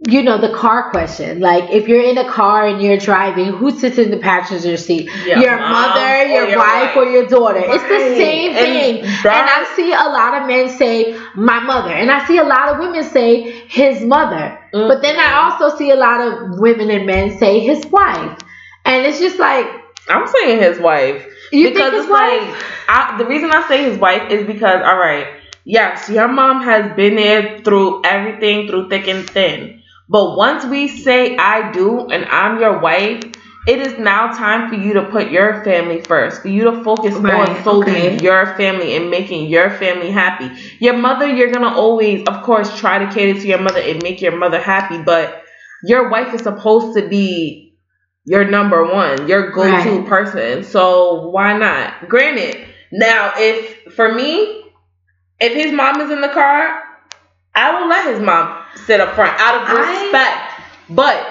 [0.00, 1.40] you know, the car question.
[1.40, 5.08] Like, if you're in a car and you're driving, who sits in the passenger seat?
[5.24, 6.96] Your your mother, your, your wife, wife.
[6.96, 7.60] or your daughter.
[7.64, 8.98] It's the same And thing.
[9.04, 11.90] And, that- I see a lot of men say, my mother.
[11.90, 14.58] And I see a lot of women say, his mother.
[14.72, 15.62] But then I Mm-hmm.
[15.62, 18.38] also see a lot of women and men say, his wife.
[18.84, 19.66] And it's just like,
[20.08, 21.24] I'm saying his wife.
[21.52, 22.42] you because think his it's wife?
[22.42, 25.28] like I, the reason I say his wife is because all right,
[25.64, 29.80] yes, your mom has been there through everything, through thick and thin.
[30.08, 33.22] But once we say I do and I'm your wife,
[33.66, 37.14] it is now time for you to put your family first, for you to focus
[37.14, 38.18] Right, on solely okay.
[38.22, 40.50] your family and making your family happy.
[40.80, 44.20] Your mother, you're gonna always, of course, try to cater to your mother and make
[44.20, 45.42] your mother happy, but
[45.82, 47.74] your wife is supposed to be
[48.26, 49.70] your number one, your go-to
[50.00, 50.06] Right.
[50.06, 50.64] person.
[50.64, 52.08] So why not?
[52.08, 54.62] Granted, now if for me,
[55.40, 56.83] if his mom is in the car,
[57.54, 60.50] I will let his mom sit up front out of I- respect.
[60.90, 61.26] But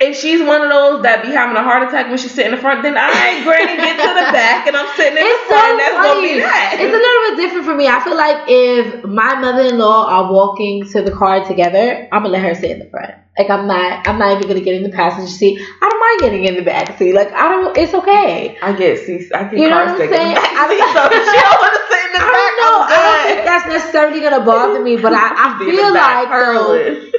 [0.00, 2.56] if she's one of those that be having a heart attack when she's sitting in
[2.56, 5.48] the front, then I granny get to the back and I'm sitting in It's the
[5.48, 5.66] front.
[5.66, 6.34] so and that's gonna funny.
[6.34, 6.76] be that.
[6.78, 7.88] It's a little bit different for me.
[7.88, 12.42] I feel like if my mother-in-law are walking to the car together, I'm gonna let
[12.42, 13.14] her sit in the front.
[13.38, 15.60] Like I'm not, I'm not even gonna get in the passenger seat.
[15.60, 17.12] I don't mind getting in the back seat.
[17.14, 18.58] Like I don't, it's okay.
[18.60, 20.68] I get see, I get You know car what I'm sick in the back I-
[20.68, 22.34] seat, so she don't want to sit in the I back.
[22.34, 22.78] don't know.
[22.82, 25.92] I'm don't think that's necessarily gonna bother me, but I, I Be in the feel
[25.94, 27.10] like though,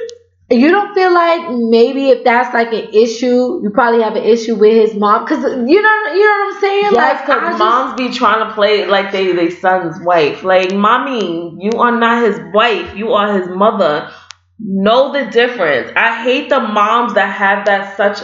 [0.52, 4.56] you don't feel like maybe if that's like an issue, you probably have an issue
[4.56, 6.82] with his mom, because you know, you know what I'm saying?
[6.82, 10.42] Yes, like I because just- moms be trying to play like they they son's wife.
[10.42, 12.94] Like, mommy, you are not his wife.
[12.96, 14.10] You are his mother.
[14.62, 15.90] Know the difference.
[15.96, 18.18] I hate the moms that have that such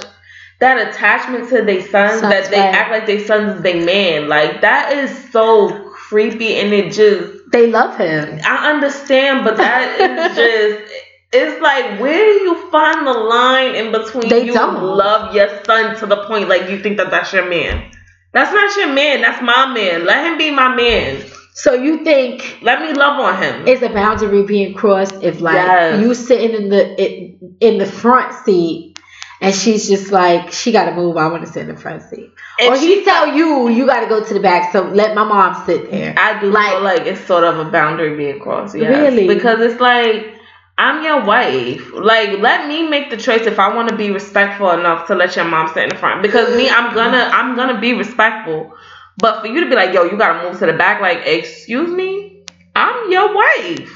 [0.61, 2.75] that attachment to their sons Sons, that they right.
[2.75, 4.29] act like their son's is their man.
[4.29, 8.41] Like that is so creepy and it just they love him.
[8.45, 10.93] I understand, but that is just
[11.33, 14.83] it's like where do you find the line in between They you don't.
[14.83, 17.91] love your son to the point like you think that that's your man?
[18.33, 19.23] That's not your man.
[19.23, 20.05] That's my man.
[20.05, 21.25] Let him be my man.
[21.59, 23.67] So you think Let me love on him.
[23.67, 26.03] is a boundary being crossed if like Yes.
[26.03, 28.99] you sitting in the in, in the front seat
[29.41, 32.03] and she's just like she got to move I want to sit in the front
[32.03, 34.83] seat If or she he tell you you got to go to the back so
[34.83, 38.15] let my mom sit there I do Like- feel like it's sort of a boundary
[38.19, 38.77] being crossed.
[38.77, 38.91] Yes.
[38.91, 39.27] Really?
[39.27, 40.35] Because it's like
[40.79, 41.91] I'm your wife.
[41.95, 45.35] Like, let me make the choice if I want to be respectful enough to let
[45.35, 46.21] your mom sit in the front.
[46.21, 48.75] Because me, I'm gonna, I'm gonna be respectful.
[49.19, 51.01] But for you to be like, yo, you gotta move to the back.
[51.01, 52.43] Like, excuse me,
[52.75, 53.93] I'm your wife.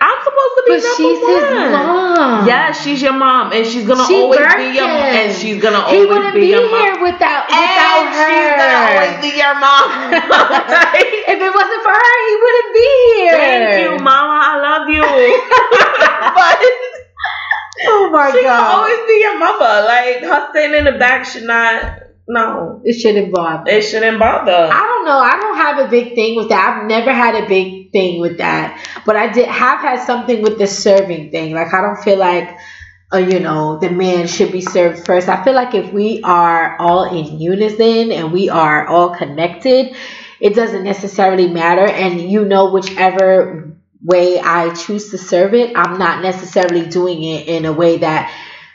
[0.00, 1.32] I'm supposed to be but number she's one.
[1.32, 5.00] his mom Yeah, she's your mom, and she's gonna She always be your, him.
[5.16, 6.82] and she's gonna he always wouldn't be, be, your mom.
[6.82, 9.86] here without without and her she's gonna always be your mom.
[11.24, 14.36] If it wasn't for her he wouldn't be here Thank you, Mama.
[14.44, 15.02] I love you.
[16.36, 16.60] but
[17.88, 19.86] oh my she god will always be your mother.
[19.88, 22.03] Like her sitting in the back should not.
[22.26, 24.70] No, it shouldn't bother it shouldn't bother.
[24.72, 25.18] I don't know.
[25.18, 26.78] I don't have a big thing with that.
[26.78, 28.82] I've never had a big thing with that.
[29.04, 31.54] But I did have had something with the serving thing.
[31.54, 32.56] Like I don't feel like
[33.12, 35.28] uh, you know, the man should be served first.
[35.28, 39.94] I feel like if we are all in unison and we are all connected,
[40.40, 41.86] it doesn't necessarily matter.
[41.86, 47.46] And you know, whichever way I choose to serve it, I'm not necessarily doing it
[47.46, 48.32] in a way that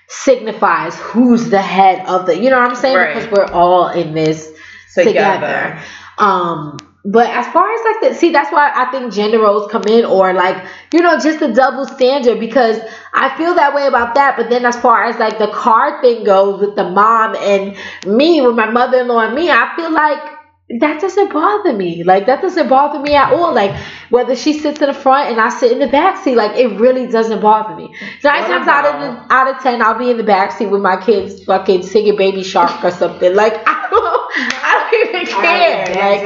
[0.09, 2.97] signifies who's the head of the, you know what I'm saying?
[2.97, 3.15] Right.
[3.15, 4.51] Because we're all in this
[4.93, 5.79] together.
[6.17, 9.83] Um, but as far as like the see, that's why I think gender roles come
[9.83, 10.61] in, or like
[10.93, 12.77] you know, just the double standard because
[13.13, 14.35] I feel that way about that.
[14.35, 18.41] But then as far as like the car thing goes with the mom and me,
[18.41, 20.38] with my mother in law and me, I feel like
[20.79, 22.03] that doesn't bother me.
[22.03, 23.53] Like that doesn't bother me at all.
[23.53, 23.75] Like
[24.09, 26.79] whether she sits in the front and I sit in the back seat, like it
[26.79, 27.93] really doesn't bother me.
[28.23, 30.67] Nine What times out of the, out of ten, I'll be in the back seat
[30.67, 33.33] with my kids, fucking singing Baby Shark or something.
[33.35, 34.31] Like I don't,
[34.63, 35.85] I don't even care.
[35.87, 36.23] Like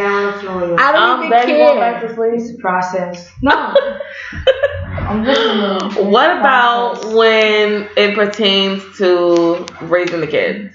[0.80, 2.10] I don't Um, even Betty going back care.
[2.10, 2.34] to sleep.
[2.36, 3.32] It's a process.
[3.42, 3.76] No.
[4.96, 6.06] I'm listening.
[6.12, 10.74] What about when it pertains to raising the kids?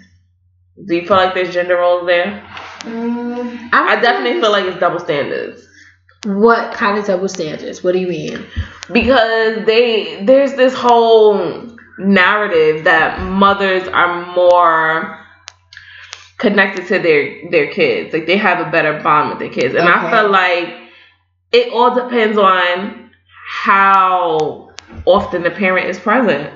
[0.86, 2.42] Do you feel like there's gender roles there?
[2.80, 5.66] Mm, I definitely feel like it's double standards.
[6.24, 7.82] What kind of double standards?
[7.82, 8.44] What do you mean?
[8.92, 15.18] because they there's this whole narrative that mothers are more
[16.38, 19.88] connected to their their kids like they have a better bond with their kids and
[19.88, 20.74] i feel like
[21.50, 23.10] it all depends on
[23.46, 24.70] how
[25.04, 26.52] often the parent is present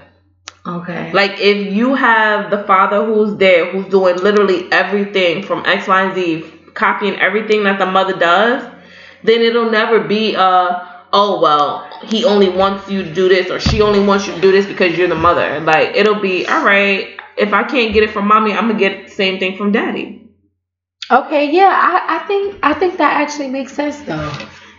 [0.65, 1.13] Okay.
[1.13, 6.03] like if you have the father who's there who's doing literally everything from x y
[6.05, 6.45] and z
[6.75, 8.63] copying everything that the mother does
[9.25, 13.59] then it'll never be a oh well he only wants you to do this or
[13.59, 16.65] she only wants you to do this because you're the mother like it'll be all
[16.65, 19.73] right if i can't get it from mommy i'm gonna get the same thing from
[19.73, 20.23] daddy
[21.11, 24.33] Okay, yeah, I, I think I think that actually makes sense though.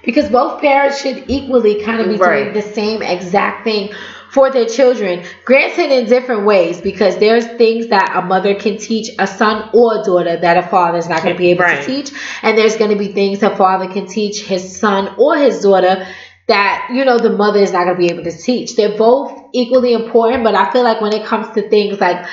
[0.03, 2.51] Because both parents should equally kind of be Right.
[2.51, 3.93] doing the same exact thing
[4.34, 5.23] for their children.
[5.45, 10.01] Granted in different ways, because there's things that a mother can teach a son or
[10.01, 11.81] a daughter that a father is not going to be able Right.
[11.81, 12.11] to teach.
[12.41, 16.07] And there's going to be things a father can teach his son or his daughter
[16.47, 18.76] that, you know, the mother is not going to be able to teach.
[18.76, 22.26] They're both equally important, but I feel like when it comes to things like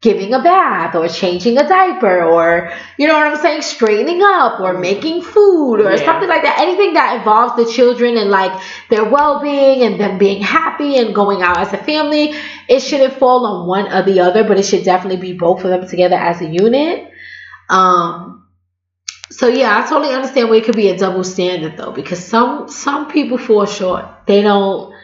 [0.00, 4.60] giving a bath or changing a diaper or you know what I'm saying straightening up
[4.60, 6.04] or making food or Yeah.
[6.04, 6.60] something like that.
[6.60, 8.52] Anything that involves the children and like
[8.90, 12.34] their well-being and them being happy and going out as a family
[12.68, 15.70] it shouldn't fall on one or the other but it should definitely be both of
[15.70, 17.10] them together as a unit.
[17.68, 18.46] Um
[19.30, 22.68] so yeah I totally understand where it could be a double standard though because some
[22.68, 24.04] some people fall short.
[24.26, 24.94] They don't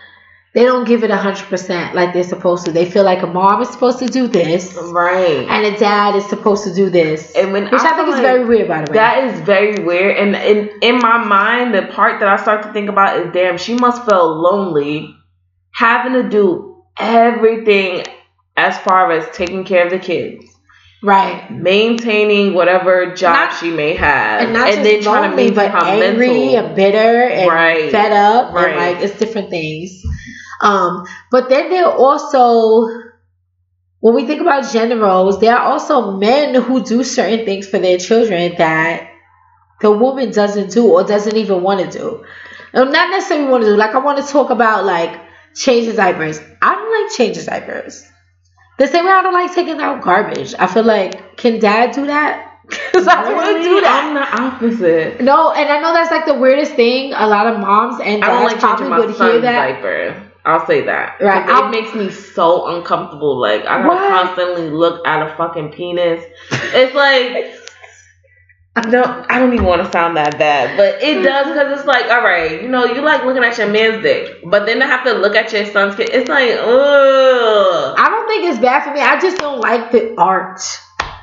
[0.55, 2.73] they don't give it a hundred percent like they're supposed to.
[2.73, 6.25] They feel like a mom is supposed to do this, right and a dad is
[6.27, 8.85] supposed to do this, and when which I, think feel is like- very weird, by
[8.85, 8.95] the way.
[8.95, 10.17] That is very weird.
[10.17, 13.59] And in in my mind, the part that I start to think about is damn,
[13.59, 15.15] she must feel lonely
[15.73, 18.05] having to do everything
[18.57, 20.45] as far as taking care of the kids,
[21.03, 26.29] right, maintaining whatever job Not- she may have, and not then just lonely, but angry
[26.29, 26.57] mental.
[26.67, 27.91] and bitter and Right.
[27.91, 28.69] fed up, Right.
[28.69, 30.01] and like it's different things.
[30.65, 32.89] Um, but then there are also.
[34.01, 37.79] When we think about gender roles, there are also men who do certain things for
[37.79, 39.11] their children that
[39.81, 42.25] the woman doesn't do or doesn't even want to do.
[42.75, 43.77] Um, not necessarily want to do.
[43.77, 45.19] Like I want to talk about like
[45.55, 46.39] changing diapers.
[46.61, 48.05] I don't like changing diapers.
[48.79, 50.55] The same way I don't like taking out garbage.
[50.59, 52.51] I feel like can dad do that?
[52.93, 54.05] Because I don't want to do that.
[54.05, 55.21] I'm the opposite.
[55.21, 57.13] No, and I know that's like the weirdest thing.
[57.13, 59.83] A lot of moms and dads like probably would hear that.
[59.83, 60.24] diaper.
[60.45, 61.21] I'll say that.
[61.21, 63.41] Right, It makes me so uncomfortable.
[63.41, 66.25] Like I gotta constantly look at a fucking penis.
[66.51, 67.55] It's like
[68.89, 72.07] no, I don't even want to sound that bad, but it does because it's like,
[72.07, 75.05] all right, you know, you like looking at your man's dick, but then to have
[75.05, 77.95] to look at your son's kid, it's like, ugh.
[77.97, 79.01] I don't think it's bad for me.
[79.01, 80.59] I just don't like the art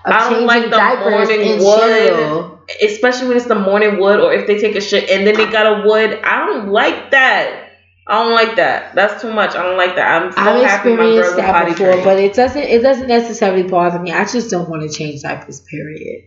[0.05, 2.57] of I don't like the diapers morning wood.
[2.81, 5.51] Especially when it's the morning wood, or if they take a shit and then they
[5.51, 6.21] got a wood.
[6.23, 7.70] I don't like that.
[8.07, 8.95] I don't like that.
[8.95, 9.55] That's too much.
[9.55, 10.21] I don't like that.
[10.21, 12.03] I'm so I've happy my experienced that before, trained.
[12.03, 14.11] but it doesn't it doesn't necessarily bother me.
[14.11, 15.61] I just don't want to change diapers.
[15.61, 16.25] Period.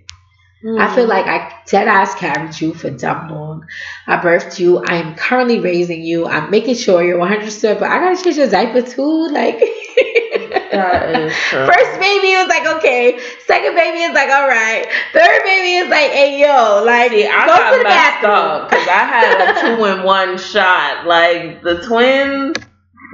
[0.66, 1.10] I feel hmm.
[1.10, 3.66] like I dead ass carried you for dumb long.
[4.06, 4.78] I birthed you.
[4.78, 6.26] I am currently raising you.
[6.26, 7.80] I'm making sure you're 100 percent.
[7.80, 9.28] But I gotta change your diaper too.
[9.28, 9.62] Like
[9.96, 11.66] That is true.
[11.66, 13.18] first baby was like okay.
[13.46, 14.86] Second baby is like all right.
[15.12, 18.68] Third baby is like hey yo like See, I go to the messed bathroom.
[18.68, 21.06] because I had a two in one shot.
[21.06, 22.56] Like the twins.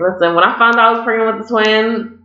[0.01, 2.19] Listen, when I found out I was pregnant with the twins,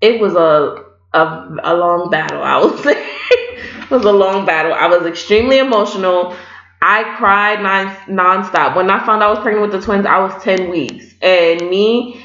[0.00, 2.42] it was a a, a long battle.
[2.42, 4.72] I would say it was a long battle.
[4.72, 6.34] I was extremely emotional.
[6.80, 8.76] I cried non nonstop.
[8.76, 11.68] When I found out I was pregnant with the twins, I was ten weeks, and
[11.68, 12.23] me.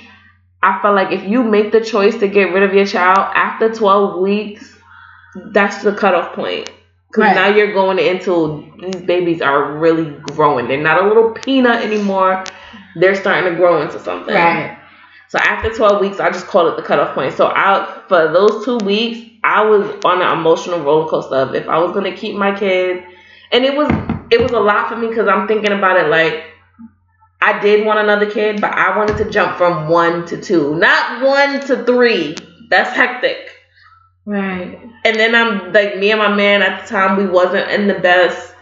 [0.62, 3.74] I felt like if you make the choice to get rid of your child after
[3.74, 4.76] 12 weeks,
[5.54, 6.70] that's the cutoff point.
[7.10, 7.36] Because Right.
[7.36, 10.68] now you're going into these babies are really growing.
[10.68, 12.44] They're not a little peanut anymore.
[12.96, 14.36] They're starting to grow into something.
[14.36, 14.78] Right.
[15.30, 17.34] So after 12 weeks, I just call it the cutoff point.
[17.34, 21.68] So I, for those two weeks, I was on an emotional roller coaster of if
[21.68, 23.04] I was gonna keep my kid,
[23.52, 23.90] and it was
[24.32, 26.44] it was a lot for me because I'm thinking about it like
[27.42, 31.24] I did want another kid, but I wanted to jump from one to two, not
[31.24, 32.36] one to three.
[32.70, 33.38] That's hectic.
[34.26, 34.80] Right.
[35.06, 37.96] And then I'm like me and my man at the time we wasn't in the
[37.96, 38.54] best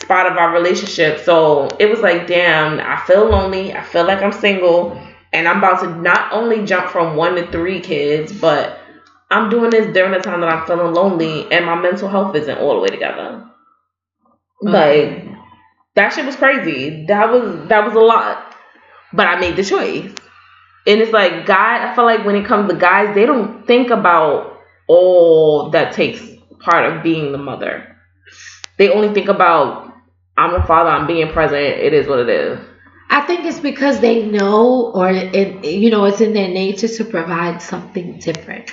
[0.00, 1.20] spot of our relationship.
[1.20, 3.72] So it was like, damn, I feel lonely.
[3.72, 5.00] I feel like I'm single.
[5.32, 8.78] And I'm about to not only jump from one to three kids, but
[9.30, 12.58] I'm doing this during the time that I'm feeling lonely and my mental health isn't
[12.58, 13.44] all the way together.
[14.62, 15.25] Like
[15.96, 17.06] that shit was crazy.
[17.06, 18.54] That was that was a lot.
[19.12, 20.14] But I made the choice.
[20.86, 23.90] And it's like God, I feel like when it comes to guys, they don't think
[23.90, 26.22] about all that takes
[26.60, 27.96] part of being the mother.
[28.78, 29.92] They only think about
[30.36, 30.90] I'm a father.
[30.90, 31.60] I'm being present.
[31.60, 32.58] It is what it is.
[33.08, 37.04] I think it's because they know, or it, you know, it's in their nature to
[37.04, 38.72] provide something different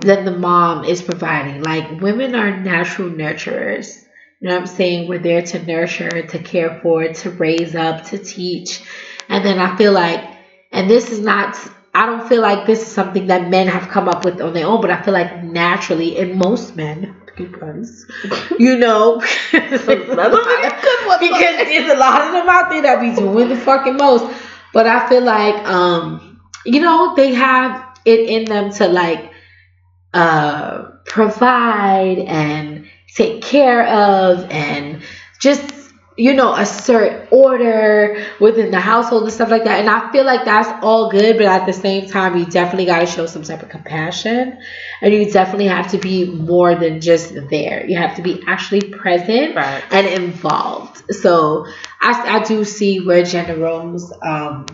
[0.00, 1.62] than the mom is providing.
[1.62, 4.01] Like women are natural nurturers.
[4.42, 5.08] You know what I'm saying?
[5.08, 8.82] We're there to nurture, to care for, to raise up, to teach.
[9.28, 10.20] And then I feel like,
[10.72, 11.56] and this is not,
[11.94, 14.66] I don't feel like this is something that men have come up with on their
[14.66, 17.14] own, but I feel like naturally, in most men,
[18.58, 19.20] you know,
[19.52, 20.08] because there's
[21.88, 24.26] a lot of them out there that be doing the fucking most.
[24.72, 29.30] But I feel like, um, you know, they have it in them to like,
[30.12, 35.02] uh, provide and take care of and
[35.40, 35.62] just
[36.16, 39.80] you know assert order within the household and stuff like that.
[39.80, 43.00] And i feel like that's all good but at the same time you definitely got
[43.00, 44.58] to show some type of compassion.
[45.00, 47.84] And you definitely have to be more than just there.
[47.86, 49.82] You have to be actually present Right.
[49.90, 51.02] and involved.
[51.14, 51.66] So
[52.00, 54.66] i, I do see where gender roles um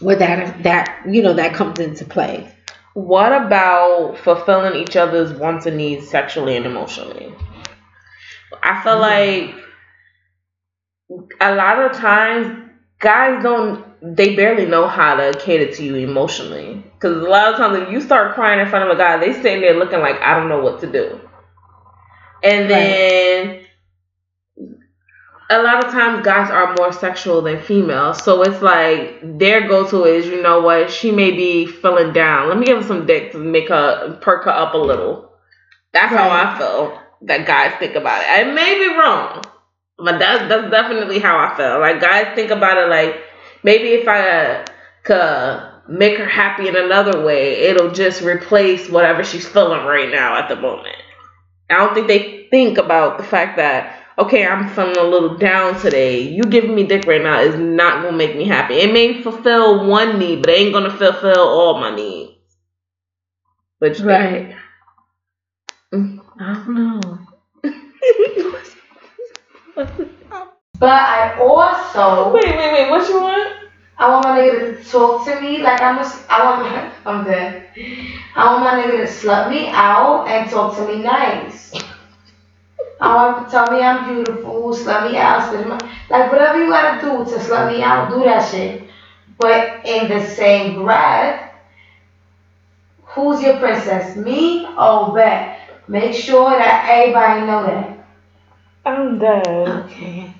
[0.00, 2.52] where that that you know that comes into play
[2.98, 7.32] What about fulfilling each other's wants and needs sexually and emotionally?
[8.60, 9.54] I feel like
[11.40, 16.82] a lot of times guys don't they barely know how to cater to you emotionally.
[16.94, 19.32] Because a lot of times if you start crying in front of a guy they
[19.32, 21.20] sitting there looking like i don't know what to do.
[22.42, 23.60] And then
[25.50, 28.22] a lot of times guys are more sexual than females.
[28.22, 32.48] So it's like their go-to is you know what she may be feeling down.
[32.48, 35.30] Let me give her some dick to make her perk her up a little.
[35.92, 38.26] That's how i feel that guys think about it.
[38.28, 39.42] I may be wrong
[39.98, 41.80] but that's that's definitely how I feel.
[41.80, 43.20] Like guys think about it like
[43.62, 44.66] maybe if I uh,
[45.02, 50.36] could make her happy in another way, it'll just replace whatever she's feeling right now
[50.36, 50.96] at the moment.
[51.70, 55.80] I don't think they think about the fact that okay, I'm feeling a little down
[55.80, 56.20] today.
[56.20, 58.74] You giving me dick right now is not gonna make me happy.
[58.74, 62.32] It may fulfill one need, but it ain't gonna fulfill all my needs.
[63.78, 64.54] Which right
[65.94, 66.20] Mm.
[66.38, 67.18] i don't know
[70.78, 72.90] But I also wait, wait, wait.
[72.90, 73.52] What you want?
[73.98, 77.24] I want my nigga to talk to me like I'm a, I want my, I'm
[77.24, 77.68] dead.
[78.36, 81.72] I want my nigga to slut me out and talk to me nice.
[83.00, 85.78] I want to tell me I'm beautiful, slut me out, spit my,
[86.10, 88.88] like whatever you gotta do to slut me out, do that shit.
[89.38, 91.52] But in the same breath,
[93.04, 94.16] who's your princess?
[94.16, 95.60] Me or Bet?
[95.86, 98.06] Make sure that everybody know that.
[98.84, 99.46] I'm dead.
[99.46, 100.34] okay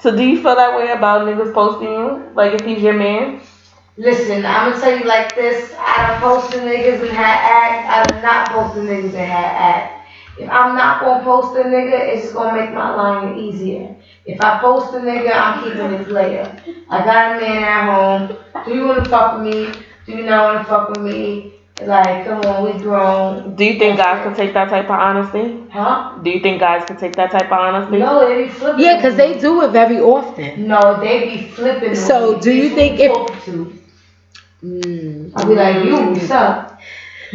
[0.00, 2.30] So do you feel that way about niggas posting you?
[2.34, 3.40] Like if he's your man?
[3.96, 5.72] Listen, I'm gonna tell you like this.
[5.78, 7.88] I done posted niggas and had act.
[7.88, 9.93] I done not posted niggas and had acts.
[10.38, 13.94] If I'm not gonna post a nigga, it's just gonna make my line easier.
[14.26, 16.56] If I post a nigga, I'm keeping it later.
[16.90, 18.36] I got a man at home.
[18.64, 19.72] Do you wanna fuck with me?
[20.06, 21.52] Do you not wanna fuck with me?
[21.82, 23.56] Like, come on, we grown.
[23.56, 25.60] Do you think guys can take that type of honesty?
[25.72, 26.18] Huh?
[26.22, 27.98] Do you think guys can take that type of honesty?
[27.98, 28.84] No, they be flipping.
[28.84, 31.94] yeah because they do it very often No, they be flipping.
[31.96, 33.72] So, do you think you if- to?
[34.64, 35.32] mm.
[35.34, 36.73] I'll be like, you, what's up?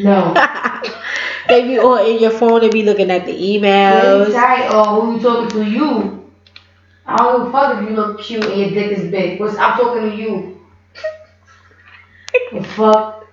[0.03, 0.33] No.
[1.47, 5.15] they be all in your phone they be looking at the emails tight, or who
[5.15, 5.69] you talking to?
[5.69, 6.31] You.
[7.05, 9.39] I don't give a fuck if you look cute and your dick is big.
[9.39, 10.59] What's, I'm talking to you.
[12.53, 13.25] the fuck?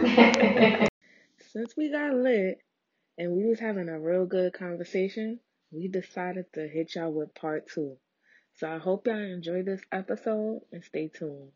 [1.52, 2.58] Since we got lit
[3.18, 5.40] and we was having a real good conversation,
[5.72, 7.96] we decided to hit y'all with part two.
[8.56, 11.50] So I hope y'all enjoy this episode and stay tuned.